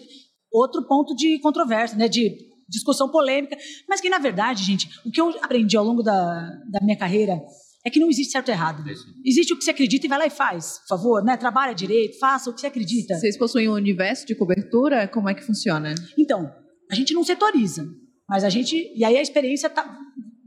Outro 0.50 0.88
ponto 0.88 1.14
de 1.14 1.38
controvérsia, 1.40 1.98
né, 1.98 2.08
de 2.08 2.38
discussão 2.66 3.10
polêmica, 3.10 3.54
mas 3.86 4.00
que 4.00 4.08
na 4.08 4.18
verdade, 4.18 4.64
gente, 4.64 4.88
o 5.04 5.10
que 5.10 5.20
eu 5.20 5.28
aprendi 5.42 5.76
ao 5.76 5.84
longo 5.84 6.02
da, 6.02 6.40
da 6.70 6.80
minha 6.80 6.96
carreira 6.96 7.38
é 7.86 7.90
que 7.90 8.00
não 8.00 8.10
existe 8.10 8.32
certo 8.32 8.48
e 8.48 8.50
errado. 8.50 8.82
Existe 9.24 9.52
o 9.52 9.56
que 9.56 9.62
você 9.62 9.70
acredita 9.70 10.06
e 10.06 10.08
vai 10.08 10.18
lá 10.18 10.26
e 10.26 10.30
faz, 10.30 10.80
por 10.80 10.88
favor, 10.88 11.24
né? 11.24 11.36
Trabalha 11.36 11.72
direito, 11.72 12.18
faça 12.18 12.50
o 12.50 12.52
que 12.52 12.60
você 12.60 12.66
acredita. 12.66 13.14
Vocês 13.14 13.38
possuem 13.38 13.68
um 13.68 13.74
universo 13.74 14.26
de 14.26 14.34
cobertura? 14.34 15.06
Como 15.06 15.28
é 15.28 15.34
que 15.34 15.42
funciona? 15.44 15.94
Então, 16.18 16.52
a 16.90 16.96
gente 16.96 17.14
não 17.14 17.22
setoriza, 17.22 17.88
mas 18.28 18.42
a 18.42 18.48
gente 18.48 18.92
e 18.92 19.04
aí 19.04 19.16
a 19.16 19.22
experiência 19.22 19.70
tá, 19.70 19.88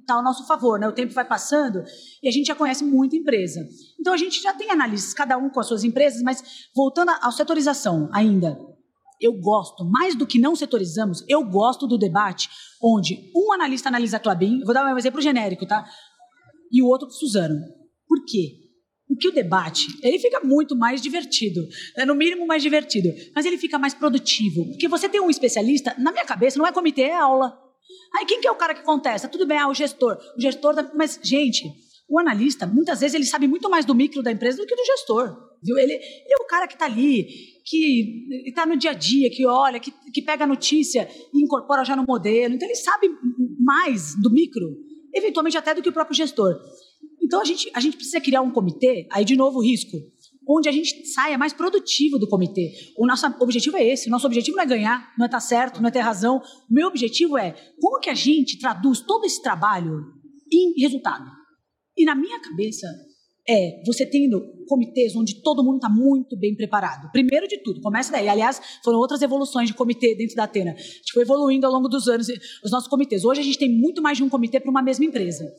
está 0.02 0.16
ao 0.16 0.24
nosso 0.24 0.46
favor, 0.46 0.78
né? 0.78 0.90
O 0.90 0.92
tempo 0.92 1.14
vai 1.14 1.24
passando 1.24 1.82
e 2.22 2.28
a 2.28 2.32
gente 2.32 2.48
já 2.48 2.56
conhece 2.56 2.84
muita 2.84 3.16
empresa. 3.16 3.66
Então 3.98 4.14
a 4.14 4.18
gente 4.18 4.42
já 4.42 4.54
tem 4.54 4.70
análises, 4.70 5.14
cada 5.14 5.38
um 5.38 5.50
com 5.50 5.62
as 5.62 5.68
suas 5.68 5.86
empresas, 5.86 6.22
mas 6.22 6.44
voltando 6.76 7.12
à 7.22 7.32
setorização 7.32 8.10
ainda, 8.12 8.60
eu 9.22 9.34
gosto, 9.34 9.86
mais 9.86 10.14
do 10.16 10.28
que 10.28 10.40
não 10.40 10.56
setorizamos, 10.56 11.24
eu 11.28 11.44
gosto 11.44 11.88
do 11.88 11.98
debate 11.98 12.50
onde 12.82 13.32
um 13.36 13.54
analista 13.54 13.90
analisa 13.90 14.18
a 14.18 14.20
Clabin, 14.20 14.62
vou 14.64 14.74
dar 14.74 14.86
um 14.86 14.98
exemplo 14.98 15.22
genérico, 15.22 15.66
tá? 15.66 15.86
E 16.72 16.82
o 16.82 16.88
outro 16.88 17.10
Suzano. 17.10 17.60
Por 18.08 18.26
quê? 18.26 18.60
Porque 19.08 19.28
o 19.28 19.32
debate, 19.32 19.88
ele 20.04 20.20
fica 20.20 20.40
muito 20.42 20.76
mais 20.76 21.02
divertido, 21.02 21.68
é 21.98 22.06
no 22.06 22.14
mínimo 22.14 22.46
mais 22.46 22.62
divertido, 22.62 23.10
mas 23.36 23.44
ele 23.44 23.58
fica 23.58 23.80
mais 23.80 23.94
produtivo. 23.94 24.68
Porque 24.68 24.88
você 24.88 25.10
tem 25.10 25.20
um 25.20 25.32
especialista, 25.32 25.96
na 25.98 26.12
minha 26.12 26.26
cabeça, 26.26 26.60
não 26.60 26.68
é 26.68 26.72
comitê, 26.72 27.02
é 27.02 27.16
aula. 27.16 27.58
Aí 28.16 28.26
quem 28.26 28.40
que 28.40 28.48
é 28.48 28.52
o 28.52 28.56
cara 28.56 28.76
que 28.76 28.84
contesta? 28.84 29.28
Tudo 29.28 29.48
bem, 29.48 29.58
ah, 29.58 29.68
o 29.68 29.74
gestor. 29.74 30.18
O 30.38 30.42
gestor, 30.42 30.76
da... 30.76 30.92
mas 30.94 31.20
gente, 31.24 31.64
o 32.08 32.20
analista, 32.20 32.68
muitas 32.68 33.00
vezes 33.00 33.16
ele 33.16 33.26
sabe 33.26 33.48
muito 33.48 33.68
mais 33.70 33.84
do 33.84 33.96
micro 33.96 34.22
da 34.22 34.32
empresa 34.32 34.58
do 34.58 34.66
que 34.66 34.76
do 34.76 34.86
gestor. 34.86 35.36
Viu? 35.64 35.78
Ele, 35.78 35.94
ele 35.94 36.34
é 36.34 36.44
o 36.44 36.48
cara 36.48 36.68
que 36.68 36.74
está 36.74 36.86
ali, 36.86 37.28
que 37.66 38.28
está 38.48 38.66
no 38.66 38.78
dia 38.78 38.92
a 38.92 38.94
dia, 38.94 39.30
que 39.30 39.46
olha, 39.46 39.80
que, 39.80 39.92
que 40.14 40.22
pega 40.22 40.44
a 40.44 40.48
notícia 40.48 41.10
e 41.34 41.44
incorpora 41.44 41.84
já 41.84 41.96
no 41.96 42.04
modelo. 42.04 42.56
Então 42.56 42.68
ele 42.68 42.76
sabe 42.76 43.10
mais 43.60 44.16
do 44.22 44.32
micro, 44.32 44.68
eventualmente 45.14 45.58
até 45.58 45.74
do 45.74 45.82
que 45.82 45.90
o 45.90 45.94
próprio 45.94 46.16
gestor. 46.16 46.56
Então 47.22 47.42
a 47.42 47.46
gente, 47.46 47.70
a 47.74 47.80
gente 47.80 47.96
precisa 47.96 48.20
criar 48.20 48.42
um 48.42 48.52
comitê, 48.52 49.08
aí 49.12 49.24
de 49.24 49.36
novo 49.36 49.62
risco 49.62 49.98
onde 50.52 50.68
a 50.68 50.72
gente 50.72 51.06
saia 51.06 51.38
mais 51.38 51.54
produtivo 51.54 52.18
do 52.18 52.28
comitê. 52.28 52.74
O 52.98 53.06
nosso 53.06 53.24
objetivo 53.40 53.78
é 53.78 53.88
esse. 53.88 54.08
O 54.08 54.12
nosso 54.12 54.26
objetivo 54.26 54.58
não 54.58 54.64
é 54.64 54.66
ganhar, 54.66 55.14
não 55.16 55.26
é 55.26 55.28
estar 55.28 55.40
certo, 55.40 55.80
não 55.80 55.90
é 55.90 55.92
ter 55.92 56.00
razão. 56.00 56.38
O 56.38 56.74
meu 56.74 56.88
objetivo 56.88 57.38
é 57.38 57.52
como 57.80 58.00
que 58.00 58.10
a 58.10 58.16
gente 58.16 58.58
traduz 58.58 59.00
todo 59.00 59.26
esse 59.26 59.40
trabalho 59.44 60.08
em 60.52 60.74
resultado. 60.82 61.30
E 61.96 62.04
na 62.04 62.16
minha 62.16 62.40
cabeça 62.40 62.88
é 63.50 63.82
você 63.84 64.06
tendo 64.06 64.40
comitês 64.68 65.16
onde 65.16 65.42
todo 65.42 65.64
mundo 65.64 65.78
está 65.78 65.90
muito 65.90 66.38
bem 66.38 66.56
preparado. 66.56 67.12
Primeiro 67.12 67.48
de 67.48 67.58
tudo, 67.64 67.82
começa 67.82 68.12
daí. 68.12 68.30
Aliás, 68.30 68.62
foram 68.84 69.00
outras 69.00 69.24
evoluções 69.24 69.68
de 69.68 69.74
comitê 69.74 70.14
dentro 70.14 70.36
da 70.36 70.44
Atena. 70.44 70.72
A 70.72 70.76
gente 70.78 71.12
foi 71.12 71.24
evoluindo 71.24 71.66
ao 71.66 71.74
longo 71.74 71.90
dos 71.90 72.08
anos 72.08 72.28
os 72.64 72.72
nossos 72.72 72.88
comitês. 72.88 73.26
Hoje 73.26 73.42
a 73.42 73.44
gente 73.44 73.58
tem 73.58 73.70
muito 73.70 74.04
mais 74.04 74.18
de 74.18 74.24
um 74.24 74.30
comitê 74.30 74.60
para 74.60 74.70
uma 74.70 74.84
mesma 74.84 75.04
empresa. 75.06 75.52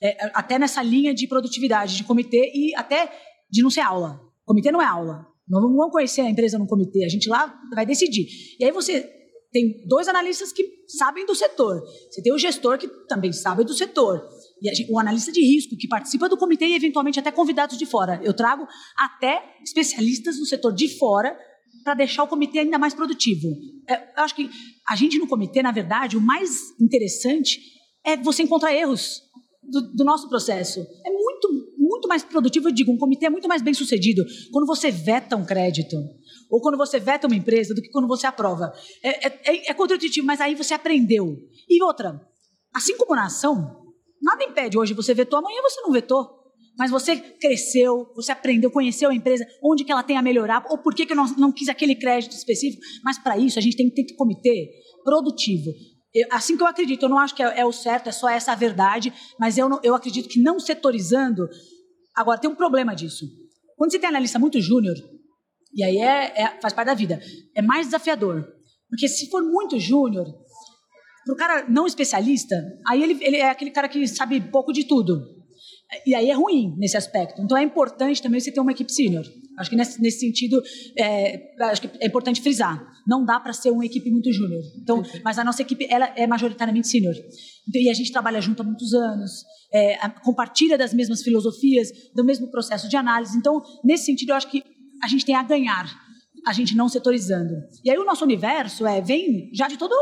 É, 0.00 0.30
até 0.34 0.56
nessa 0.56 0.82
linha 0.82 1.12
de 1.12 1.26
produtividade 1.26 1.96
de 1.96 2.04
comitê 2.04 2.52
e 2.54 2.74
até 2.76 3.10
de 3.50 3.60
não 3.60 3.70
ser 3.70 3.80
aula. 3.80 4.20
Comitê 4.44 4.70
não 4.70 4.80
é 4.80 4.86
aula. 4.86 5.26
Nós 5.48 5.62
não 5.62 5.74
vamos 5.74 5.90
conhecer 5.90 6.20
a 6.20 6.30
empresa 6.30 6.58
no 6.58 6.66
comitê, 6.68 7.04
a 7.04 7.08
gente 7.08 7.28
lá 7.28 7.52
vai 7.74 7.84
decidir. 7.84 8.26
E 8.60 8.64
aí 8.64 8.70
você 8.70 9.08
tem 9.52 9.84
dois 9.86 10.08
analistas 10.08 10.52
que 10.52 10.64
sabem 10.86 11.26
do 11.26 11.34
setor. 11.34 11.82
Você 12.10 12.22
tem 12.22 12.32
o 12.32 12.38
gestor 12.38 12.78
que 12.78 12.88
também 13.06 13.32
sabe 13.32 13.64
do 13.64 13.74
setor. 13.74 14.26
Gente, 14.62 14.86
o 14.90 14.98
analista 14.98 15.32
de 15.32 15.40
risco 15.40 15.76
que 15.76 15.88
participa 15.88 16.28
do 16.28 16.36
comitê 16.36 16.66
e 16.66 16.74
eventualmente 16.74 17.18
até 17.18 17.32
convidados 17.32 17.76
de 17.76 17.84
fora. 17.84 18.20
Eu 18.22 18.32
trago 18.32 18.66
até 18.96 19.42
especialistas 19.62 20.36
do 20.36 20.46
setor 20.46 20.72
de 20.72 20.88
fora 20.98 21.36
para 21.82 21.94
deixar 21.94 22.22
o 22.22 22.28
comitê 22.28 22.60
ainda 22.60 22.78
mais 22.78 22.94
produtivo. 22.94 23.48
É, 23.88 23.94
eu 24.16 24.22
acho 24.22 24.34
que 24.36 24.48
a 24.88 24.94
gente 24.94 25.18
no 25.18 25.26
comitê, 25.26 25.62
na 25.62 25.72
verdade, 25.72 26.16
o 26.16 26.20
mais 26.20 26.50
interessante 26.80 27.58
é 28.04 28.16
você 28.16 28.42
encontrar 28.42 28.72
erros 28.72 29.20
do, 29.62 29.80
do 29.94 30.04
nosso 30.04 30.28
processo. 30.28 30.80
É 30.80 31.10
muito 31.10 31.72
muito 31.78 32.08
mais 32.08 32.22
produtivo, 32.22 32.68
eu 32.68 32.72
digo, 32.72 32.92
um 32.92 32.96
comitê 32.96 33.26
é 33.26 33.30
muito 33.30 33.46
mais 33.46 33.60
bem 33.60 33.74
sucedido 33.74 34.24
quando 34.50 34.66
você 34.66 34.90
veta 34.90 35.36
um 35.36 35.44
crédito 35.44 35.96
ou 36.50 36.60
quando 36.60 36.76
você 36.76 36.98
veta 36.98 37.26
uma 37.26 37.36
empresa 37.36 37.74
do 37.74 37.82
que 37.82 37.90
quando 37.90 38.08
você 38.08 38.26
aprova. 38.26 38.72
É, 39.02 39.26
é, 39.26 39.40
é, 39.44 39.70
é 39.70 39.74
contraintuitivo, 39.74 40.26
mas 40.26 40.40
aí 40.40 40.54
você 40.54 40.74
aprendeu. 40.74 41.36
E 41.68 41.82
outra, 41.82 42.20
assim 42.74 42.96
como 42.96 43.14
na 43.14 43.26
ação, 43.26 43.81
nada 44.22 44.44
impede 44.44 44.78
hoje 44.78 44.94
você 44.94 45.12
vetou, 45.12 45.38
amanhã 45.38 45.60
você 45.62 45.80
não 45.80 45.90
vetou. 45.90 46.42
Mas 46.78 46.90
você 46.90 47.16
cresceu, 47.16 48.10
você 48.14 48.32
aprendeu, 48.32 48.70
conheceu 48.70 49.10
a 49.10 49.14
empresa, 49.14 49.46
onde 49.62 49.84
que 49.84 49.92
ela 49.92 50.02
tem 50.02 50.16
a 50.16 50.22
melhorar, 50.22 50.64
ou 50.70 50.78
por 50.78 50.94
que, 50.94 51.04
que 51.04 51.12
eu 51.12 51.16
não, 51.16 51.26
não 51.36 51.52
quis 51.52 51.68
aquele 51.68 51.94
crédito 51.94 52.32
específico. 52.32 52.82
Mas 53.04 53.18
para 53.18 53.36
isso 53.36 53.58
a 53.58 53.62
gente 53.62 53.76
tem 53.76 53.90
que 53.90 54.06
ter 54.06 54.14
um 54.14 54.16
comitê 54.16 54.70
produtivo. 55.04 55.70
eu, 56.14 56.26
assim 56.30 56.56
que 56.56 56.62
eu 56.62 56.66
acredito, 56.66 57.02
eu 57.02 57.08
não 57.08 57.18
acho 57.18 57.34
que 57.34 57.42
é, 57.42 57.60
é, 57.60 57.64
o 57.64 57.72
certo, 57.72 58.08
é 58.08 58.12
só 58.12 58.28
essa 58.28 58.52
a 58.52 58.54
verdade, 58.54 59.12
mas 59.38 59.58
eu, 59.58 59.68
não, 59.68 59.80
eu 59.82 59.94
acredito 59.94 60.28
que 60.28 60.40
não 60.40 60.58
setorizando. 60.58 61.46
Agora, 62.16 62.40
tem 62.40 62.50
um 62.50 62.54
problema 62.54 62.94
disso. 62.94 63.26
Quando 63.76 63.90
você 63.90 63.98
tem 63.98 64.08
analista 64.08 64.38
muito 64.38 64.60
júnior, 64.60 64.96
e 65.74 65.82
aí 65.82 65.98
é, 65.98 66.42
é, 66.42 66.60
faz 66.60 66.72
parte 66.72 66.86
da 66.86 66.94
vida, 66.94 67.20
é 67.54 67.60
mais 67.60 67.86
desafiador. 67.86 68.46
Porque 68.88 69.08
se 69.08 69.30
for 69.30 69.42
muito 69.42 69.78
júnior, 69.78 70.26
para 71.24 71.32
o 71.32 71.36
cara 71.36 71.66
não 71.68 71.86
especialista, 71.86 72.56
aí 72.88 73.02
ele, 73.02 73.18
ele 73.20 73.36
é 73.36 73.50
aquele 73.50 73.70
cara 73.70 73.88
que 73.88 74.06
sabe 74.06 74.40
pouco 74.40 74.72
de 74.72 74.84
tudo. 74.84 75.42
E 76.06 76.14
aí 76.14 76.30
é 76.30 76.34
ruim 76.34 76.74
nesse 76.78 76.96
aspecto. 76.96 77.42
Então 77.42 77.56
é 77.56 77.62
importante 77.62 78.22
também 78.22 78.40
você 78.40 78.50
ter 78.50 78.60
uma 78.60 78.72
equipe 78.72 78.90
sênior. 78.90 79.24
Acho 79.58 79.68
que 79.68 79.76
nesse, 79.76 80.00
nesse 80.00 80.20
sentido, 80.20 80.62
é, 80.98 81.54
acho 81.64 81.82
que 81.82 81.90
é 82.00 82.06
importante 82.06 82.40
frisar. 82.40 82.82
Não 83.06 83.24
dá 83.24 83.38
para 83.38 83.52
ser 83.52 83.70
uma 83.70 83.84
equipe 83.84 84.10
muito 84.10 84.32
júnior. 84.32 84.62
Então, 84.80 85.02
mas 85.22 85.38
a 85.38 85.44
nossa 85.44 85.60
equipe 85.60 85.86
ela 85.90 86.06
é 86.16 86.26
majoritariamente 86.26 86.88
sênior. 86.88 87.14
Então, 87.68 87.82
e 87.82 87.90
a 87.90 87.94
gente 87.94 88.10
trabalha 88.10 88.40
junto 88.40 88.62
há 88.62 88.64
muitos 88.64 88.94
anos, 88.94 89.44
é, 89.72 90.08
compartilha 90.24 90.78
das 90.78 90.94
mesmas 90.94 91.22
filosofias, 91.22 91.90
do 92.14 92.24
mesmo 92.24 92.50
processo 92.50 92.88
de 92.88 92.96
análise. 92.96 93.36
Então, 93.36 93.62
nesse 93.84 94.06
sentido, 94.06 94.30
eu 94.30 94.36
acho 94.36 94.50
que 94.50 94.64
a 95.02 95.08
gente 95.08 95.26
tem 95.26 95.34
a 95.34 95.42
ganhar, 95.42 95.86
a 96.46 96.52
gente 96.52 96.74
não 96.74 96.88
setorizando. 96.88 97.54
E 97.84 97.90
aí 97.90 97.98
o 97.98 98.04
nosso 98.04 98.24
universo 98.24 98.86
é 98.86 99.02
vem 99.02 99.50
já 99.52 99.68
de 99.68 99.76
todo 99.76 99.94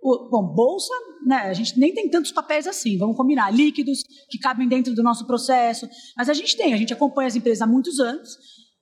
o, 0.00 0.28
bom, 0.30 0.54
bolsa, 0.54 0.92
né, 1.26 1.36
a 1.36 1.52
gente 1.52 1.78
nem 1.78 1.92
tem 1.92 2.08
tantos 2.08 2.32
papéis 2.32 2.66
assim, 2.66 2.96
vamos 2.98 3.16
combinar, 3.16 3.50
líquidos 3.50 4.02
que 4.30 4.38
cabem 4.38 4.68
dentro 4.68 4.94
do 4.94 5.02
nosso 5.02 5.26
processo, 5.26 5.88
mas 6.16 6.28
a 6.28 6.34
gente 6.34 6.56
tem, 6.56 6.72
a 6.72 6.76
gente 6.76 6.92
acompanha 6.92 7.28
as 7.28 7.36
empresas 7.36 7.62
há 7.62 7.66
muitos 7.66 7.98
anos 7.98 8.36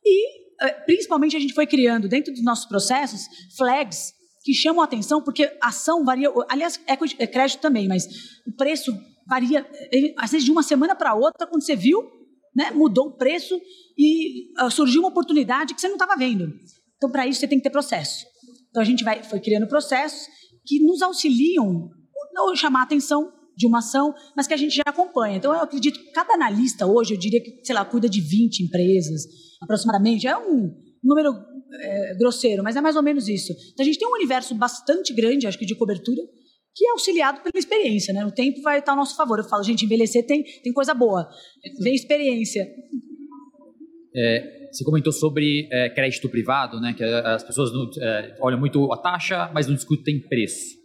e, 0.04 0.64
eh, 0.64 0.72
principalmente, 0.84 1.36
a 1.36 1.40
gente 1.40 1.54
foi 1.54 1.66
criando 1.66 2.08
dentro 2.08 2.32
dos 2.32 2.44
nossos 2.44 2.66
processos 2.66 3.22
flags 3.56 4.12
que 4.44 4.54
chamam 4.54 4.82
a 4.82 4.84
atenção 4.84 5.22
porque 5.22 5.44
a 5.60 5.68
ação 5.68 6.04
varia, 6.04 6.30
aliás, 6.48 6.80
é 6.86 7.26
crédito 7.26 7.60
também, 7.60 7.88
mas 7.88 8.06
o 8.46 8.54
preço 8.56 8.92
varia, 9.26 9.66
às 10.16 10.30
vezes 10.30 10.44
de 10.44 10.52
uma 10.52 10.62
semana 10.62 10.94
para 10.94 11.14
outra, 11.14 11.46
quando 11.46 11.64
você 11.64 11.74
viu, 11.74 12.00
né, 12.54 12.70
mudou 12.70 13.08
o 13.08 13.16
preço 13.16 13.60
e 13.98 14.52
uh, 14.62 14.70
surgiu 14.70 15.02
uma 15.02 15.08
oportunidade 15.08 15.74
que 15.74 15.80
você 15.80 15.88
não 15.88 15.96
estava 15.96 16.16
vendo. 16.16 16.52
Então, 16.96 17.10
para 17.10 17.26
isso, 17.26 17.40
você 17.40 17.48
tem 17.48 17.58
que 17.58 17.64
ter 17.64 17.70
processo. 17.70 18.24
Então, 18.70 18.80
a 18.80 18.86
gente 18.86 19.04
vai, 19.04 19.22
foi 19.22 19.40
criando 19.40 19.66
processos 19.66 20.26
que 20.66 20.80
nos 20.84 21.02
auxiliam 21.02 21.90
não 22.36 22.54
chamar 22.54 22.80
a 22.80 22.82
atenção 22.82 23.32
de 23.56 23.66
uma 23.66 23.78
ação, 23.78 24.14
mas 24.36 24.46
que 24.46 24.52
a 24.52 24.56
gente 24.56 24.76
já 24.76 24.82
acompanha. 24.84 25.36
Então, 25.36 25.52
eu 25.52 25.60
acredito 25.60 25.98
que 25.98 26.10
cada 26.12 26.34
analista 26.34 26.86
hoje, 26.86 27.14
eu 27.14 27.18
diria 27.18 27.42
que, 27.42 27.64
sei 27.64 27.74
lá, 27.74 27.84
cuida 27.84 28.08
de 28.08 28.20
20 28.20 28.64
empresas, 28.64 29.22
aproximadamente. 29.62 30.26
É 30.26 30.36
um 30.36 30.70
número 31.02 31.32
é, 31.80 32.14
grosseiro, 32.16 32.62
mas 32.62 32.76
é 32.76 32.80
mais 32.82 32.96
ou 32.96 33.02
menos 33.02 33.28
isso. 33.28 33.52
Então, 33.72 33.82
a 33.82 33.84
gente 33.84 33.98
tem 33.98 34.06
um 34.06 34.14
universo 34.14 34.54
bastante 34.54 35.14
grande, 35.14 35.46
acho 35.46 35.58
que, 35.58 35.64
de 35.64 35.74
cobertura, 35.74 36.20
que 36.74 36.86
é 36.86 36.90
auxiliado 36.90 37.40
pela 37.40 37.58
experiência, 37.58 38.12
né? 38.12 38.26
O 38.26 38.30
tempo 38.30 38.60
vai 38.60 38.80
estar 38.80 38.92
ao 38.92 38.98
nosso 38.98 39.16
favor. 39.16 39.38
Eu 39.38 39.44
falo, 39.44 39.62
gente, 39.62 39.86
envelhecer 39.86 40.26
tem, 40.26 40.44
tem 40.62 40.72
coisa 40.74 40.92
boa, 40.92 41.26
vem 41.80 41.94
experiência. 41.94 42.62
É, 44.14 44.65
você 44.76 44.84
comentou 44.84 45.12
sobre 45.12 45.68
é, 45.72 45.88
crédito 45.88 46.28
privado, 46.28 46.80
né? 46.80 46.92
Que 46.92 47.02
as 47.02 47.42
pessoas 47.42 47.72
não, 47.72 47.88
é, 48.00 48.36
olham 48.40 48.58
muito 48.58 48.92
a 48.92 48.96
taxa, 48.96 49.50
mas 49.54 49.66
não 49.66 49.74
discutem 49.74 50.20
preço. 50.20 50.76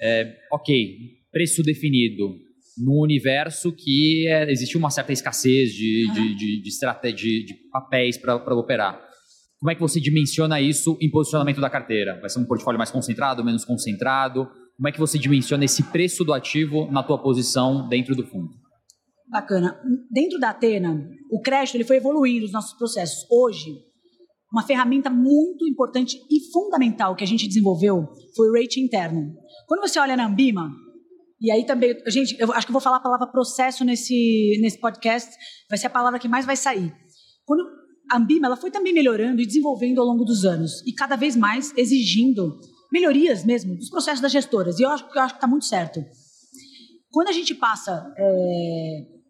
É, 0.00 0.36
ok, 0.52 0.96
preço 1.30 1.62
definido 1.62 2.34
no 2.78 3.02
universo 3.02 3.72
que 3.72 4.26
é, 4.28 4.50
existe 4.50 4.76
uma 4.76 4.90
certa 4.90 5.12
escassez 5.12 5.72
de, 5.72 6.06
uhum. 6.08 6.14
de, 6.14 6.36
de, 6.36 6.62
de, 6.62 6.68
estratégia, 6.68 7.44
de 7.44 7.54
papéis 7.70 8.16
para 8.16 8.36
operar. 8.54 9.00
Como 9.58 9.70
é 9.70 9.74
que 9.74 9.80
você 9.80 10.00
dimensiona 10.00 10.60
isso 10.60 10.98
em 11.00 11.08
posicionamento 11.08 11.60
da 11.60 11.70
carteira? 11.70 12.18
Vai 12.20 12.28
ser 12.28 12.40
um 12.40 12.44
portfólio 12.44 12.78
mais 12.78 12.90
concentrado, 12.90 13.44
menos 13.44 13.64
concentrado? 13.64 14.48
Como 14.76 14.88
é 14.88 14.92
que 14.92 14.98
você 14.98 15.18
dimensiona 15.18 15.64
esse 15.64 15.84
preço 15.84 16.24
do 16.24 16.32
ativo 16.32 16.90
na 16.90 17.02
tua 17.02 17.22
posição 17.22 17.88
dentro 17.88 18.16
do 18.16 18.26
fundo? 18.26 18.61
Bacana. 19.32 19.80
Dentro 20.10 20.38
da 20.38 20.50
Atena, 20.50 21.08
o 21.30 21.40
crédito 21.40 21.76
ele 21.76 21.84
foi 21.84 21.96
evoluindo 21.96 22.44
os 22.44 22.52
nossos 22.52 22.74
processos. 22.74 23.26
Hoje, 23.30 23.70
uma 24.52 24.62
ferramenta 24.62 25.08
muito 25.08 25.66
importante 25.66 26.18
e 26.30 26.52
fundamental 26.52 27.16
que 27.16 27.24
a 27.24 27.26
gente 27.26 27.48
desenvolveu 27.48 28.06
foi 28.36 28.50
o 28.50 28.52
rating 28.52 28.82
interno. 28.82 29.34
Quando 29.66 29.80
você 29.80 29.98
olha 29.98 30.14
na 30.18 30.26
Ambima, 30.26 30.70
e 31.40 31.50
aí 31.50 31.64
também, 31.64 31.96
gente, 32.08 32.36
eu 32.38 32.52
acho 32.52 32.66
que 32.66 32.70
eu 32.70 32.74
vou 32.74 32.82
falar 32.82 32.98
a 32.98 33.02
palavra 33.02 33.26
processo 33.26 33.86
nesse, 33.86 34.58
nesse 34.60 34.78
podcast, 34.78 35.34
vai 35.70 35.78
ser 35.78 35.86
a 35.86 35.90
palavra 35.90 36.18
que 36.18 36.28
mais 36.28 36.44
vai 36.44 36.54
sair. 36.54 36.92
Quando 37.46 37.64
a 38.12 38.18
Ambima 38.18 38.48
ela 38.48 38.56
foi 38.58 38.70
também 38.70 38.92
melhorando 38.92 39.40
e 39.40 39.46
desenvolvendo 39.46 39.98
ao 39.98 40.06
longo 40.06 40.24
dos 40.24 40.44
anos, 40.44 40.86
e 40.86 40.92
cada 40.92 41.16
vez 41.16 41.34
mais 41.34 41.72
exigindo 41.74 42.60
melhorias 42.92 43.46
mesmo 43.46 43.74
dos 43.76 43.88
processos 43.88 44.20
das 44.20 44.30
gestoras, 44.30 44.78
e 44.78 44.82
eu 44.82 44.90
acho, 44.90 45.06
eu 45.14 45.22
acho 45.22 45.32
que 45.32 45.38
está 45.38 45.46
muito 45.46 45.64
certo. 45.64 46.04
Quando 47.10 47.28
a 47.28 47.32
gente 47.32 47.54
passa 47.54 48.12
é, 48.18 49.21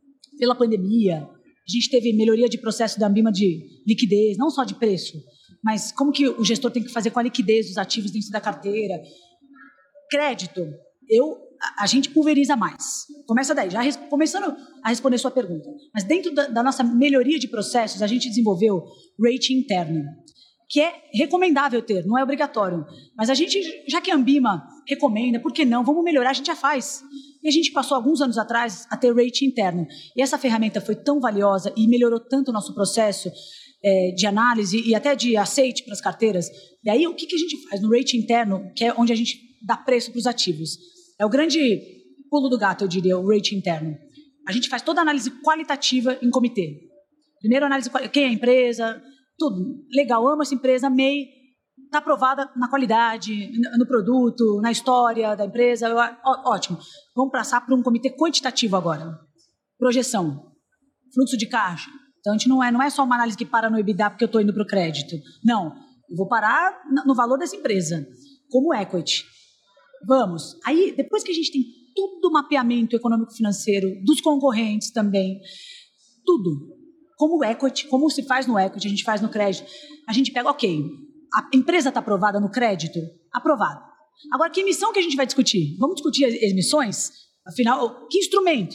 pela 0.43 0.57
pandemia, 0.57 1.19
a 1.19 1.73
gente 1.73 1.89
teve 1.89 2.13
melhoria 2.13 2.49
de 2.49 2.59
processo 2.59 2.99
da 2.99 3.07
Ambima 3.07 3.31
de 3.31 3.65
liquidez, 3.87 4.37
não 4.37 4.51
só 4.51 4.65
de 4.65 4.75
preço, 4.75 5.17
mas 5.63 5.93
como 5.93 6.11
que 6.11 6.29
o 6.29 6.45
gestor 6.45 6.73
tem 6.73 6.83
que 6.83 6.91
fazer 6.91 7.13
com 7.13 7.21
a 7.21 7.23
liquidez 7.23 7.69
dos 7.69 7.79
ativos 7.79 8.11
dentro 8.11 8.29
da 8.31 8.41
carteira. 8.41 9.01
Crédito, 10.11 10.61
eu, 11.09 11.39
a, 11.79 11.87
gente 11.87 12.11
pulveriza 12.11 12.57
mais. 12.57 13.07
Começa 13.25 13.55
daí, 13.55 13.71
já 13.71 13.81
res, 13.81 13.95
começando 14.11 14.53
a 14.83 14.89
responder 14.89 15.17
sua 15.19 15.31
pergunta. 15.31 15.71
Mas 15.95 16.03
dentro 16.03 16.35
da, 16.35 16.49
da 16.49 16.61
nossa 16.61 16.83
melhoria 16.83 17.39
de 17.39 17.47
processos, 17.47 18.03
a 18.03 18.09
gente 18.09 18.29
desenvolveu 18.29 18.83
rating 19.25 19.59
interno, 19.59 20.03
que 20.73 20.81
é 20.81 21.05
recomendável 21.13 21.83
ter, 21.83 22.07
não 22.07 22.19
é 22.19 22.23
obrigatório. 22.23 22.87
Mas 23.15 23.29
a 23.29 23.35
gente, 23.35 23.61
já 23.87 24.01
que 24.01 24.11
a 24.11 24.15
Ambima 24.15 24.67
recomenda, 24.89 25.39
por 25.39 25.53
que 25.53 25.67
não? 25.67 25.85
Vamos 25.85 26.03
melhorar, 26.03 26.31
a 26.31 26.33
gente 26.33 26.47
já 26.47 26.57
faz. 26.57 27.05
E 27.43 27.49
a 27.49 27.51
gente 27.51 27.71
passou 27.73 27.95
alguns 27.95 28.23
anos 28.23 28.39
atrás 28.39 28.87
a 28.89 28.97
ter 28.97 29.15
rating 29.15 29.45
interno. 29.45 29.87
E 30.17 30.23
essa 30.23 30.39
ferramenta 30.39 30.81
foi 30.81 30.97
tão 30.97 31.21
valiosa 31.21 31.71
e 31.77 31.87
melhorou 31.87 32.19
tanto 32.19 32.49
o 32.49 32.55
nosso 32.55 32.75
processo 32.75 33.31
é, 33.85 34.13
de 34.17 34.27
análise 34.27 34.83
e 34.89 34.95
até 34.95 35.15
de 35.15 35.37
aceite 35.37 35.83
para 35.85 35.93
as 35.93 36.01
carteiras. 36.01 36.49
E 36.83 36.89
aí, 36.89 37.07
o 37.07 37.15
que, 37.15 37.27
que 37.27 37.35
a 37.35 37.39
gente 37.39 37.69
faz 37.69 37.83
no 37.83 37.91
rating 37.91 38.17
interno, 38.17 38.73
que 38.75 38.87
é 38.87 38.95
onde 38.97 39.13
a 39.13 39.17
gente 39.17 39.39
dá 39.67 39.77
preço 39.77 40.11
para 40.11 40.21
os 40.21 40.27
ativos? 40.27 40.79
É 41.21 41.27
o 41.27 41.29
grande 41.29 41.83
pulo 42.31 42.49
do 42.49 42.57
gato, 42.57 42.85
eu 42.85 42.89
diria, 42.89 43.19
o 43.19 43.29
rating 43.29 43.57
interno. 43.57 43.95
A 44.49 44.53
gente 44.53 44.71
faz 44.71 44.81
toda 44.81 45.01
a 45.01 45.03
análise 45.03 45.31
qualitativa 45.43 46.17
em 46.23 46.31
comitê. 46.31 46.81
Primeiro, 47.41 47.67
análise 47.67 47.91
quem 48.11 48.25
é 48.25 48.29
a 48.29 48.33
empresa, 48.33 49.03
tudo. 49.43 49.85
Legal, 49.93 50.27
amo 50.29 50.43
essa 50.43 50.55
empresa, 50.55 50.87
amei, 50.87 51.27
está 51.85 51.99
aprovada 51.99 52.49
na 52.57 52.69
qualidade, 52.69 53.51
no 53.77 53.87
produto, 53.87 54.61
na 54.61 54.71
história 54.71 55.35
da 55.35 55.45
empresa. 55.45 55.93
Ó, 56.25 56.53
ótimo. 56.53 56.79
Vamos 57.17 57.33
passar 57.33 57.67
para 57.67 57.75
um 57.75 57.83
comitê 57.83 58.11
quantitativo 58.11 58.77
agora. 58.77 59.19
Projeção, 59.77 60.53
fluxo 61.13 61.37
de 61.37 61.47
caixa. 61.47 61.91
Então 62.21 62.35
a 62.35 62.37
gente 62.37 62.49
não 62.49 62.63
é, 62.63 62.71
não 62.71 62.81
é 62.81 62.89
só 62.89 63.03
uma 63.03 63.17
análise 63.17 63.37
que 63.37 63.45
para 63.45 63.69
no 63.69 63.79
EBITDA 63.79 64.11
porque 64.11 64.23
eu 64.25 64.27
estou 64.27 64.41
indo 64.41 64.55
para 64.55 64.63
o 64.63 64.67
crédito. 64.67 65.17
Não, 65.45 65.75
eu 66.09 66.17
vou 66.17 66.29
parar 66.29 66.83
no 67.05 67.15
valor 67.17 67.37
dessa 67.37 67.57
empresa, 67.57 68.07
como 68.49 68.73
equity. 68.73 69.25
Vamos. 70.07 70.57
Aí, 70.65 70.95
depois 70.97 71.25
que 71.25 71.33
a 71.33 71.35
gente 71.35 71.51
tem 71.51 71.63
tudo 71.97 72.29
o 72.29 72.33
mapeamento 72.33 72.95
econômico-financeiro 72.95 73.89
dos 74.05 74.21
concorrentes 74.21 74.93
também, 74.93 75.41
tudo, 76.25 76.82
como 77.23 77.45
equity, 77.45 77.87
como 77.87 78.11
se 78.11 78.25
faz 78.25 78.49
no 78.49 78.59
equity, 78.59 78.89
a 78.89 78.91
gente 78.91 79.05
faz 79.05 79.21
no 79.21 79.29
crédito, 79.29 79.65
a 80.09 80.13
gente 80.13 80.33
pega, 80.33 80.51
ok, 80.51 80.77
a 81.33 81.49
empresa 81.55 81.89
está 81.89 82.01
aprovada 82.01 82.41
no 82.41 82.51
crédito? 82.51 82.99
Aprovada. 83.33 83.81
Agora, 84.33 84.51
que 84.51 84.61
emissão 84.61 84.93
que 84.93 84.99
a 84.99 85.03
gente 85.03 85.15
vai 85.15 85.25
discutir? 85.25 85.77
Vamos 85.79 85.95
discutir 85.95 86.25
as 86.25 86.35
emissões? 86.35 87.13
Afinal, 87.47 88.09
que 88.09 88.19
instrumento? 88.19 88.75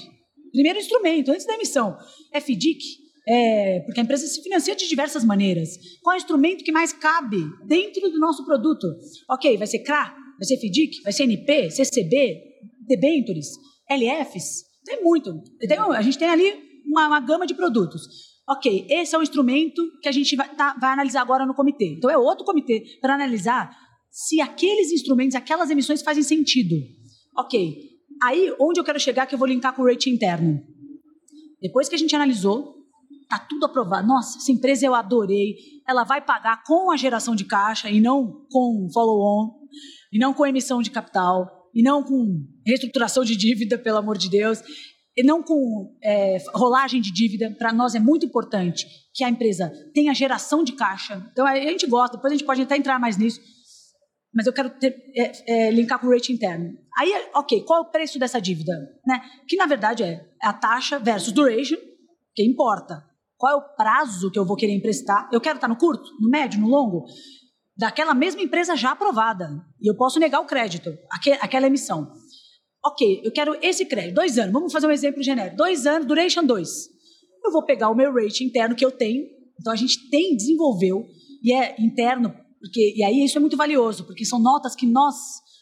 Primeiro 0.53 0.79
instrumento, 0.79 1.29
antes 1.29 1.45
da 1.45 1.55
emissão. 1.55 1.97
É 2.31 2.39
FDIC? 2.39 2.79
É, 3.27 3.81
porque 3.85 3.99
a 3.99 4.03
empresa 4.03 4.25
se 4.25 4.41
financia 4.41 4.77
de 4.77 4.87
diversas 4.87 5.25
maneiras. 5.25 5.71
Qual 6.01 6.13
é 6.13 6.17
o 6.17 6.21
instrumento 6.21 6.63
que 6.63 6.71
mais 6.71 6.93
cabe 6.93 7.43
dentro 7.65 8.09
do 8.09 8.17
nosso 8.17 8.45
produto? 8.45 8.87
Ok, 9.29 9.57
vai 9.57 9.67
ser 9.67 9.79
CRA? 9.79 10.15
Vai 10.37 10.45
ser 10.45 10.55
FDIC? 10.55 11.01
Vai 11.03 11.11
ser 11.11 11.23
NP? 11.23 11.69
CCB? 11.69 12.43
Debentures? 12.87 13.49
LFs? 13.89 14.63
Tem 14.85 15.03
muito. 15.03 15.37
Tem, 15.59 15.77
a 15.77 16.01
gente 16.01 16.17
tem 16.17 16.29
ali 16.29 16.53
uma, 16.85 17.07
uma 17.07 17.19
gama 17.19 17.45
de 17.45 17.53
produtos. 17.53 18.36
Ok, 18.49 18.87
esse 18.89 19.13
é 19.13 19.19
o 19.19 19.21
instrumento 19.21 19.81
que 20.01 20.07
a 20.07 20.11
gente 20.11 20.33
vai, 20.35 20.47
tá, 20.55 20.73
vai 20.79 20.93
analisar 20.93 21.21
agora 21.21 21.45
no 21.45 21.53
comitê. 21.53 21.95
Então, 21.97 22.09
é 22.09 22.17
outro 22.17 22.45
comitê 22.45 22.97
para 23.01 23.13
analisar 23.13 23.75
se 24.09 24.39
aqueles 24.39 24.91
instrumentos, 24.93 25.35
aquelas 25.35 25.69
emissões 25.69 26.01
fazem 26.01 26.23
sentido. 26.23 26.75
Ok, 27.37 27.77
aí 28.23 28.55
onde 28.57 28.79
eu 28.79 28.85
quero 28.85 28.99
chegar 28.99 29.27
que 29.27 29.35
eu 29.35 29.39
vou 29.39 29.47
linkar 29.47 29.75
com 29.75 29.81
o 29.81 29.85
rating 29.85 30.11
interno. 30.11 30.63
Depois 31.61 31.89
que 31.89 31.95
a 31.95 31.97
gente 31.97 32.15
analisou, 32.15 32.77
tá 33.27 33.37
tudo 33.37 33.65
aprovado. 33.65 34.07
Nossa, 34.07 34.37
essa 34.37 34.51
empresa 34.51 34.85
eu 34.85 34.95
adorei. 34.95 35.55
Ela 35.85 36.05
vai 36.05 36.21
pagar 36.21 36.63
com 36.63 36.89
a 36.89 36.95
geração 36.95 37.35
de 37.35 37.43
caixa 37.43 37.89
e 37.89 37.99
não 37.99 38.45
com 38.49 38.87
follow-on, 38.93 39.67
e 40.11 40.17
não 40.17 40.33
com 40.33 40.45
emissão 40.45 40.81
de 40.81 40.89
capital, 40.89 41.69
e 41.75 41.83
não 41.83 42.01
com 42.01 42.45
reestruturação 42.65 43.25
de 43.25 43.35
dívida, 43.35 43.77
pelo 43.77 43.97
amor 43.97 44.17
de 44.17 44.29
Deus 44.29 44.63
não 45.23 45.41
com 45.41 45.97
é, 46.03 46.37
rolagem 46.53 47.01
de 47.01 47.11
dívida. 47.11 47.55
Para 47.57 47.73
nós 47.73 47.95
é 47.95 47.99
muito 47.99 48.25
importante 48.25 48.87
que 49.13 49.23
a 49.23 49.29
empresa 49.29 49.71
tenha 49.93 50.13
geração 50.13 50.63
de 50.63 50.73
caixa. 50.73 51.25
Então 51.31 51.45
a 51.45 51.55
gente 51.55 51.87
gosta, 51.87 52.17
depois 52.17 52.31
a 52.31 52.35
gente 52.35 52.45
pode 52.45 52.61
até 52.61 52.77
entrar 52.77 52.99
mais 52.99 53.17
nisso, 53.17 53.39
mas 54.33 54.45
eu 54.45 54.53
quero 54.53 54.69
ter, 54.69 54.95
é, 55.15 55.67
é, 55.67 55.71
linkar 55.71 55.99
com 55.99 56.07
o 56.07 56.11
rating 56.11 56.33
interno. 56.33 56.77
Aí, 56.99 57.11
ok, 57.33 57.63
qual 57.63 57.79
é 57.79 57.81
o 57.81 57.91
preço 57.91 58.19
dessa 58.19 58.39
dívida? 58.39 58.73
Né? 59.05 59.21
Que 59.47 59.55
na 59.55 59.65
verdade 59.65 60.03
é 60.03 60.23
a 60.41 60.53
taxa 60.53 60.99
versus 60.99 61.31
duration, 61.31 61.77
que 62.35 62.45
importa. 62.45 63.03
Qual 63.37 63.51
é 63.51 63.55
o 63.55 63.75
prazo 63.75 64.31
que 64.31 64.37
eu 64.37 64.45
vou 64.45 64.55
querer 64.55 64.73
emprestar? 64.73 65.29
Eu 65.31 65.41
quero 65.41 65.57
estar 65.57 65.67
no 65.67 65.77
curto, 65.77 66.09
no 66.19 66.29
médio, 66.29 66.59
no 66.59 66.67
longo? 66.67 67.05
Daquela 67.75 68.13
mesma 68.13 68.41
empresa 68.41 68.75
já 68.75 68.91
aprovada. 68.91 69.49
E 69.79 69.89
eu 69.89 69.95
posso 69.95 70.19
negar 70.19 70.39
o 70.39 70.45
crédito, 70.45 70.91
aquela 71.39 71.67
emissão. 71.67 72.11
Ok, 72.87 73.21
eu 73.21 73.33
quero 73.33 73.57
esse 73.61 73.85
crédito, 73.85 74.15
dois 74.15 74.37
anos. 74.37 74.53
Vamos 74.53 74.71
fazer 74.71 74.87
um 74.87 74.91
exemplo 74.91 75.21
genérico. 75.21 75.57
Dois 75.57 75.85
anos, 75.85 76.07
duration 76.07 76.45
dois. 76.45 76.87
Eu 77.43 77.51
vou 77.51 77.65
pegar 77.65 77.89
o 77.89 77.95
meu 77.95 78.13
rate 78.13 78.45
interno 78.45 78.75
que 78.75 78.85
eu 78.85 78.91
tenho. 78.91 79.25
Então 79.59 79.73
a 79.73 79.75
gente 79.75 80.09
tem, 80.09 80.37
desenvolveu, 80.37 81.05
e 81.43 81.53
é 81.53 81.75
interno, 81.79 82.33
porque, 82.61 82.93
e 82.95 83.03
aí 83.03 83.25
isso 83.25 83.37
é 83.37 83.41
muito 83.41 83.57
valioso, 83.57 84.05
porque 84.05 84.23
são 84.23 84.39
notas 84.39 84.73
que 84.73 84.85
nós 84.85 85.15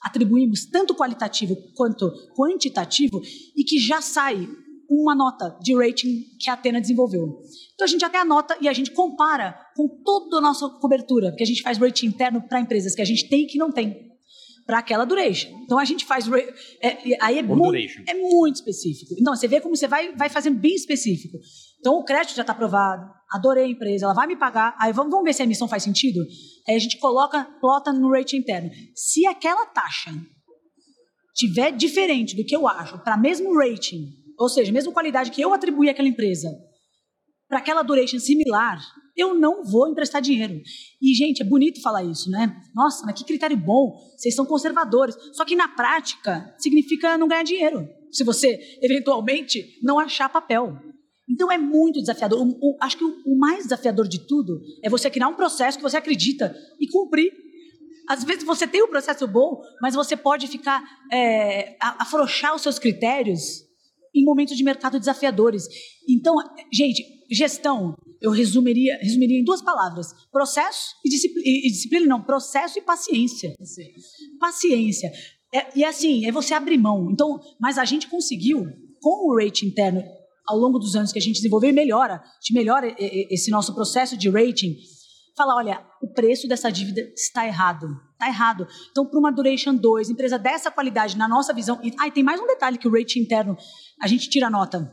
atribuímos 0.03 0.65
tanto 0.69 0.93
qualitativo 0.93 1.55
quanto 1.75 2.11
quantitativo 2.37 3.19
e 3.57 3.63
que 3.63 3.79
já 3.79 4.01
sai 4.01 4.47
uma 4.87 5.15
nota 5.15 5.57
de 5.63 5.73
rating 5.75 6.25
que 6.39 6.47
a 6.47 6.53
Atena 6.53 6.79
desenvolveu. 6.79 7.39
Então 7.73 7.85
a 7.85 7.87
gente 7.87 8.05
até 8.05 8.19
anota 8.19 8.55
e 8.61 8.67
a 8.67 8.73
gente 8.73 8.91
compara 8.91 9.57
com 9.75 9.87
toda 10.03 10.37
a 10.37 10.41
nossa 10.41 10.69
cobertura, 10.69 11.29
porque 11.29 11.43
a 11.43 11.47
gente 11.47 11.63
faz 11.63 11.79
rating 11.79 12.07
interno 12.07 12.47
para 12.47 12.59
empresas 12.59 12.93
que 12.93 13.01
a 13.01 13.05
gente 13.05 13.27
tem 13.27 13.43
e 13.43 13.47
que 13.47 13.57
não 13.57 13.71
tem, 13.71 14.14
para 14.65 14.79
aquela 14.79 15.05
duration. 15.05 15.49
Então 15.63 15.77
a 15.77 15.85
gente 15.85 16.05
faz. 16.05 16.25
É, 16.81 16.97
aí 17.21 17.39
é 17.39 17.43
muito, 17.43 17.75
é 18.07 18.13
muito 18.13 18.55
específico. 18.55 19.13
Então 19.19 19.35
você 19.35 19.47
vê 19.47 19.61
como 19.61 19.75
você 19.75 19.87
vai, 19.87 20.15
vai 20.15 20.29
fazendo 20.29 20.59
bem 20.59 20.73
específico. 20.73 21.37
Então 21.79 21.93
o 21.95 22.03
crédito 22.03 22.35
já 22.35 22.41
está 22.41 22.53
aprovado, 22.53 23.05
adorei 23.31 23.65
a 23.65 23.69
empresa, 23.69 24.05
ela 24.05 24.13
vai 24.13 24.27
me 24.27 24.35
pagar. 24.35 24.75
Aí 24.79 24.91
vamos, 24.91 25.11
vamos 25.11 25.25
ver 25.25 25.33
se 25.33 25.41
a 25.41 25.45
emissão 25.45 25.67
faz 25.67 25.83
sentido? 25.83 26.19
Aí 26.67 26.75
a 26.75 26.79
gente 26.79 26.97
coloca, 26.97 27.43
plota 27.61 27.93
no 27.93 28.11
rating 28.11 28.37
interno. 28.37 28.69
Se 28.95 29.25
aquela 29.27 29.65
taxa 29.67 30.11
tiver 31.35 31.71
diferente 31.71 32.35
do 32.35 32.43
que 32.43 32.55
eu 32.55 32.67
acho 32.67 32.97
para 33.03 33.17
mesmo 33.17 33.53
rating 33.55 34.25
ou 34.37 34.49
seja, 34.49 34.71
mesma 34.71 34.91
qualidade 34.91 35.31
que 35.31 35.41
eu 35.41 35.53
atribuí 35.53 35.89
àquela 35.89 36.07
empresa, 36.07 36.49
para 37.47 37.59
aquela 37.59 37.83
duration 37.83 38.19
similar, 38.19 38.79
eu 39.15 39.33
não 39.33 39.63
vou 39.63 39.87
emprestar 39.87 40.21
dinheiro. 40.21 40.61
E, 41.01 41.13
gente, 41.13 41.41
é 41.41 41.45
bonito 41.45 41.81
falar 41.81 42.03
isso, 42.03 42.29
né? 42.29 42.61
Nossa, 42.73 43.05
mas 43.05 43.15
que 43.17 43.25
critério 43.25 43.57
bom, 43.57 43.97
vocês 44.17 44.35
são 44.35 44.45
conservadores. 44.45 45.15
Só 45.33 45.45
que 45.45 45.55
na 45.55 45.67
prática, 45.69 46.53
significa 46.57 47.17
não 47.17 47.27
ganhar 47.27 47.43
dinheiro, 47.43 47.87
se 48.11 48.23
você 48.23 48.59
eventualmente 48.81 49.79
não 49.81 49.99
achar 49.99 50.29
papel. 50.29 50.77
Então 51.29 51.51
é 51.51 51.57
muito 51.57 51.99
desafiador. 51.99 52.41
O, 52.41 52.49
o, 52.49 52.77
acho 52.81 52.97
que 52.97 53.03
o, 53.03 53.21
o 53.25 53.37
mais 53.37 53.63
desafiador 53.63 54.07
de 54.07 54.19
tudo 54.27 54.61
é 54.83 54.89
você 54.89 55.09
criar 55.09 55.27
um 55.27 55.35
processo 55.35 55.77
que 55.77 55.83
você 55.83 55.97
acredita 55.97 56.55
e 56.79 56.87
cumprir. 56.87 57.31
Às 58.07 58.23
vezes 58.23 58.43
você 58.43 58.67
tem 58.67 58.83
um 58.83 58.87
processo 58.87 59.27
bom, 59.27 59.59
mas 59.81 59.95
você 59.95 60.15
pode 60.15 60.47
ficar 60.47 60.83
é, 61.11 61.75
afrouxar 61.81 62.53
os 62.53 62.61
seus 62.61 62.77
critérios 62.77 63.65
em 64.13 64.23
momentos 64.23 64.55
de 64.55 64.63
mercado 64.63 64.99
desafiadores. 64.99 65.67
Então, 66.07 66.35
gente, 66.71 67.03
gestão, 67.31 67.95
eu 68.21 68.31
resumiria, 68.31 68.97
resumiria 69.01 69.39
em 69.39 69.43
duas 69.43 69.61
palavras: 69.61 70.13
processo 70.31 70.95
e 71.05 71.09
disciplina, 71.09 71.43
e 71.45 71.71
disciplina 71.71 72.05
não, 72.05 72.21
processo 72.21 72.79
e 72.79 72.81
paciência. 72.81 73.55
Sim. 73.61 73.87
Paciência. 74.39 75.11
É, 75.53 75.67
e 75.75 75.83
assim, 75.83 76.25
é 76.25 76.31
você 76.31 76.53
abrir 76.53 76.77
mão. 76.77 77.09
Então, 77.11 77.39
mas 77.59 77.77
a 77.77 77.85
gente 77.85 78.07
conseguiu, 78.07 78.65
com 79.01 79.29
o 79.29 79.37
rating 79.37 79.67
interno, 79.67 80.03
ao 80.47 80.57
longo 80.57 80.77
dos 80.77 80.95
anos 80.95 81.11
que 81.11 81.19
a 81.19 81.21
gente 81.21 81.35
desenvolveu, 81.35 81.73
melhora, 81.73 82.15
a 82.15 82.41
gente 82.41 82.53
melhora 82.53 82.93
esse 82.99 83.49
nosso 83.49 83.73
processo 83.73 84.17
de 84.17 84.29
rating, 84.29 84.75
falar, 85.35 85.55
olha, 85.55 85.85
o 86.01 86.07
preço 86.13 86.47
dessa 86.47 86.71
dívida 86.71 87.01
está 87.15 87.45
errado. 87.45 87.87
Está 88.13 88.27
errado. 88.27 88.67
Então, 88.91 89.05
para 89.05 89.19
uma 89.19 89.31
Duration 89.31 89.75
2, 89.75 90.09
empresa 90.09 90.39
dessa 90.39 90.71
qualidade, 90.71 91.17
na 91.17 91.27
nossa 91.27 91.53
visão. 91.53 91.79
E, 91.83 91.91
ah, 91.99 92.07
e 92.07 92.11
tem 92.11 92.23
mais 92.23 92.39
um 92.39 92.47
detalhe 92.47 92.77
que 92.77 92.87
o 92.87 92.91
rating 92.91 93.19
interno, 93.19 93.57
a 94.01 94.07
gente 94.07 94.29
tira 94.29 94.47
a 94.47 94.49
nota. 94.49 94.91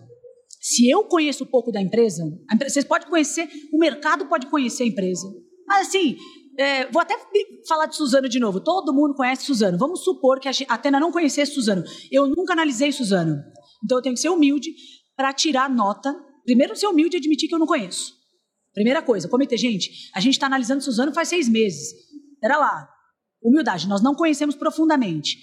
Se 0.63 0.89
eu 0.89 1.03
conheço 1.05 1.43
um 1.43 1.47
pouco 1.49 1.73
da 1.73 1.83
empresa, 1.83 2.23
empresa 2.53 2.75
vocês 2.75 2.85
podem 2.85 3.09
conhecer, 3.09 3.51
o 3.73 3.79
mercado 3.79 4.27
pode 4.27 4.47
conhecer 4.47 4.85
a 4.85 4.87
empresa. 4.87 5.27
Mas 5.67 5.89
assim, 5.89 6.17
é, 6.57 6.89
vou 6.89 7.03
até 7.03 7.17
falar 7.67 7.87
de 7.87 7.97
Suzano 7.97 8.29
de 8.29 8.39
novo. 8.39 8.61
Todo 8.61 8.95
mundo 8.95 9.15
conhece 9.15 9.45
Suzano. 9.45 9.77
Vamos 9.77 10.05
supor 10.05 10.39
que 10.39 10.49
a 10.49 10.53
Atena 10.69 11.01
não 11.01 11.11
conhecesse 11.11 11.53
Suzano. 11.53 11.83
Eu 12.13 12.29
nunca 12.29 12.53
analisei 12.53 12.93
Suzano. 12.93 13.43
Então 13.85 13.99
eu 13.99 14.03
tenho 14.03 14.15
que 14.15 14.21
ser 14.21 14.29
humilde 14.29 14.71
para 15.17 15.33
tirar 15.33 15.69
nota. 15.69 16.15
Primeiro, 16.45 16.77
ser 16.77 16.87
humilde 16.87 17.17
e 17.17 17.19
admitir 17.19 17.49
que 17.49 17.55
eu 17.57 17.59
não 17.59 17.67
conheço. 17.67 18.13
Primeira 18.73 19.03
coisa, 19.03 19.29
comitê, 19.29 19.57
gente, 19.57 19.91
a 20.15 20.21
gente 20.21 20.35
está 20.35 20.47
analisando 20.47 20.83
Suzano 20.83 21.13
faz 21.13 21.29
seis 21.29 21.49
meses. 21.49 21.93
Era 22.43 22.57
lá. 22.57 22.89
Humildade, 23.43 23.89
nós 23.89 24.01
não 24.01 24.15
conhecemos 24.15 24.55
profundamente. 24.55 25.37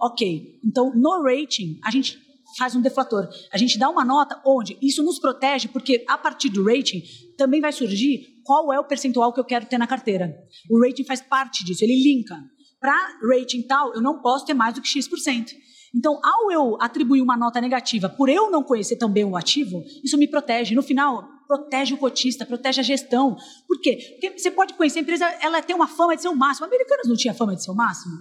Ok, 0.00 0.60
então 0.64 0.92
no 0.94 1.22
rating, 1.22 1.78
a 1.84 1.90
gente 1.90 2.18
faz 2.56 2.74
um 2.74 2.80
deflator. 2.80 3.28
A 3.52 3.58
gente 3.58 3.78
dá 3.78 3.88
uma 3.88 4.04
nota 4.04 4.40
onde 4.44 4.76
isso 4.80 5.02
nos 5.02 5.18
protege, 5.18 5.68
porque 5.68 6.04
a 6.08 6.16
partir 6.16 6.48
do 6.48 6.64
rating 6.64 7.02
também 7.36 7.60
vai 7.60 7.72
surgir 7.72 8.42
qual 8.44 8.72
é 8.72 8.80
o 8.80 8.84
percentual 8.84 9.32
que 9.32 9.40
eu 9.40 9.44
quero 9.44 9.66
ter 9.66 9.78
na 9.78 9.86
carteira. 9.86 10.34
O 10.70 10.80
rating 10.80 11.04
faz 11.04 11.20
parte 11.20 11.64
disso, 11.64 11.84
ele 11.84 12.02
linka. 12.02 12.36
Para 12.80 12.96
rating 13.30 13.62
tal, 13.62 13.94
eu 13.94 14.00
não 14.00 14.20
posso 14.20 14.46
ter 14.46 14.54
mais 14.54 14.74
do 14.74 14.80
que 14.80 14.88
X%. 14.88 15.52
Então, 15.94 16.20
ao 16.22 16.50
eu 16.50 16.76
atribuir 16.80 17.22
uma 17.22 17.36
nota 17.36 17.60
negativa 17.60 18.08
por 18.08 18.28
eu 18.28 18.50
não 18.50 18.62
conhecer 18.62 18.96
tão 18.96 19.10
bem 19.10 19.24
o 19.24 19.36
ativo, 19.36 19.82
isso 20.04 20.18
me 20.18 20.28
protege. 20.28 20.74
No 20.74 20.82
final, 20.82 21.26
protege 21.46 21.94
o 21.94 21.98
cotista, 21.98 22.44
protege 22.44 22.80
a 22.80 22.84
gestão. 22.84 23.36
Por 23.66 23.80
quê? 23.80 23.96
Porque 24.12 24.38
você 24.38 24.50
pode 24.50 24.74
conhecer 24.74 24.98
a 24.98 25.02
empresa, 25.02 25.24
ela 25.40 25.62
tem 25.62 25.74
uma 25.74 25.88
fama 25.88 26.14
de 26.14 26.22
ser 26.22 26.28
o 26.28 26.36
máximo. 26.36 26.66
Americanas 26.66 27.08
não 27.08 27.16
tinha 27.16 27.32
fama 27.32 27.54
de 27.54 27.64
ser 27.64 27.70
o 27.70 27.74
máximo. 27.74 28.14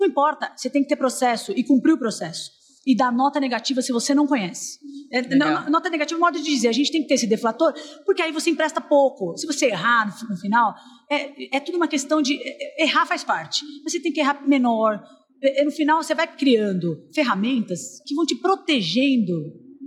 Não 0.00 0.06
importa, 0.06 0.52
você 0.56 0.68
tem 0.68 0.82
que 0.82 0.88
ter 0.88 0.96
processo 0.96 1.52
e 1.52 1.62
cumprir 1.64 1.92
o 1.92 1.98
processo. 1.98 2.61
E 2.84 2.96
dar 2.96 3.12
nota 3.12 3.38
negativa 3.38 3.80
se 3.80 3.92
você 3.92 4.14
não 4.14 4.26
conhece. 4.26 4.78
É, 5.12 5.22
nota 5.70 5.88
negativa 5.88 6.18
é 6.18 6.20
um 6.20 6.24
modo 6.24 6.38
de 6.38 6.44
dizer, 6.44 6.68
a 6.68 6.72
gente 6.72 6.90
tem 6.90 7.02
que 7.02 7.08
ter 7.08 7.14
esse 7.14 7.26
deflator, 7.26 7.72
porque 8.04 8.22
aí 8.22 8.32
você 8.32 8.50
empresta 8.50 8.80
pouco. 8.80 9.36
Se 9.36 9.46
você 9.46 9.66
errar 9.66 10.06
no, 10.06 10.30
no 10.30 10.36
final, 10.36 10.74
é, 11.10 11.56
é 11.56 11.60
tudo 11.60 11.76
uma 11.76 11.86
questão 11.86 12.20
de. 12.20 12.40
É, 12.42 12.84
errar 12.84 13.06
faz 13.06 13.22
parte. 13.22 13.64
Você 13.84 14.00
tem 14.00 14.12
que 14.12 14.20
errar 14.20 14.46
menor. 14.48 15.02
É, 15.42 15.64
no 15.64 15.70
final, 15.70 16.02
você 16.02 16.14
vai 16.14 16.26
criando 16.26 17.08
ferramentas 17.14 18.00
que 18.06 18.14
vão 18.14 18.24
te 18.24 18.34
protegendo 18.36 19.32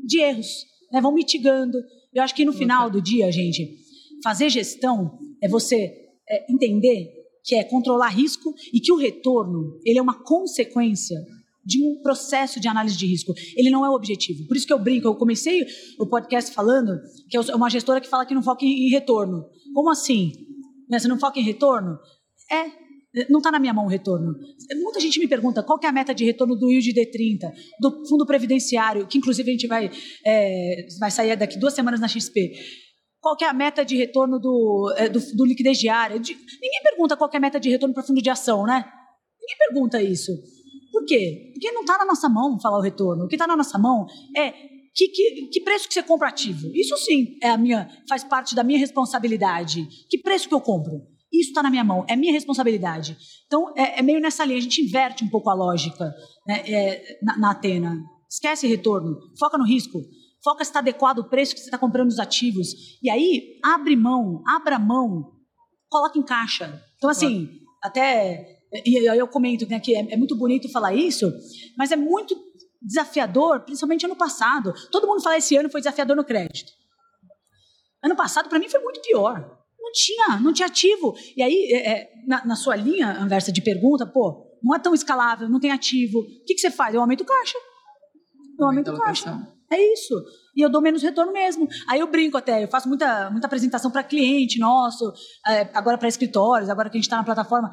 de 0.06 0.22
erros, 0.22 0.66
né? 0.91 1.02
vão 1.02 1.14
mitigando. 1.14 1.78
Eu 2.14 2.24
acho 2.24 2.36
que 2.36 2.46
no 2.46 2.54
final 2.54 2.89
do 2.89 3.02
dia, 3.02 3.32
gente, 3.32 3.78
fazer 4.24 4.50
gestão 4.50 5.18
é 5.41 5.50
você 5.50 5.91
é, 6.30 6.52
entender 6.52 7.12
que 7.43 7.56
é 7.56 7.64
controlar 7.64 8.10
risco 8.10 8.54
e 8.74 8.80
que 8.80 8.91
o 8.91 8.96
retorno 8.96 9.80
ele 9.86 10.00
é 10.00 10.02
uma 10.02 10.24
consequência 10.24 11.18
de 11.66 11.84
um 11.84 12.01
processo 12.01 12.59
de 12.59 12.68
análise 12.68 12.95
de 12.95 13.07
risco. 13.07 13.34
Ele 13.55 13.70
não 13.70 13.86
é 13.86 13.89
o 13.89 13.93
objetivo. 13.93 14.45
Por 14.47 14.55
isso 14.55 14.68
que 14.68 14.74
eu 14.74 14.80
brinco. 14.80 15.07
Eu 15.07 15.16
comecei 15.16 15.66
o 15.99 16.07
podcast 16.07 16.53
falando 16.53 16.91
que 17.30 17.38
é 17.38 17.55
uma 17.55 17.70
gestora 17.70 17.99
que 17.99 18.07
fala 18.07 18.26
que 18.26 18.36
não 18.36 18.43
foca 18.43 18.63
em 18.63 18.89
retorno. 18.89 19.45
Como 19.74 19.89
assim? 19.89 20.32
Né, 20.89 20.99
você 20.99 21.07
não 21.07 21.20
foca 21.20 21.39
em 21.39 21.43
retorno? 21.43 21.97
É, 22.51 22.86
não 23.30 23.39
está 23.39 23.49
na 23.51 23.59
minha 23.59 23.74
mão 23.74 23.86
o 23.86 23.89
retorno. 23.89 24.36
Muita 24.76 24.99
gente 24.99 25.20
me 25.20 25.28
pergunta 25.28 25.63
qual 25.63 25.80
é 25.84 25.88
a 25.88 25.91
meta 25.91 26.13
de 26.13 26.26
retorno 26.26 26.55
do 26.55 26.70
yield 26.70 26.93
D30, 26.93 27.51
do 27.80 28.05
fundo 28.07 28.26
previdenciário, 28.26 29.07
que 29.07 29.18
inclusive 29.18 29.49
a 29.49 29.53
gente 29.53 29.68
vai, 29.68 29.89
é, 30.26 30.86
vai 30.99 31.09
sair 31.09 31.36
daqui 31.36 31.57
duas 31.57 31.74
semanas 31.74 31.99
na 31.99 32.07
XP. 32.07 32.51
Qual 33.22 33.36
é 33.41 33.45
a 33.45 33.53
meta 33.53 33.84
de 33.84 33.95
retorno 33.95 34.38
do, 34.38 34.93
é, 34.97 35.09
do, 35.09 35.20
do 35.36 35.45
liquidez 35.45 35.80
diária? 35.80 36.20
De, 36.20 36.34
ninguém 36.34 36.84
pergunta 36.84 37.18
qual 37.18 37.30
é 37.34 37.38
a 37.38 37.39
meta 37.39 37.59
de 37.59 37.70
retorno 37.70 37.93
para 37.95 38.03
fundo 38.03 38.22
de 38.22 38.30
ação, 38.30 38.66
né? 38.66 38.86
Ninguém 39.39 39.57
pergunta 39.57 40.03
isso. 40.03 40.32
Por 40.96 41.04
quê? 41.04 41.52
Porque 41.52 41.74
não 41.74 41.82
está 41.82 41.98
na 41.98 42.06
nossa 42.06 42.30
mão 42.30 42.58
falar 42.58 42.78
o 42.78 42.82
retorno. 42.82 43.26
O 43.26 43.28
que 43.28 43.36
está 43.36 43.46
na 43.46 43.58
nossa 43.58 43.78
mão 43.78 44.06
é 44.34 44.52
que, 44.96 45.10
que, 45.10 45.48
que, 45.48 45.60
preço 45.60 45.89
que 45.89 45.93
você 45.93 46.02
compra 46.02 46.30
ativo. 46.30 46.72
Isso 46.74 46.96
sim 46.96 47.38
é 47.43 47.50
a 47.50 47.58
minha, 47.58 47.89
faz 48.08 48.24
parte 48.24 48.56
da 48.56 48.64
minha 48.64 48.80
responsabilidade. 48.80 49.86
Que 50.10 50.18
preço 50.18 50.48
que 50.48 50.54
eu 50.54 50.62
compro? 50.62 51.02
Isso 51.34 51.50
está 51.50 51.62
na 51.62 51.70
minha 51.70 51.84
mão, 51.84 52.06
é 52.08 52.16
minha 52.16 52.32
responsabilidade. 52.32 53.18
Então, 53.46 53.74
é, 53.76 54.00
é, 54.00 54.02
meio 54.02 54.22
nessa 54.22 54.46
linha, 54.46 54.58
a 54.58 54.62
gente 54.62 54.82
inverte 54.82 55.22
um 55.22 55.28
pouco 55.28 55.50
a 55.50 55.54
lógica 55.54 56.16
né, 56.48 56.64
é, 56.66 57.18
na, 57.22 57.38
na 57.39 57.52
Atena. 57.52 58.02
Esquece 58.30 58.66
retorno, 58.66 59.18
foca 59.38 59.58
no 59.58 59.66
risco, 59.66 60.00
foca 60.41 60.64
se 60.64 60.70
está 60.70 60.80
adequado 60.80 61.20
o 61.20 61.30
preço 61.30 61.56
que 61.56 61.60
você 61.60 61.66
está 61.66 61.78
comprando 61.78 62.08
os 62.08 62.20
ativos. 62.20 62.70
E 63.04 63.10
aí, 63.10 63.60
abre 63.66 63.98
mão, 63.98 64.41
abra 64.48 64.80
mão, 64.80 65.30
coloca 65.89 66.18
em 66.18 66.24
caixa. 66.24 66.82
Então, 66.96 67.10
assim, 67.10 67.50
até. 67.84 68.55
E 68.86 69.07
aí 69.09 69.17
eu 69.17 69.28
comento 69.28 69.67
né, 69.67 69.80
que 69.80 69.95
é, 69.95 70.13
é 70.13 70.17
muito 70.17 70.36
bonito 70.36 70.71
falar 70.71 70.93
isso, 70.93 71.32
mas 71.78 71.91
é 71.91 71.95
muito 71.95 72.36
desafiador, 72.82 73.61
principalmente 73.61 74.05
ano 74.05 74.15
passado. 74.15 74.73
Todo 74.91 75.07
mundo 75.07 75.21
fala 75.21 75.38
esse 75.38 75.55
ano 75.55 75.69
foi 75.69 75.82
desafiador 75.82 76.15
no 76.15 76.23
crédito. 76.23 76.71
Ano 78.03 78.15
passado, 78.15 78.47
para 78.47 78.59
mim, 78.59 78.69
foi 78.69 78.80
muito 78.80 79.01
pior. 79.01 79.39
Não 79.80 79.91
tinha, 79.91 80.39
não 80.39 80.53
tinha 80.53 80.67
ativo. 80.67 81.15
E 81.36 81.41
aí, 81.41 81.71
é, 81.71 81.91
é, 81.91 82.09
na, 82.28 82.45
na, 82.45 82.55
sua 82.55 82.76
linha 82.76 83.19
anversa 83.19 83.51
de 83.51 83.61
pergunta, 83.61 84.05
pô, 84.05 84.45
não 84.63 84.76
é 84.76 84.80
tão 84.80 84.93
escalável, 84.93 85.49
não 85.49 85.59
tem 85.59 85.71
ativo. 85.71 86.19
O 86.19 86.45
que, 86.45 86.53
que 86.53 86.59
você 86.59 86.69
faz? 86.69 86.93
Eu 86.93 87.01
aumento 87.01 87.21
o 87.21 87.26
caixa. 87.26 87.57
Eu 88.59 88.67
aumento 88.67 88.91
o 88.91 88.97
caixa. 88.97 89.55
É 89.71 89.93
isso. 89.93 90.13
E 90.55 90.61
eu 90.61 90.69
dou 90.69 90.82
menos 90.82 91.01
retorno 91.01 91.34
mesmo. 91.34 91.67
Aí 91.88 91.99
eu 91.99 92.07
brinco 92.07 92.38
até, 92.38 92.63
eu 92.63 92.67
faço 92.67 92.88
muita, 92.88 93.30
muita 93.32 93.47
apresentação 93.47 93.89
para 93.89 94.03
cliente 94.03 94.59
nosso, 94.59 95.11
é, 95.47 95.69
agora 95.73 95.97
para 95.97 96.07
escritórios, 96.07 96.69
agora 96.69 96.89
que 96.89 96.97
a 96.97 96.99
gente 96.99 97.07
está 97.07 97.17
na 97.17 97.23
plataforma. 97.23 97.71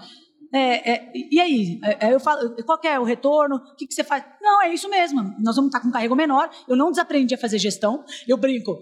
É, 0.52 0.92
é, 0.92 1.12
e 1.14 1.40
aí? 1.40 1.80
É, 1.82 2.08
é, 2.08 2.14
eu 2.14 2.20
falo, 2.20 2.54
qual 2.64 2.78
é 2.84 3.00
o 3.00 3.04
retorno? 3.04 3.56
O 3.56 3.76
que, 3.76 3.86
que, 3.86 3.94
você 3.94 4.04
faz? 4.04 4.22
Não, 4.40 4.62
é 4.62 4.72
isso 4.72 4.88
mesmo. 4.88 5.22
Nós 5.40 5.56
vamos 5.56 5.68
estar 5.68 5.80
com 5.80 5.88
um 5.88 5.92
carrego 5.92 6.14
menor. 6.14 6.50
Eu 6.68 6.76
não 6.76 6.90
desaprendi 6.90 7.34
a 7.34 7.38
fazer 7.38 7.58
gestão. 7.58 8.04
Eu 8.28 8.36
brinco. 8.36 8.78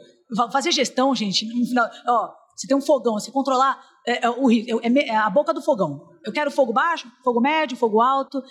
Fazer 0.52 0.72
gestão, 0.72 1.14
gente, 1.14 1.46
no 1.46 1.66
final, 1.66 1.88
ó, 2.06 2.30
você 2.56 2.66
tem 2.66 2.76
um 2.76 2.80
fogão, 2.80 3.14
você 3.14 3.32
controlar 3.32 3.80
é, 4.06 4.26
é, 4.26 4.30
o, 4.30 4.50
é, 4.50 5.16
a 5.16 5.30
boca 5.30 5.52
do 5.52 5.62
fogão. 5.62 6.00
Eu 6.24 6.32
quero 6.32 6.50
fogo 6.50 6.72
baixo, 6.72 7.10
fogo 7.24 7.40
médio, 7.40 7.76
fogo 7.76 8.00
alto. 8.00 8.42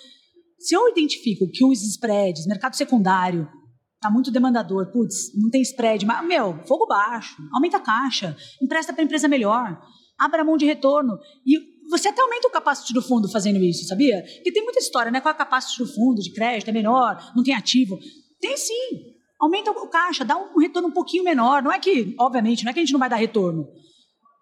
Se 0.58 0.76
eu 0.76 0.90
identifico 0.90 1.50
que 1.52 1.64
os 1.64 1.82
spreads, 1.84 2.48
mercado 2.48 2.76
secundário, 2.76 3.48
está 3.96 4.10
muito 4.10 4.32
demandador, 4.32 4.92
putz, 4.92 5.34
não 5.36 5.50
tem 5.50 5.62
spread, 5.62 6.06
mas, 6.06 6.26
meu, 6.26 6.58
fogo 6.66 6.88
baixo, 6.88 7.36
aumenta 7.54 7.78
a 7.78 7.82
caixa, 7.82 8.36
empresta 8.62 8.94
para 8.94 9.04
empresa 9.04 9.28
melhor, 9.28 9.80
abra 10.18 10.44
mão 10.44 10.58
de 10.58 10.66
retorno. 10.66 11.18
E 11.46 11.79
você 11.90 12.10
até 12.10 12.22
aumenta 12.22 12.48
o 12.48 12.52
capacity 12.52 12.94
do 12.94 13.02
fundo 13.02 13.30
fazendo 13.30 13.58
isso, 13.64 13.88
sabia? 13.88 14.22
Porque 14.22 14.52
tem 14.52 14.64
muita 14.64 14.80
história, 14.80 15.12
né? 15.12 15.20
Qual 15.20 15.32
é 15.32 15.36
a 15.36 15.38
capacity 15.38 15.80
do 15.80 15.88
fundo 15.88 16.22
de 16.22 16.32
crédito? 16.32 16.70
É 16.70 16.72
menor, 16.72 17.32
não 17.36 17.44
tem 17.44 17.56
ativo. 17.56 17.98
Tem 18.40 18.56
sim. 18.56 19.16
Aumenta 19.40 19.72
o 19.72 19.88
caixa, 19.88 20.24
dá 20.24 20.38
um 20.38 20.60
retorno 20.60 20.90
um 20.90 20.94
pouquinho 20.94 21.24
menor. 21.24 21.64
Não 21.64 21.72
é 21.72 21.80
que, 21.80 22.16
obviamente, 22.20 22.64
não 22.64 22.70
é 22.70 22.74
que 22.74 22.80
a 22.80 22.84
gente 22.84 22.92
não 22.92 23.00
vai 23.00 23.10
dar 23.10 23.16
retorno. 23.16 23.68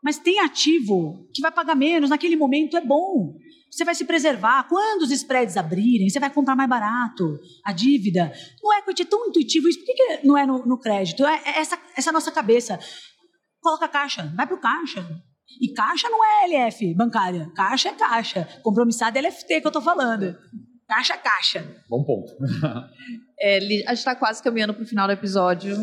Mas 0.04 0.18
tem 0.18 0.40
ativo 0.40 1.28
que 1.34 1.42
vai 1.42 1.52
pagar 1.52 1.76
menos, 1.76 2.10
naquele 2.10 2.36
momento 2.36 2.76
é 2.76 2.82
bom. 2.82 3.34
Você 3.72 3.86
vai 3.86 3.96
se 3.96 4.06
preservar. 4.06 4.68
Quando 4.68 5.04
os 5.04 5.12
spreads 5.12 5.56
abrirem, 5.56 6.10
você 6.10 6.20
vai 6.20 6.30
comprar 6.30 6.56
mais 6.56 6.70
barato 6.70 7.40
a 7.64 7.72
dívida. 7.72 8.32
O 8.64 8.74
equity 8.74 9.04
é 9.04 9.06
tão 9.06 9.28
intuitivo 9.28 9.68
isso. 9.70 9.80
Por 9.80 9.86
que, 9.86 9.94
que 9.94 10.28
não 10.28 10.38
é 10.38 10.46
no, 10.46 10.66
no 10.66 10.80
crédito? 10.80 11.26
É, 11.26 11.42
é 11.46 11.60
essa, 11.60 11.80
essa 11.96 12.12
nossa 12.12 12.32
cabeça. 12.32 12.80
Coloca 13.62 13.88
caixa, 13.88 14.32
vai 14.36 14.48
para 14.48 14.56
o 14.56 14.60
caixa. 14.60 15.06
E 15.62 15.74
caixa 15.74 16.10
não 16.10 16.20
é 16.24 16.46
LF 16.46 16.94
bancária. 16.96 17.52
Caixa 17.56 17.90
é 17.90 17.94
caixa. 17.94 18.48
Compromissada 18.62 19.18
é 19.18 19.22
LFT 19.22 19.62
que 19.62 19.68
eu 19.68 19.70
estou 19.70 19.82
falando. 19.82 20.36
Caixa 20.88 21.14
é 21.14 21.18
caixa. 21.18 21.84
Bom 21.90 22.04
ponto. 22.04 22.32
é, 23.40 23.58
a 23.58 23.60
gente 23.60 23.94
está 23.94 24.16
quase 24.16 24.42
caminhando 24.42 24.74
para 24.74 24.84
o 24.84 24.88
final 24.88 25.08
do 25.08 25.14
episódio. 25.14 25.76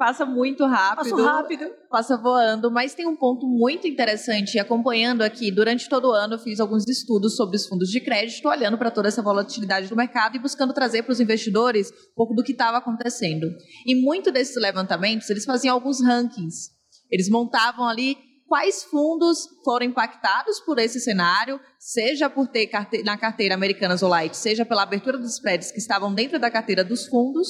Passa 0.00 0.24
muito 0.24 0.64
rápido. 0.64 1.10
Passa 1.10 1.22
rápido. 1.22 1.70
Passa 1.90 2.16
voando, 2.16 2.70
mas 2.70 2.94
tem 2.94 3.06
um 3.06 3.14
ponto 3.14 3.46
muito 3.46 3.86
interessante. 3.86 4.58
Acompanhando 4.58 5.20
aqui, 5.20 5.50
durante 5.50 5.90
todo 5.90 6.08
o 6.08 6.12
ano, 6.12 6.34
eu 6.34 6.38
fiz 6.38 6.58
alguns 6.58 6.88
estudos 6.88 7.36
sobre 7.36 7.56
os 7.56 7.66
fundos 7.66 7.90
de 7.90 8.00
crédito, 8.00 8.48
olhando 8.48 8.78
para 8.78 8.90
toda 8.90 9.08
essa 9.08 9.20
volatilidade 9.20 9.88
do 9.88 9.96
mercado 9.96 10.36
e 10.36 10.38
buscando 10.38 10.72
trazer 10.72 11.02
para 11.02 11.12
os 11.12 11.20
investidores 11.20 11.90
um 11.90 12.14
pouco 12.16 12.34
do 12.34 12.42
que 12.42 12.52
estava 12.52 12.78
acontecendo. 12.78 13.46
E 13.86 13.94
muito 13.94 14.32
desses 14.32 14.56
levantamentos, 14.56 15.28
eles 15.28 15.44
faziam 15.44 15.74
alguns 15.74 16.02
rankings. 16.02 16.70
Eles 17.10 17.28
montavam 17.28 17.86
ali 17.86 18.16
quais 18.50 18.82
fundos 18.82 19.48
foram 19.64 19.86
impactados 19.86 20.58
por 20.58 20.80
esse 20.80 20.98
cenário, 20.98 21.60
seja 21.78 22.28
por 22.28 22.48
ter 22.48 22.68
na 23.04 23.16
carteira 23.16 23.54
Americanas 23.54 24.02
ou 24.02 24.08
Light, 24.08 24.36
seja 24.36 24.66
pela 24.66 24.82
abertura 24.82 25.16
dos 25.16 25.34
spreads 25.34 25.70
que 25.70 25.78
estavam 25.78 26.12
dentro 26.12 26.36
da 26.36 26.50
carteira 26.50 26.82
dos 26.82 27.06
fundos, 27.06 27.46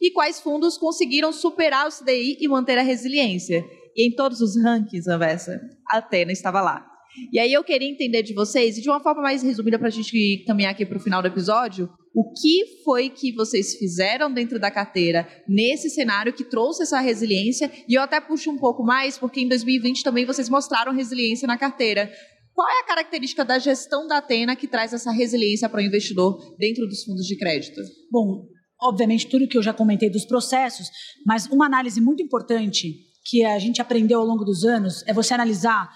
e 0.00 0.12
quais 0.12 0.40
fundos 0.40 0.78
conseguiram 0.78 1.32
superar 1.32 1.88
o 1.88 1.90
CDI 1.90 2.38
e 2.40 2.46
manter 2.46 2.78
a 2.78 2.82
resiliência. 2.82 3.64
E 3.96 4.06
em 4.06 4.14
todos 4.14 4.40
os 4.40 4.54
rankings, 4.62 5.10
Anversa, 5.10 5.60
a 5.90 5.98
Atena 5.98 6.30
estava 6.30 6.60
lá. 6.60 6.93
E 7.32 7.38
aí 7.38 7.52
eu 7.52 7.62
queria 7.62 7.88
entender 7.88 8.22
de 8.22 8.34
vocês, 8.34 8.78
e 8.78 8.82
de 8.82 8.88
uma 8.88 9.00
forma 9.00 9.22
mais 9.22 9.42
resumida 9.42 9.78
para 9.78 9.88
a 9.88 9.90
gente 9.90 10.44
caminhar 10.46 10.72
aqui 10.72 10.84
para 10.84 10.98
o 10.98 11.00
final 11.00 11.22
do 11.22 11.28
episódio, 11.28 11.88
o 12.14 12.32
que 12.32 12.82
foi 12.84 13.10
que 13.10 13.32
vocês 13.32 13.74
fizeram 13.74 14.32
dentro 14.32 14.58
da 14.58 14.70
carteira 14.70 15.28
nesse 15.48 15.90
cenário 15.90 16.32
que 16.32 16.44
trouxe 16.44 16.84
essa 16.84 17.00
resiliência? 17.00 17.70
E 17.88 17.94
eu 17.94 18.02
até 18.02 18.20
puxo 18.20 18.50
um 18.50 18.58
pouco 18.58 18.84
mais, 18.84 19.18
porque 19.18 19.40
em 19.40 19.48
2020 19.48 20.02
também 20.04 20.24
vocês 20.24 20.48
mostraram 20.48 20.92
resiliência 20.92 21.46
na 21.46 21.58
carteira. 21.58 22.10
Qual 22.54 22.68
é 22.68 22.80
a 22.80 22.86
característica 22.86 23.44
da 23.44 23.58
gestão 23.58 24.06
da 24.06 24.18
Atena 24.18 24.54
que 24.54 24.68
traz 24.68 24.92
essa 24.92 25.10
resiliência 25.10 25.68
para 25.68 25.80
o 25.80 25.84
investidor 25.84 26.54
dentro 26.56 26.86
dos 26.86 27.02
fundos 27.02 27.26
de 27.26 27.36
crédito? 27.36 27.80
Bom, 28.12 28.46
obviamente 28.80 29.26
tudo 29.26 29.48
que 29.48 29.58
eu 29.58 29.62
já 29.62 29.72
comentei 29.72 30.08
dos 30.08 30.24
processos, 30.24 30.86
mas 31.26 31.46
uma 31.46 31.66
análise 31.66 32.00
muito 32.00 32.22
importante 32.22 32.94
que 33.24 33.44
a 33.44 33.58
gente 33.58 33.82
aprendeu 33.82 34.20
ao 34.20 34.26
longo 34.26 34.44
dos 34.44 34.64
anos 34.64 35.02
é 35.08 35.12
você 35.12 35.34
analisar 35.34 35.90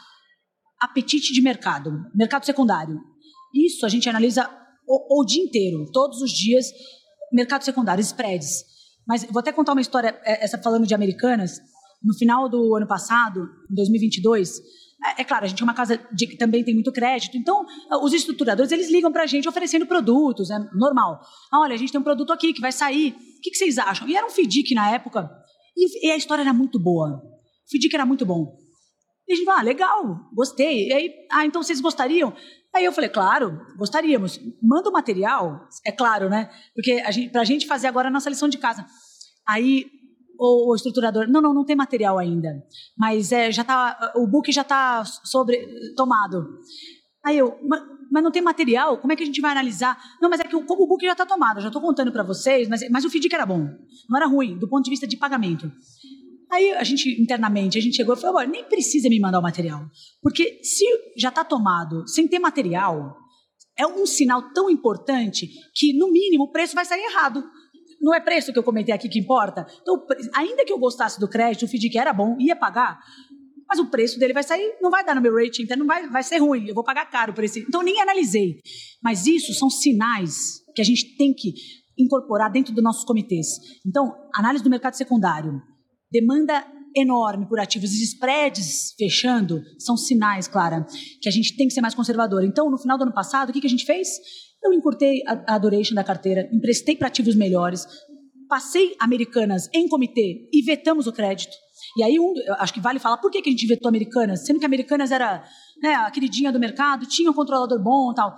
apetite 0.81 1.33
de 1.33 1.43
mercado, 1.43 1.91
mercado 2.15 2.45
secundário. 2.45 3.01
Isso 3.55 3.85
a 3.85 3.89
gente 3.89 4.09
analisa 4.09 4.49
o, 4.87 5.21
o 5.21 5.25
dia 5.25 5.43
inteiro, 5.43 5.91
todos 5.93 6.23
os 6.23 6.31
dias, 6.31 6.67
mercado 7.33 7.65
secundário, 7.65 8.01
spreads. 8.01 8.65
Mas 9.07 9.25
vou 9.25 9.41
até 9.41 9.53
contar 9.53 9.73
uma 9.73 9.81
história, 9.81 10.19
é, 10.25 10.45
essa 10.45 10.59
falando 10.59 10.87
de 10.87 10.95
americanas. 10.95 11.61
No 12.03 12.15
final 12.15 12.49
do 12.49 12.77
ano 12.77 12.87
passado, 12.87 13.49
em 13.71 13.75
2022, 13.75 14.61
é, 15.05 15.23
é 15.23 15.25
claro, 15.25 15.45
a 15.45 15.49
gente 15.49 15.61
é 15.61 15.65
uma 15.65 15.75
casa 15.75 16.01
de, 16.13 16.27
que 16.27 16.37
também 16.37 16.65
tem 16.65 16.75
muito 16.75 16.93
crédito, 16.93 17.37
então 17.37 17.65
os 18.03 18.13
estruturadores 18.13 18.71
eles 18.73 18.91
ligam 18.91 19.13
para 19.13 19.23
a 19.23 19.27
gente 19.27 19.49
oferecendo 19.49 19.87
produtos, 19.87 20.51
é 20.51 20.59
normal. 20.75 21.21
Ah, 21.53 21.61
olha, 21.61 21.75
a 21.75 21.77
gente 21.77 21.91
tem 21.91 22.01
um 22.01 22.05
produto 22.05 22.33
aqui 22.33 22.53
que 22.53 22.61
vai 22.61 22.73
sair, 22.73 23.13
o 23.13 23.41
que, 23.41 23.51
que 23.51 23.57
vocês 23.57 23.79
acham? 23.79 24.09
E 24.09 24.17
era 24.17 24.27
um 24.27 24.31
FDIC 24.31 24.75
na 24.75 24.91
época, 24.91 25.31
e, 25.77 26.09
e, 26.09 26.11
a 26.11 26.17
história 26.17 26.43
era 26.43 26.53
muito 26.53 26.79
boa. 26.81 27.23
O 27.23 27.71
FDIC 27.71 27.95
era 27.95 28.05
muito 28.05 28.27
bom. 28.27 28.57
E 29.29 29.33
a 29.33 29.37
gente 29.37 29.45
falou, 29.45 29.61
ah, 29.61 29.65
legal, 29.65 30.31
gostei. 30.33 30.89
E 30.89 30.93
aí, 30.93 31.15
ah, 31.31 31.45
então 31.45 31.63
vocês 31.63 31.81
gostariam? 31.81 32.33
Aí 32.75 32.85
eu 32.85 32.93
falei, 32.93 33.11
claro, 33.11 33.61
gostaríamos. 33.77 34.41
Manda 34.63 34.89
o 34.89 34.93
material, 34.93 35.69
é 35.85 35.93
claro, 35.93 36.31
né? 36.31 36.51
Porque 36.75 36.93
a 36.93 37.11
gente, 37.11 37.31
pra 37.31 37.45
gente 37.45 37.67
fazer 37.67 37.89
agora 37.89 38.09
a 38.09 38.11
nossa 38.11 38.31
lição 38.31 38.49
de 38.49 38.57
casa. 38.57 38.87
Aí 39.47 39.87
o, 40.39 40.71
o 40.71 40.75
estruturador, 40.75 41.29
não, 41.29 41.43
não, 41.43 41.53
não 41.53 41.65
tem 41.65 41.77
material 41.77 42.19
ainda. 42.19 42.63
Mas 42.97 43.33
é, 43.33 43.53
já 43.53 43.65
tá, 43.65 44.13
o 44.17 44.27
book 44.27 44.51
já 44.51 44.63
está 44.63 45.05
sobre 45.05 45.67
tomado. 45.95 46.59
Aí 47.25 47.37
eu, 47.37 47.59
mas, 48.11 48.23
não 48.23 48.31
tem 48.31 48.41
material, 48.41 48.99
como 48.99 49.13
é 49.13 49.17
que 49.17 49.23
a 49.23 49.27
gente 49.27 49.41
vai 49.41 49.51
analisar? 49.51 49.99
Não, 50.23 50.31
mas 50.31 50.41
é 50.41 50.45
que 50.45 50.57
o, 50.57 50.65
como 50.65 50.85
o 50.85 50.87
book 50.87 51.05
já 51.05 51.13
está 51.13 51.27
tomado, 51.27 51.59
eu 51.59 51.63
já 51.63 51.69
estou 51.69 51.83
contando 51.83 52.13
para 52.13 52.23
vocês, 52.23 52.69
mas, 52.69 52.89
mas 52.89 53.05
o 53.05 53.11
feed 53.11 53.29
era 53.31 53.45
bom, 53.45 53.69
não 54.09 54.17
era 54.17 54.27
ruim, 54.27 54.57
do 54.57 54.69
ponto 54.69 54.85
de 54.85 54.91
vista 54.91 55.07
de 55.07 55.17
pagamento. 55.17 55.71
Aí 56.51 56.73
a 56.73 56.85
gente, 56.85 57.21
internamente, 57.21 57.79
a 57.79 57.81
gente 57.81 57.97
chegou 57.97 58.15
e 58.15 58.21
falou: 58.21 58.43
nem 58.47 58.65
precisa 58.65 59.09
me 59.09 59.21
mandar 59.21 59.39
o 59.39 59.43
material. 59.43 59.87
Porque 60.23 60.61
se 60.63 60.85
já 61.17 61.29
está 61.29 61.45
tomado 61.45 62.07
sem 62.09 62.27
ter 62.27 62.39
material, 62.39 63.17
é 63.77 63.87
um 63.87 64.07
sinal 64.07 64.53
tão 64.53 64.69
importante 64.69 65.49
que, 65.75 65.93
no 65.97 66.11
mínimo, 66.11 66.45
o 66.45 66.51
preço 66.51 66.75
vai 66.75 66.85
sair 66.85 67.03
errado. 67.03 67.45
Não 68.01 68.15
é 68.15 68.21
preço 68.21 68.53
que 68.53 68.59
eu 68.59 68.63
comentei 68.63 68.95
aqui 68.95 69.09
que 69.09 69.19
importa? 69.19 69.67
Então, 69.83 70.05
ainda 70.35 70.65
que 70.65 70.73
eu 70.73 70.79
gostasse 70.79 71.19
do 71.19 71.29
crédito, 71.29 71.65
o 71.65 71.69
FDIC 71.69 71.99
era 71.99 72.13
bom, 72.13 72.37
ia 72.39 72.55
pagar, 72.55 72.99
mas 73.69 73.79
o 73.79 73.87
preço 73.87 74.19
dele 74.19 74.33
vai 74.33 74.43
sair, 74.43 74.77
não 74.81 74.91
vai 74.91 75.05
dar 75.05 75.15
no 75.15 75.21
meu 75.21 75.35
rating, 75.35 75.63
então 75.63 75.77
não 75.77 75.87
vai, 75.87 76.09
vai 76.09 76.23
ser 76.23 76.39
ruim, 76.39 76.67
eu 76.69 76.75
vou 76.75 76.85
pagar 76.85 77.07
caro 77.11 77.35
por 77.35 77.45
esse. 77.45 77.61
Então, 77.61 77.83
nem 77.83 78.01
analisei. 78.01 78.61
Mas 79.03 79.27
isso 79.27 79.53
são 79.55 79.69
sinais 79.69 80.63
que 80.75 80.81
a 80.81 80.85
gente 80.85 81.17
tem 81.17 81.35
que 81.35 81.53
incorporar 81.99 82.51
dentro 82.51 82.73
dos 82.73 82.83
nossos 82.83 83.05
comitês. 83.05 83.47
Então, 83.85 84.13
análise 84.35 84.63
do 84.63 84.71
mercado 84.71 84.95
secundário, 84.95 85.61
demanda 86.11 86.67
enorme 86.97 87.47
por 87.47 87.61
ativos 87.61 87.93
e 87.93 88.05
spreads 88.05 88.95
fechando 88.99 89.63
são 89.79 89.97
sinais, 89.97 90.49
Clara, 90.49 90.87
que 91.21 91.29
a 91.29 91.33
gente 91.33 91.57
tem 91.57 91.69
que 91.69 91.75
ser 91.75 91.81
mais 91.81 91.95
conservador. 91.95 92.45
Então, 92.45 92.71
no 92.71 92.79
final 92.79 92.99
do 92.99 93.03
ano 93.03 93.13
passado, 93.13 93.51
o 93.51 93.53
que, 93.53 93.61
que 93.61 93.67
a 93.67 93.71
gente 93.71 93.85
fez? 93.85 94.09
Eu 94.63 94.73
encurtei 94.73 95.23
a, 95.27 95.55
a 95.55 95.59
duration 95.59 95.95
da 95.95 96.03
carteira, 96.03 96.49
emprestei 96.53 96.97
para 96.97 97.09
ativos 97.09 97.35
melhores, 97.35 97.87
passei 98.49 98.97
americanas 98.99 99.69
em 99.73 99.89
comitê 99.89 100.49
e 100.53 100.63
vetamos 100.63 101.07
o 101.07 101.13
crédito. 101.13 101.55
E 101.97 102.03
aí, 102.03 102.19
um, 102.19 102.35
acho 102.59 102.75
que 102.75 102.81
vale 102.81 102.99
falar 102.99 103.19
por 103.19 103.31
que, 103.31 103.43
que 103.43 103.49
a 103.49 103.53
gente 103.53 103.67
vetou 103.67 103.89
americanas, 103.89 104.45
sendo 104.45 104.59
que 104.59 104.67
americanas 104.67 105.11
era 105.11 105.45
né, 105.83 105.95
a 105.95 106.11
queridinha 106.11 106.51
do 106.51 106.59
mercado, 106.59 107.07
tinha 107.07 107.31
um 107.31 107.35
controlador 107.35 107.83
bom 107.83 108.13
e 108.13 108.15
tal. 108.15 108.37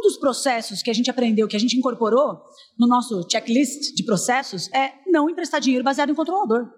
Um 0.00 0.02
dos 0.02 0.16
processos 0.16 0.82
que 0.82 0.90
a 0.90 0.94
gente 0.94 1.10
aprendeu, 1.10 1.46
que 1.46 1.56
a 1.56 1.60
gente 1.60 1.76
incorporou 1.76 2.40
no 2.78 2.86
nosso 2.86 3.22
checklist 3.30 3.94
de 3.94 4.02
processos 4.02 4.72
é 4.72 4.92
não 5.06 5.28
emprestar 5.28 5.60
dinheiro 5.60 5.84
baseado 5.84 6.08
em 6.08 6.14
controlador. 6.14 6.70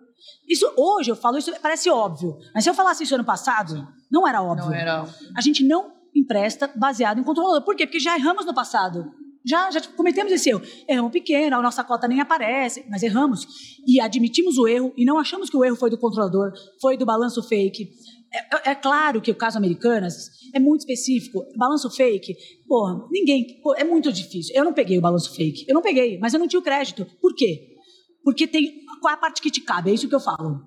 Isso 0.49 0.69
hoje 0.77 1.11
eu 1.13 1.17
falo 1.17 1.39
isso 1.39 1.53
parece 1.63 1.89
óbvio, 1.89 2.37
mas 2.53 2.65
se 2.65 2.71
eu 2.71 2.75
falasse 2.75 3.05
isso 3.05 3.15
ano 3.15 3.25
passado, 3.25 3.87
não 4.11 4.27
era 4.27 4.43
óbvio. 4.43 4.67
Não 4.67 4.75
era. 4.75 5.07
A 5.37 5.41
gente 5.41 5.65
não 5.65 5.93
empresta 6.13 6.69
baseado 6.75 7.21
em 7.21 7.23
controlador. 7.23 7.63
Por 7.63 7.77
quê? 7.77 7.87
Porque 7.87 8.01
já 8.01 8.17
erramos 8.17 8.45
no 8.45 8.53
passado. 8.53 9.13
Já, 9.45 9.71
já 9.71 9.81
cometemos 9.81 10.33
esse 10.33 10.51
erro. 10.51 10.63
Erramos 10.89 11.13
pequeno, 11.13 11.57
a 11.57 11.63
nossa 11.63 11.85
cota 11.85 12.09
nem 12.09 12.21
aparece, 12.21 12.85
mas 12.89 13.05
erramos. 13.05 13.47
E 13.87 14.01
admitimos 14.01 14.59
o 14.59 14.67
erro 14.67 14.93
e 14.97 15.05
não 15.05 15.17
achamos 15.17 15.49
que 15.49 15.57
o 15.57 15.65
erro 15.65 15.77
foi 15.77 15.91
do 15.91 15.99
controlador, 15.99 16.53
foi 16.81 16.97
do 16.97 17.07
balanço 17.07 17.43
fake. 17.43 17.89
É, 18.35 18.71
é, 18.71 18.75
claro 18.75 19.21
que 19.21 19.31
o 19.31 19.35
caso 19.35 19.59
Americanas 19.59 20.31
é 20.55 20.59
muito 20.59 20.81
específico. 20.81 21.45
Balanço 21.57 21.91
fake, 21.91 22.35
porra, 22.67 23.07
ninguém. 23.11 23.61
é 23.77 23.85
muito 23.85 24.11
difícil. 24.11 24.55
Eu 24.57 24.65
não 24.65 24.73
peguei 24.73 24.99
o 24.99 25.03
balanço 25.03 25.35
fake. 25.35 25.67
Eu 25.69 25.75
não 25.75 25.83
peguei, 25.83 26.19
mas 26.19 26.33
eu 26.33 26.41
não 26.41 26.49
tinha 26.49 26.61
o 26.61 26.63
crédito. 26.63 27.07
Por 27.21 27.35
quê? 27.35 27.77
Porque 28.25 28.47
tem. 28.47 28.83
Qual 29.01 29.11
é 29.11 29.15
a 29.15 29.21
parte 29.21 29.43
que 29.43 29.51
te 29.51 29.61
cabe? 29.61 29.91
É 29.91 29.95
isso 29.95 30.09
que 30.09 30.15
eu 30.15 30.21
falo. 30.21 30.63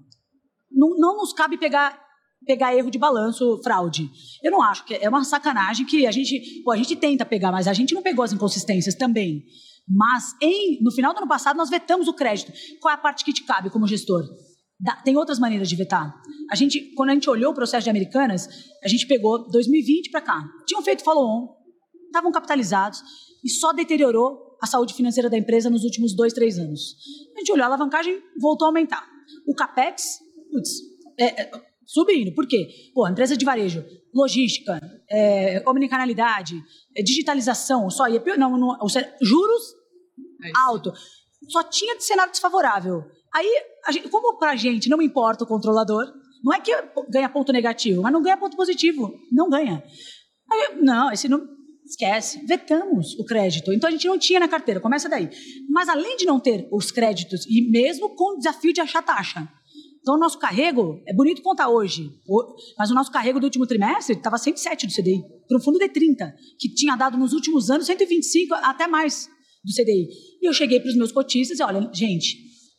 Não, 0.71 0.97
não 0.97 1.17
nos 1.17 1.33
cabe 1.33 1.57
pegar 1.57 2.05
pegar 2.45 2.75
erro 2.75 2.91
de 2.91 2.99
balanço, 2.99 3.59
fraude. 3.63 4.07
Eu 4.43 4.51
não 4.51 4.61
acho 4.61 4.85
que 4.85 4.93
é 4.93 5.09
uma 5.09 5.23
sacanagem 5.23 5.85
que 5.85 6.05
a 6.05 6.11
gente, 6.11 6.61
pô, 6.63 6.71
a 6.71 6.77
gente 6.77 6.95
tenta 6.95 7.25
pegar, 7.25 7.51
mas 7.51 7.67
a 7.67 7.73
gente 7.73 7.95
não 7.95 8.03
pegou 8.03 8.23
as 8.23 8.31
inconsistências 8.31 8.93
também. 8.93 9.43
Mas 9.87 10.35
em, 10.41 10.79
no 10.83 10.91
final 10.91 11.13
do 11.13 11.17
ano 11.17 11.27
passado 11.27 11.57
nós 11.57 11.69
vetamos 11.69 12.07
o 12.07 12.13
crédito. 12.13 12.51
Qual 12.79 12.91
é 12.91 12.95
a 12.95 12.99
parte 12.99 13.25
que 13.25 13.33
te 13.33 13.43
cabe 13.43 13.69
como 13.69 13.87
gestor? 13.87 14.23
Tem 15.03 15.15
outras 15.17 15.39
maneiras 15.39 15.69
de 15.69 15.75
vetar. 15.75 16.13
A 16.51 16.55
gente, 16.55 16.93
quando 16.95 17.09
a 17.09 17.13
gente 17.13 17.29
olhou 17.29 17.51
o 17.51 17.55
processo 17.55 17.83
de 17.83 17.89
Americanas, 17.89 18.47
a 18.83 18.87
gente 18.87 19.07
pegou 19.07 19.49
2020 19.49 20.11
para 20.11 20.21
cá. 20.21 20.43
Tinham 20.67 20.81
feito 20.81 21.03
follow-on, 21.03 21.47
estavam 22.07 22.31
capitalizados 22.31 23.01
e 23.43 23.49
só 23.49 23.71
deteriorou 23.73 24.57
a 24.61 24.67
saúde 24.67 24.93
financeira 24.93 25.29
da 25.29 25.37
empresa 25.37 25.69
nos 25.69 25.83
últimos 25.83 26.15
dois, 26.15 26.33
três 26.33 26.57
anos. 26.57 26.95
A 27.35 27.39
gente 27.39 27.51
olhou, 27.51 27.63
a 27.63 27.67
alavancagem 27.67 28.21
voltou 28.39 28.65
a 28.65 28.69
aumentar. 28.69 29.07
O 29.47 29.53
CAPEX, 29.53 30.19
putz, 30.51 30.69
é, 31.19 31.41
é, 31.41 31.51
subindo. 31.85 32.33
Por 32.33 32.47
quê? 32.47 32.67
Pô, 32.93 33.07
empresa 33.07 33.37
de 33.37 33.45
varejo, 33.45 33.83
logística, 34.13 34.79
é, 35.09 35.63
omnicanalidade, 35.67 36.61
é, 36.95 37.01
digitalização, 37.01 37.89
só 37.89 38.07
ia, 38.07 38.21
não, 38.37 38.57
não, 38.57 38.77
juros 39.21 39.63
é 40.43 40.51
alto. 40.65 40.91
Só 41.49 41.63
tinha 41.63 41.95
de 41.97 42.03
cenário 42.03 42.31
desfavorável. 42.31 43.03
Aí, 43.33 43.49
gente, 43.91 44.09
como 44.09 44.37
para 44.37 44.51
a 44.51 44.55
gente 44.55 44.89
não 44.89 45.01
importa 45.01 45.43
o 45.43 45.47
controlador, 45.47 46.05
não 46.43 46.53
é 46.53 46.59
que 46.59 46.71
ganha 47.09 47.29
ponto 47.29 47.51
negativo, 47.51 48.01
mas 48.01 48.13
não 48.13 48.21
ganha 48.21 48.37
ponto 48.37 48.55
positivo. 48.55 49.13
Não 49.31 49.49
ganha. 49.49 49.83
Aí, 50.51 50.77
não, 50.81 51.11
esse 51.11 51.27
não. 51.27 51.55
Esquece. 51.85 52.43
Vetamos 52.47 53.13
o 53.19 53.25
crédito. 53.25 53.71
Então 53.71 53.87
a 53.87 53.91
gente 53.91 54.07
não 54.07 54.17
tinha 54.17 54.39
na 54.39 54.47
carteira. 54.47 54.79
Começa 54.79 55.07
daí. 55.07 55.29
Mas 55.69 55.87
além 55.87 56.17
de 56.17 56.25
não 56.25 56.39
ter 56.39 56.67
os 56.71 56.91
créditos, 56.91 57.45
e 57.47 57.69
mesmo 57.69 58.15
com 58.15 58.33
o 58.33 58.37
desafio 58.37 58.73
de 58.73 58.81
achar 58.81 59.03
taxa. 59.03 59.47
Então 60.05 60.15
o 60.15 60.19
nosso 60.19 60.37
carrego, 60.37 61.01
é 61.07 61.13
bonito 61.15 61.41
contar 61.41 61.67
hoje, 61.67 62.11
mas 62.77 62.91
o 62.91 62.93
nosso 62.93 63.11
carrego 63.11 63.39
do 63.39 63.45
último 63.45 63.65
trimestre 63.65 64.15
estava 64.15 64.37
107 64.37 64.85
do 64.85 64.93
CDI, 64.93 65.23
para 65.47 65.57
um 65.57 65.59
fundo 65.59 65.79
de 65.79 65.89
30, 65.89 66.31
que 66.59 66.69
tinha 66.69 66.95
dado 66.95 67.17
nos 67.17 67.33
últimos 67.33 67.71
anos 67.71 67.87
125, 67.87 68.53
até 68.53 68.85
mais 68.85 69.27
do 69.65 69.73
CDI. 69.73 70.07
E 70.41 70.47
eu 70.47 70.53
cheguei 70.53 70.79
para 70.79 70.89
os 70.89 70.95
meus 70.95 71.11
cotistas 71.11 71.59
e 71.59 71.63
olha, 71.63 71.89
gente, 71.93 72.37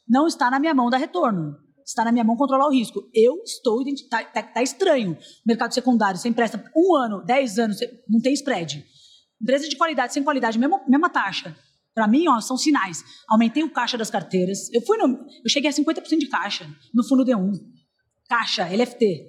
não 0.08 0.26
está 0.26 0.50
na 0.50 0.60
minha 0.60 0.74
mão 0.74 0.88
dar 0.88 0.98
retorno. 0.98 1.56
Está 1.84 2.04
na 2.04 2.10
minha 2.10 2.24
mão 2.24 2.36
controlar 2.36 2.66
o 2.66 2.72
risco. 2.72 3.08
Eu 3.14 3.42
estou 3.44 3.82
está 3.86 4.24
tá, 4.24 4.42
tá 4.42 4.62
estranho. 4.62 5.16
Mercado 5.46 5.72
secundário, 5.72 6.18
você 6.18 6.28
empresta 6.28 6.62
um 6.76 6.96
ano, 6.96 7.24
dez 7.24 7.58
anos, 7.58 7.78
não 8.08 8.20
tem 8.20 8.32
spread. 8.32 8.84
Empresa 9.40 9.68
de 9.68 9.76
qualidade, 9.76 10.12
sem 10.12 10.22
qualidade, 10.22 10.58
mesma, 10.58 10.82
mesma 10.88 11.08
taxa. 11.10 11.56
Para 11.94 12.08
mim, 12.08 12.26
ó, 12.28 12.40
são 12.40 12.56
sinais. 12.56 13.04
Aumentei 13.28 13.62
o 13.62 13.70
caixa 13.70 13.96
das 13.96 14.10
carteiras. 14.10 14.72
Eu 14.72 14.82
fui 14.82 14.98
no, 14.98 15.06
eu 15.06 15.48
cheguei 15.48 15.70
a 15.70 15.72
50% 15.72 16.18
de 16.18 16.28
caixa 16.28 16.68
no 16.92 17.04
fundo 17.06 17.24
D1. 17.24 17.52
Caixa, 18.28 18.68
LFT. 18.68 19.26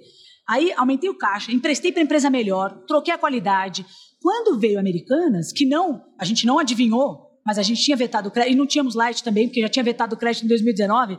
Aí 0.48 0.72
aumentei 0.72 1.10
o 1.10 1.16
caixa, 1.16 1.52
emprestei 1.52 1.92
para 1.92 2.02
empresa 2.02 2.30
melhor, 2.30 2.84
troquei 2.86 3.12
a 3.12 3.18
qualidade. 3.18 3.84
Quando 4.20 4.58
veio 4.58 4.80
Americanas, 4.80 5.52
que 5.52 5.66
não, 5.66 6.02
a 6.18 6.24
gente 6.24 6.46
não 6.46 6.58
adivinhou, 6.58 7.27
mas 7.44 7.58
a 7.58 7.62
gente 7.62 7.82
tinha 7.82 7.96
vetado 7.96 8.28
o 8.28 8.30
crédito, 8.30 8.54
e 8.54 8.56
não 8.56 8.66
tínhamos 8.66 8.94
light 8.94 9.22
também, 9.22 9.48
porque 9.48 9.60
já 9.60 9.68
tinha 9.68 9.82
vetado 9.82 10.14
o 10.14 10.18
crédito 10.18 10.44
em 10.44 10.48
2019. 10.48 11.18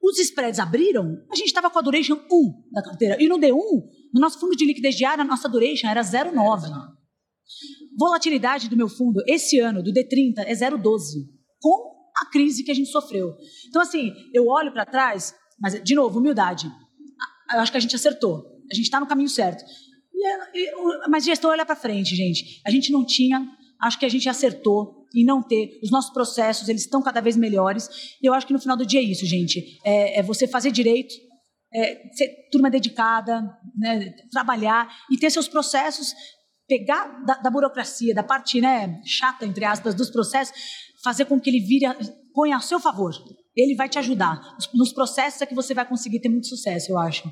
Os 0.00 0.18
spreads 0.18 0.60
abriram, 0.60 1.16
a 1.30 1.34
gente 1.34 1.48
estava 1.48 1.68
com 1.70 1.78
a 1.78 1.82
duration 1.82 2.14
1 2.14 2.72
da 2.72 2.82
carteira. 2.82 3.16
E 3.20 3.28
no 3.28 3.38
D1, 3.38 3.54
no 4.14 4.20
nosso 4.20 4.38
fundo 4.38 4.56
de 4.56 4.64
liquidez 4.64 4.94
diária, 4.94 5.22
a 5.22 5.26
nossa 5.26 5.48
duration 5.48 5.88
era 5.88 6.00
0,9. 6.00 6.70
Volatilidade 7.98 8.68
do 8.68 8.76
meu 8.76 8.88
fundo 8.88 9.22
esse 9.26 9.58
ano, 9.58 9.82
do 9.82 9.92
D30, 9.92 10.38
é 10.38 10.52
0,12. 10.52 11.26
Com 11.60 11.96
a 12.16 12.30
crise 12.30 12.62
que 12.62 12.70
a 12.70 12.74
gente 12.74 12.90
sofreu. 12.90 13.34
Então, 13.68 13.82
assim, 13.82 14.12
eu 14.32 14.46
olho 14.46 14.72
para 14.72 14.86
trás, 14.86 15.34
mas, 15.60 15.82
de 15.82 15.94
novo, 15.94 16.20
humildade. 16.20 16.70
Eu 17.52 17.60
acho 17.60 17.72
que 17.72 17.78
a 17.78 17.80
gente 17.80 17.96
acertou. 17.96 18.44
A 18.70 18.74
gente 18.74 18.84
está 18.84 19.00
no 19.00 19.06
caminho 19.06 19.28
certo. 19.28 19.64
E, 20.14 20.58
e, 20.58 21.08
mas 21.08 21.24
gestão 21.24 21.50
olha 21.50 21.66
para 21.66 21.74
frente, 21.74 22.14
gente. 22.14 22.60
A 22.64 22.70
gente 22.70 22.92
não 22.92 23.04
tinha 23.04 23.44
acho 23.80 23.98
que 23.98 24.04
a 24.04 24.08
gente 24.08 24.28
acertou 24.28 24.97
em 25.14 25.24
não 25.24 25.42
ter. 25.42 25.78
Os 25.82 25.90
nossos 25.90 26.12
processos, 26.12 26.68
eles 26.68 26.82
estão 26.82 27.02
cada 27.02 27.20
vez 27.20 27.36
melhores. 27.36 27.88
E 28.22 28.26
eu 28.26 28.34
acho 28.34 28.46
que 28.46 28.52
no 28.52 28.60
final 28.60 28.76
do 28.76 28.86
dia 28.86 29.00
é 29.00 29.02
isso, 29.02 29.26
gente. 29.26 29.78
É, 29.84 30.20
é 30.20 30.22
você 30.22 30.46
fazer 30.46 30.70
direito, 30.70 31.14
é, 31.72 32.08
ser 32.12 32.48
turma 32.50 32.70
dedicada, 32.70 33.42
né, 33.76 34.14
trabalhar 34.30 34.88
e 35.10 35.18
ter 35.18 35.30
seus 35.30 35.48
processos, 35.48 36.14
pegar 36.66 37.24
da, 37.24 37.34
da, 37.34 37.50
burocracia, 37.50 38.14
da 38.14 38.22
parte 38.22 38.60
né, 38.60 39.00
chata, 39.04 39.44
entre 39.44 39.64
aspas, 39.64 39.94
dos 39.94 40.10
processos, 40.10 40.54
fazer 41.02 41.24
com 41.24 41.40
que 41.40 41.50
ele 41.50 41.60
vire, 41.60 41.86
ponha 42.34 42.56
a 42.56 42.60
seu 42.60 42.78
favor. 42.78 43.12
Ele 43.56 43.74
vai 43.74 43.88
te 43.88 43.98
ajudar. 43.98 44.40
Nos 44.74 44.92
processos 44.92 45.40
é 45.40 45.46
que 45.46 45.54
você 45.54 45.74
vai 45.74 45.86
conseguir 45.86 46.20
ter 46.20 46.28
muito 46.28 46.46
sucesso, 46.46 46.92
eu 46.92 46.98
acho. 46.98 47.30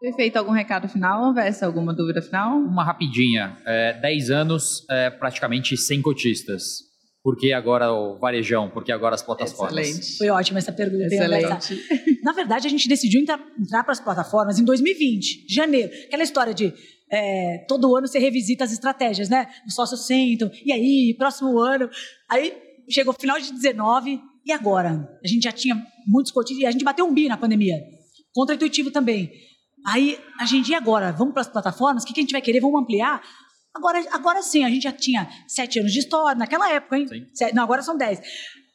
Perfeito. 0.00 0.36
Algum 0.36 0.52
recado 0.52 0.88
final, 0.88 1.34
Vessa? 1.34 1.66
Alguma 1.66 1.92
dúvida 1.92 2.22
final? 2.22 2.56
Uma 2.56 2.84
rapidinha. 2.84 3.56
É, 3.66 3.92
10 4.00 4.30
anos, 4.30 4.86
é, 4.90 5.10
praticamente 5.10 5.76
sem 5.76 6.00
cotistas. 6.00 6.90
Por 7.22 7.36
que 7.36 7.52
agora 7.52 7.92
o 7.92 8.18
varejão? 8.18 8.70
Por 8.70 8.82
que 8.82 8.90
agora 8.90 9.14
as 9.14 9.22
plataformas? 9.22 9.86
Excelente. 9.86 10.16
Foi 10.16 10.30
ótima 10.30 10.58
essa 10.58 10.72
pergunta. 10.72 11.04
Excelente. 11.04 11.84
Na 12.24 12.32
verdade, 12.32 12.66
a 12.66 12.70
gente 12.70 12.88
decidiu 12.88 13.20
entrar, 13.20 13.38
entrar 13.58 13.84
para 13.84 13.92
as 13.92 14.00
plataformas 14.00 14.58
em 14.58 14.64
2020, 14.64 15.44
janeiro. 15.52 15.90
Aquela 16.06 16.22
história 16.22 16.54
de 16.54 16.72
é, 17.12 17.58
todo 17.68 17.94
ano 17.94 18.06
você 18.06 18.18
revisita 18.18 18.64
as 18.64 18.72
estratégias, 18.72 19.28
né? 19.28 19.48
Os 19.66 19.74
sócios 19.74 20.06
sentam, 20.06 20.50
e 20.64 20.72
aí, 20.72 21.14
próximo 21.18 21.58
ano. 21.58 21.90
Aí 22.30 22.54
chegou 22.88 23.12
o 23.12 23.20
final 23.20 23.38
de 23.38 23.52
19, 23.52 24.18
e 24.46 24.52
agora? 24.52 25.06
A 25.22 25.28
gente 25.28 25.42
já 25.42 25.52
tinha 25.52 25.76
muitos 26.06 26.32
cotistas, 26.32 26.62
e 26.62 26.66
a 26.66 26.70
gente 26.70 26.84
bateu 26.84 27.04
um 27.04 27.12
bi 27.12 27.28
na 27.28 27.36
pandemia. 27.36 27.76
Contra-intuitivo 28.32 28.90
também. 28.90 29.30
Aí 29.86 30.18
a 30.38 30.44
gente, 30.44 30.70
e 30.70 30.74
agora? 30.74 31.12
Vamos 31.12 31.32
para 31.32 31.42
as 31.42 31.48
plataformas? 31.48 32.02
O 32.02 32.06
que, 32.06 32.12
que 32.12 32.20
a 32.20 32.22
gente 32.22 32.32
vai 32.32 32.42
querer? 32.42 32.60
Vamos 32.60 32.80
ampliar? 32.80 33.22
Agora, 33.74 34.04
agora 34.12 34.42
sim, 34.42 34.64
a 34.64 34.68
gente 34.68 34.82
já 34.82 34.92
tinha 34.92 35.28
sete 35.46 35.78
anos 35.78 35.92
de 35.92 36.00
história, 36.00 36.36
naquela 36.36 36.70
época, 36.70 36.96
hein? 36.96 37.06
Sete, 37.32 37.54
não, 37.54 37.62
agora 37.62 37.82
são 37.82 37.96
dez. 37.96 38.20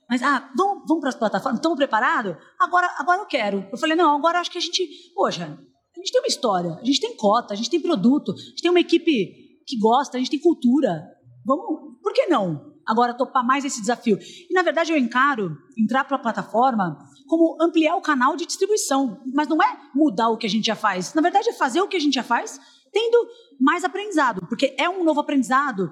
Mas, 0.10 0.22
ah, 0.22 0.50
vamos, 0.56 0.84
vamos 0.88 1.02
para 1.02 1.10
as 1.10 1.16
plataformas? 1.16 1.60
Estamos 1.60 1.78
preparados? 1.78 2.36
Agora, 2.60 2.94
agora 2.98 3.22
eu 3.22 3.26
quero. 3.26 3.68
Eu 3.72 3.78
falei, 3.78 3.96
não, 3.96 4.16
agora 4.16 4.40
acho 4.40 4.52
que 4.52 4.58
a 4.58 4.62
gente, 4.62 4.88
poxa, 5.14 5.46
a 5.46 6.00
gente 6.00 6.12
tem 6.12 6.22
uma 6.22 6.28
história, 6.28 6.72
a 6.80 6.86
gente 6.86 7.00
tem 7.00 7.16
cota, 7.18 7.54
a 7.54 7.58
gente 7.58 7.70
tem 7.70 7.82
produto, 7.82 8.32
a 8.32 8.36
gente 8.36 8.62
tem 8.62 8.72
uma 8.72 8.80
equipe 8.80 9.62
que 9.66 9.78
gosta, 9.80 10.18
a 10.18 10.20
gente 10.20 10.30
tem 10.30 10.40
cultura. 10.40 11.04
Vamos, 11.46 12.00
por 12.02 12.14
que 12.14 12.28
não? 12.28 12.75
Agora 12.88 13.14
topar 13.14 13.46
mais 13.46 13.66
esse 13.66 13.82
desafio. 13.82 14.18
E, 14.20 14.54
na 14.54 14.62
verdade, 14.62 14.92
eu 14.92 14.98
encaro 14.98 15.58
entrar 15.78 16.04
para 16.04 16.18
a 16.18 16.20
plataforma 16.20 16.98
como 17.28 17.58
ampliar 17.62 17.96
o 17.96 18.02
canal 18.02 18.36
de 18.36 18.46
distribuição. 18.46 19.22
Mas 19.34 19.48
não 19.48 19.62
é 19.62 19.78
mudar 19.94 20.30
o 20.30 20.38
que 20.38 20.46
a 20.46 20.50
gente 20.50 20.66
já 20.66 20.76
faz. 20.76 21.14
Na 21.14 21.22
verdade, 21.22 21.50
é 21.50 21.54
fazer 21.54 21.82
o 21.82 21.88
que 21.88 21.98
a 21.98 22.00
gente 22.00 22.14
já 22.14 22.24
faz, 22.24 22.60
tendo 22.92 23.28
mais 23.60 23.84
aprendizado, 23.84 24.46
porque 24.48 24.76
é 24.78 24.90
um 24.90 25.04
novo 25.04 25.20
aprendizado. 25.20 25.90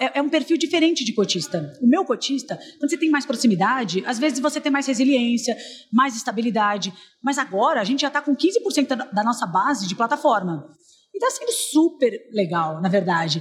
É, 0.00 0.18
é 0.18 0.22
um 0.22 0.30
perfil 0.30 0.56
diferente 0.56 1.04
de 1.04 1.12
cotista. 1.12 1.70
O 1.82 1.86
meu 1.86 2.06
cotista, 2.06 2.58
quando 2.78 2.88
você 2.88 2.96
tem 2.96 3.10
mais 3.10 3.26
proximidade, 3.26 4.02
às 4.06 4.18
vezes 4.18 4.38
você 4.38 4.58
tem 4.58 4.72
mais 4.72 4.86
resiliência, 4.86 5.54
mais 5.92 6.16
estabilidade. 6.16 6.92
Mas 7.22 7.36
agora 7.36 7.82
a 7.82 7.84
gente 7.84 8.00
já 8.00 8.08
está 8.08 8.22
com 8.22 8.34
15% 8.34 9.12
da 9.12 9.22
nossa 9.22 9.46
base 9.46 9.86
de 9.86 9.94
plataforma. 9.94 10.66
E 11.14 11.16
está 11.16 11.30
sendo 11.30 11.52
super 11.52 12.12
legal, 12.32 12.82
na 12.82 12.88
verdade. 12.88 13.40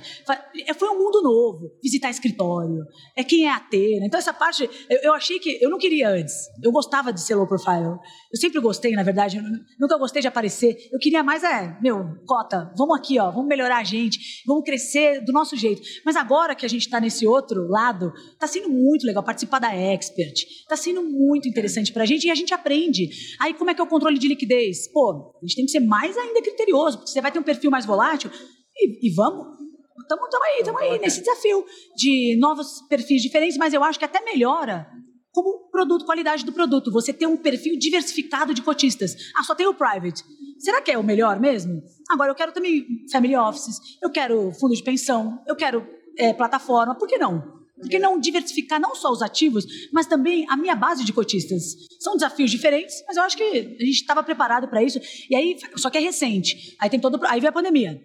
É, 0.68 0.76
foi 0.76 0.90
um 0.90 1.00
mundo 1.00 1.24
novo, 1.24 1.72
visitar 1.82 2.12
escritório, 2.12 2.86
é 3.18 3.24
quem 3.24 3.48
é 3.48 3.50
Atena. 3.50 4.06
Então, 4.06 4.20
essa 4.20 4.32
parte, 4.32 4.70
eu, 4.88 5.00
eu, 5.02 5.14
achei 5.14 5.40
que. 5.40 5.58
Eu 5.60 5.72
não 5.72 5.80
queria 5.80 6.10
antes. 6.10 6.36
Eu 6.62 6.72
gostava 6.72 7.12
de 7.12 7.20
ser 7.20 7.34
low 7.34 7.48
profile. 7.48 7.98
Eu 8.32 8.40
sempre 8.40 8.62
gostei, 8.62 8.92
na 8.92 9.02
verdade. 9.02 9.42
nunca 9.80 9.98
gostei 9.98 10.22
de 10.22 10.28
aparecer. 10.28 10.78
Eu 10.92 11.00
queria 11.00 11.24
mais, 11.24 11.44
é, 11.44 11.76
meu, 11.82 12.16
cota, 12.28 12.72
vamos 12.78 12.96
aqui, 12.96 13.20
ó, 13.20 13.32
vamos 13.32 13.48
melhorar 13.48 13.78
a 13.78 13.84
gente, 13.84 14.44
vamos 14.46 14.64
crescer 14.64 15.22
do 15.22 15.32
nosso 15.32 15.58
jeito. 15.58 15.82
Mas 16.06 16.16
agora 16.16 16.54
que 16.54 16.68
a 16.68 16.70
gente 16.70 16.84
está 16.84 17.00
nesse 17.00 17.26
outro 17.26 17.68
lado, 17.68 18.14
está 18.34 18.46
sendo 18.46 18.70
muito 18.70 19.04
legal 19.04 19.24
participar 19.24 19.58
da 19.58 19.74
Expert. 19.74 20.34
Está 20.34 20.78
sendo 20.78 21.02
muito 21.02 21.48
interessante 21.48 21.92
para 21.92 22.04
a 22.04 22.06
gente 22.06 22.28
e 22.28 22.30
a 22.30 22.36
gente 22.36 22.54
aprende. 22.54 23.10
Aí, 23.42 23.56
como 23.56 23.72
é 23.72 23.74
que 23.74 23.82
é 23.82 23.84
o 23.84 23.88
controle 23.88 24.20
de 24.20 24.28
liquidez? 24.28 24.92
Pô, 24.92 25.34
a 25.42 25.46
gente 25.46 25.56
tem 25.56 25.66
que 25.66 25.72
ser 25.72 25.80
mais 25.80 26.16
ainda 26.16 26.42
criterioso, 26.42 26.98
porque 26.98 27.12
você 27.12 27.22
vai 27.22 27.32
ter 27.32 27.40
um 27.40 27.44
perfil 27.44 27.63
perfil 27.64 27.72
mais 27.72 27.86
volátil, 27.86 28.30
e, 28.76 29.08
e 29.08 29.14
vamos, 29.14 29.58
estamos 30.02 30.28
aí, 30.44 30.60
estamos 30.60 30.82
aí 30.82 31.00
nesse 31.00 31.22
desafio 31.22 31.66
de 31.96 32.38
novos 32.40 32.82
perfis 32.90 33.22
diferentes, 33.22 33.58
mas 33.58 33.74
eu 33.74 33.84
acho 33.84 33.98
que 33.98 34.06
até 34.06 34.22
melhora 34.22 34.88
como 35.32 35.70
produto, 35.72 36.06
qualidade 36.06 36.46
do 36.46 36.54
produto. 36.54 36.92
Você 36.92 37.12
tem 37.12 37.28
um 37.28 37.38
perfil 37.38 37.78
diversificado 37.80 38.54
de 38.54 38.62
cotistas. 38.62 39.16
Ah, 39.36 39.44
só 39.44 39.56
tem 39.56 39.66
o 39.66 39.74
private. 39.74 40.24
Será 40.60 40.80
que 40.80 40.92
é 40.92 40.98
o 40.98 41.04
melhor 41.04 41.40
mesmo? 41.40 41.82
Agora, 42.10 42.30
eu 42.30 42.36
quero 42.36 42.52
também 42.52 42.86
family 43.12 43.36
offices, 43.36 43.78
eu 44.02 44.12
quero 44.12 44.52
fundo 44.52 44.76
de 44.76 44.84
pensão, 44.84 45.42
eu 45.48 45.56
quero 45.56 45.88
é, 46.18 46.34
plataforma, 46.34 46.96
por 46.96 47.08
que 47.08 47.18
não? 47.18 47.63
Por 47.84 47.90
que 47.90 48.00
não 48.00 48.20
diversificar 48.20 48.80
não 48.80 48.96
só 48.96 49.12
os 49.12 49.22
ativos, 49.22 49.66
mas 49.92 50.08
também 50.08 50.46
a 50.50 50.58
minha 50.58 50.76
base 50.76 51.04
de 51.04 51.12
cotistas? 51.12 51.76
São 52.00 52.16
desafios 52.16 52.50
diferentes, 52.50 53.04
mas 53.06 53.18
eu 53.18 53.24
acho 53.24 53.38
que 53.38 53.44
a 53.44 53.86
gente 53.86 53.92
estava 53.92 54.24
preparado 54.24 54.68
para 54.68 54.82
isso. 54.82 55.00
E 55.30 55.36
aí, 55.36 55.58
só 55.76 55.90
que 55.90 55.98
é 55.98 56.02
recente. 56.02 56.76
Aí 56.80 56.90
tem 56.90 57.00
todo, 57.00 57.20
aí 57.26 57.40
veio 57.40 57.50
a 57.50 57.54
pandemia. 57.54 58.02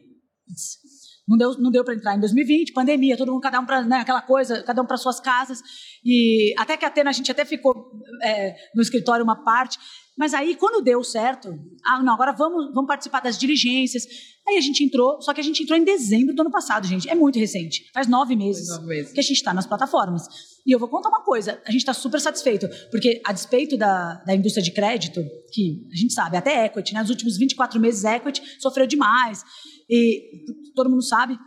Não 1.29 1.37
deu, 1.37 1.59
não 1.59 1.71
deu 1.71 1.85
para 1.85 1.95
entrar 1.95 2.17
em 2.17 2.21
2020, 2.21 2.73
pandemia, 2.73 3.17
todo 3.17 3.31
mundo, 3.31 3.43
cada 3.43 3.61
um 3.61 3.67
para 3.67 3.83
né, 3.83 3.99
aquela 3.99 4.23
coisa, 4.23 4.63
cada 4.63 4.81
um 4.81 4.87
para 4.87 4.97
suas 4.97 5.21
casas. 5.21 5.61
E 6.03 6.55
até 6.59 6.77
que 6.77 6.85
a 6.85 6.89
Atena, 6.89 7.11
a 7.11 7.13
gente 7.13 7.31
até 7.31 7.45
ficou 7.45 7.93
é, 8.23 8.57
no 8.75 8.81
escritório 8.83 9.23
uma 9.23 9.45
parte. 9.45 9.79
Mas 10.19 10.35
aí, 10.35 10.57
quando 10.57 10.83
deu 10.83 11.05
certo, 11.05 11.57
ah, 11.87 12.03
não, 12.03 12.13
agora 12.13 12.33
vamos, 12.33 12.75
vamos 12.75 12.89
participar 12.89 13.21
das 13.21 13.39
diligências. 13.39 14.05
Aí 14.49 14.57
a 14.57 14.61
gente 14.61 14.83
entrou, 14.83 15.23
só 15.23 15.33
que 15.33 15.41
a 15.41 15.45
gente 15.45 15.63
entrou 15.63 15.79
em 15.79 15.85
dezembro 15.85 16.35
do 16.35 16.41
ano 16.41 16.51
passado, 16.51 16.87
gente. 16.87 17.09
É 17.09 17.15
muito 17.15 17.39
recente. 17.39 17.89
Faz 17.95 18.09
nove 18.09 18.35
meses, 18.35 18.69
nove 18.69 18.87
meses. 18.87 19.13
que 19.13 19.21
a 19.21 19.23
gente 19.23 19.37
está 19.37 19.55
nas 19.55 19.67
plataformas. 19.67 20.27
E 20.67 20.73
eu 20.73 20.79
vou 20.79 20.89
contar 20.89 21.09
uma 21.09 21.23
coisa: 21.23 21.63
a 21.65 21.71
gente 21.71 21.83
está 21.83 21.95
super 21.95 22.21
satisfeito, 22.21 22.69
porque 22.91 23.23
a 23.25 23.33
despeito 23.33 23.77
da, 23.77 24.15
da 24.27 24.35
indústria 24.35 24.63
de 24.63 24.73
crédito, 24.73 25.23
que 25.53 25.87
a 25.93 25.97
gente 25.97 26.13
sabe, 26.13 26.37
até 26.37 26.67
equity, 26.67 26.95
né? 26.95 27.01
Nos 27.01 27.11
últimos 27.11 27.37
24 27.37 27.79
meses, 27.81 28.03
equity 28.03 28.43
sofreu 28.59 28.87
demais. 28.87 29.45
E 29.89 30.45
todo 30.75 30.91
mundo 30.91 31.03
sabe, 31.03 31.39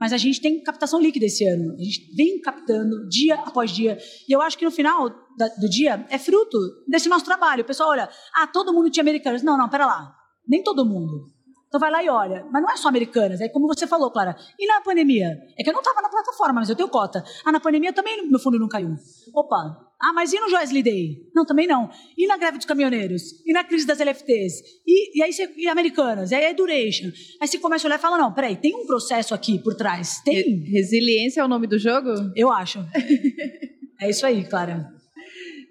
mas 0.00 0.14
a 0.14 0.16
gente 0.16 0.40
tem 0.40 0.62
captação 0.62 0.98
líquida 0.98 1.26
esse 1.26 1.46
ano. 1.46 1.74
A 1.74 1.82
gente 1.82 2.14
vem 2.16 2.40
captando 2.40 3.06
dia 3.08 3.34
após 3.34 3.70
dia. 3.70 3.98
E 4.26 4.32
eu 4.32 4.40
acho 4.40 4.56
que 4.56 4.64
no 4.64 4.70
final 4.70 5.10
do 5.10 5.68
dia 5.68 6.06
é 6.08 6.18
fruto 6.18 6.58
desse 6.88 7.08
nosso 7.08 7.26
trabalho. 7.26 7.62
O 7.62 7.66
pessoal 7.66 7.90
olha, 7.90 8.08
ah, 8.34 8.46
todo 8.46 8.72
mundo 8.72 8.90
tinha 8.90 9.02
americanos. 9.02 9.42
Não, 9.42 9.58
não, 9.58 9.68
pera 9.68 9.84
lá. 9.84 10.14
Nem 10.48 10.62
todo 10.62 10.86
mundo. 10.86 11.26
Então 11.68 11.78
vai 11.78 11.90
lá 11.90 12.02
e 12.02 12.08
olha. 12.08 12.46
Mas 12.50 12.62
não 12.62 12.70
é 12.70 12.76
só 12.76 12.88
americanas, 12.88 13.40
é 13.40 13.48
como 13.48 13.68
você 13.68 13.86
falou, 13.86 14.10
Clara. 14.10 14.34
E 14.58 14.66
na 14.66 14.80
pandemia? 14.80 15.38
É 15.58 15.62
que 15.62 15.68
eu 15.68 15.74
não 15.74 15.80
estava 15.80 16.00
na 16.00 16.08
plataforma, 16.08 16.60
mas 16.60 16.70
eu 16.70 16.74
tenho 16.74 16.88
cota. 16.88 17.22
Ah, 17.44 17.52
na 17.52 17.60
pandemia 17.60 17.92
também 17.92 18.26
meu 18.26 18.40
fundo 18.40 18.58
não 18.58 18.68
caiu. 18.68 18.94
Opa. 19.34 19.89
Ah, 20.02 20.14
mas 20.14 20.32
e 20.32 20.40
no 20.40 20.48
Joesley 20.48 20.82
Day? 20.82 21.30
Não, 21.34 21.44
também 21.44 21.66
não. 21.66 21.90
E 22.16 22.26
na 22.26 22.38
greve 22.38 22.56
dos 22.56 22.66
caminhoneiros? 22.66 23.22
E 23.44 23.52
na 23.52 23.62
crise 23.62 23.86
das 23.86 23.98
LFTs? 24.00 24.62
E, 24.86 25.18
e 25.18 25.22
aí 25.22 25.30
você, 25.30 25.52
e 25.56 25.68
americanas? 25.68 26.30
E 26.30 26.34
aí 26.34 26.46
a 26.46 26.52
duration? 26.54 27.10
Aí 27.40 27.46
você 27.46 27.58
começa 27.58 27.86
a 27.86 27.88
olhar 27.88 27.98
e 27.98 28.02
fala, 28.02 28.16
não, 28.16 28.32
peraí, 28.32 28.56
tem 28.56 28.74
um 28.74 28.86
processo 28.86 29.34
aqui 29.34 29.58
por 29.58 29.74
trás. 29.74 30.22
Tem. 30.24 30.64
Resiliência 30.64 31.42
é 31.42 31.44
o 31.44 31.48
nome 31.48 31.66
do 31.66 31.78
jogo? 31.78 32.08
Eu 32.34 32.50
acho. 32.50 32.78
é 34.00 34.08
isso 34.08 34.24
aí, 34.24 34.42
Clara. 34.44 34.90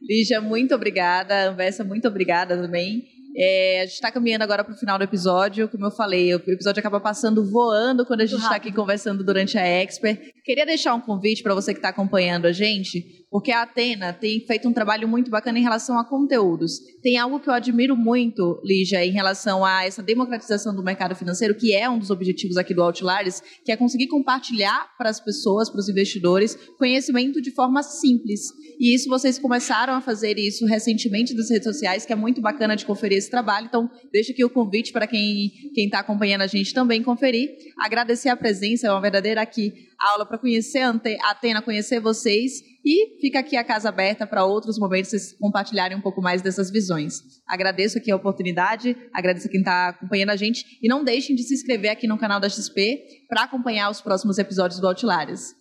Lígia, 0.01 0.39
muito 0.39 0.75
obrigada. 0.75 1.49
Anvessa, 1.49 1.83
muito 1.83 2.07
obrigada 2.07 2.55
também. 2.55 3.03
É, 3.35 3.81
a 3.81 3.85
gente 3.85 3.93
está 3.93 4.11
caminhando 4.11 4.43
agora 4.43 4.63
para 4.63 4.73
o 4.73 4.77
final 4.77 4.97
do 4.97 5.03
episódio. 5.03 5.67
Como 5.69 5.85
eu 5.85 5.91
falei, 5.91 6.33
o 6.33 6.37
episódio 6.47 6.79
acaba 6.79 6.99
passando 6.99 7.45
voando 7.49 8.05
quando 8.05 8.21
a 8.21 8.25
gente 8.25 8.41
está 8.41 8.55
aqui 8.55 8.71
conversando 8.71 9.23
durante 9.23 9.57
a 9.57 9.65
Expert. 9.65 10.19
Queria 10.43 10.65
deixar 10.65 10.93
um 10.93 11.01
convite 11.01 11.43
para 11.43 11.53
você 11.53 11.73
que 11.73 11.79
está 11.79 11.89
acompanhando 11.89 12.47
a 12.47 12.51
gente, 12.51 13.25
porque 13.31 13.51
a 13.51 13.61
Atena 13.61 14.11
tem 14.11 14.39
feito 14.45 14.67
um 14.67 14.73
trabalho 14.73 15.07
muito 15.07 15.29
bacana 15.29 15.59
em 15.59 15.61
relação 15.61 15.99
a 15.99 16.05
conteúdos. 16.05 16.79
Tem 17.01 17.17
algo 17.17 17.39
que 17.39 17.47
eu 17.49 17.53
admiro 17.53 17.95
muito, 17.95 18.59
Lígia, 18.63 19.05
em 19.05 19.11
relação 19.11 19.63
a 19.63 19.85
essa 19.85 20.01
democratização 20.01 20.75
do 20.75 20.83
mercado 20.83 21.15
financeiro, 21.15 21.55
que 21.55 21.75
é 21.75 21.89
um 21.89 21.99
dos 21.99 22.09
objetivos 22.09 22.57
aqui 22.57 22.73
do 22.73 22.81
Outliers, 22.81 23.41
que 23.63 23.71
é 23.71 23.77
conseguir 23.77 24.07
compartilhar 24.07 24.89
para 24.97 25.09
as 25.09 25.19
pessoas, 25.19 25.69
para 25.69 25.79
os 25.79 25.89
investidores, 25.89 26.55
conhecimento 26.77 27.41
de 27.41 27.51
forma 27.51 27.83
simples. 27.83 28.41
E 28.79 28.95
isso 28.95 29.09
vocês 29.09 29.37
começaram 29.37 29.93
a 29.93 30.01
fazer 30.01 30.37
isso 30.39 30.65
recentemente 30.65 31.35
nas 31.35 31.49
redes 31.49 31.65
sociais, 31.65 32.05
que 32.05 32.13
é 32.13 32.15
muito 32.15 32.41
bacana 32.41 32.75
de 32.75 32.85
conferir 32.85 33.17
esse 33.17 33.29
trabalho. 33.29 33.67
Então, 33.67 33.89
deixo 34.11 34.31
aqui 34.31 34.43
o 34.43 34.49
convite 34.49 34.91
para 34.91 35.05
quem 35.05 35.51
está 35.75 35.99
acompanhando 35.99 36.41
a 36.41 36.47
gente 36.47 36.73
também 36.73 37.03
conferir. 37.03 37.49
Agradecer 37.79 38.29
a 38.29 38.37
presença, 38.37 38.87
é 38.87 38.91
uma 38.91 39.01
verdadeira 39.01 39.41
aqui 39.41 39.88
aula 39.99 40.25
para 40.25 40.37
conhecer 40.37 40.79
a 40.79 40.89
Atena, 41.23 41.61
conhecer 41.61 41.99
vocês. 41.99 42.53
E 42.85 43.19
fica 43.19 43.39
aqui 43.39 43.57
a 43.57 43.63
casa 43.63 43.89
aberta 43.89 44.25
para 44.25 44.45
outros 44.45 44.79
momentos 44.79 45.11
vocês 45.11 45.37
compartilharem 45.37 45.97
um 45.97 46.01
pouco 46.01 46.21
mais 46.21 46.41
dessas 46.41 46.71
visões. 46.71 47.21
Agradeço 47.47 47.97
aqui 47.97 48.09
a 48.09 48.15
oportunidade, 48.15 48.95
agradeço 49.13 49.47
a 49.47 49.51
quem 49.51 49.59
está 49.59 49.89
acompanhando 49.89 50.29
a 50.29 50.35
gente. 50.35 50.65
E 50.81 50.87
não 50.87 51.03
deixem 51.03 51.35
de 51.35 51.43
se 51.43 51.53
inscrever 51.53 51.91
aqui 51.91 52.07
no 52.07 52.17
canal 52.17 52.39
da 52.39 52.47
XP 52.47 53.03
para 53.27 53.43
acompanhar 53.43 53.89
os 53.89 54.01
próximos 54.01 54.37
episódios 54.37 54.79
do 54.79 54.87
Outliers. 54.87 55.59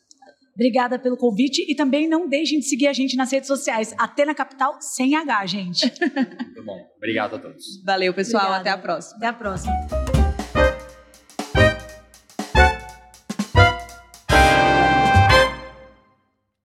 Obrigada 0.55 0.99
pelo 0.99 1.17
convite 1.17 1.65
e 1.71 1.75
também 1.75 2.09
não 2.09 2.29
deixem 2.29 2.59
de 2.59 2.65
seguir 2.65 2.89
a 2.89 2.93
gente 2.93 3.17
nas 3.17 3.31
redes 3.31 3.47
sociais. 3.47 3.95
Atena 3.97 4.35
Capital 4.35 4.77
sem 4.81 5.15
H, 5.15 5.47
gente. 5.47 5.87
Muito 5.87 6.65
bom. 6.67 6.85
Obrigado 6.97 7.37
a 7.37 7.39
todos. 7.39 7.81
Valeu, 7.85 8.13
pessoal. 8.13 8.43
Obrigada. 8.43 8.71
Até 8.71 8.71
a 8.71 8.83
próxima. 8.83 9.17
Até 9.19 9.27
a 9.29 9.33
próxima. 9.33 10.18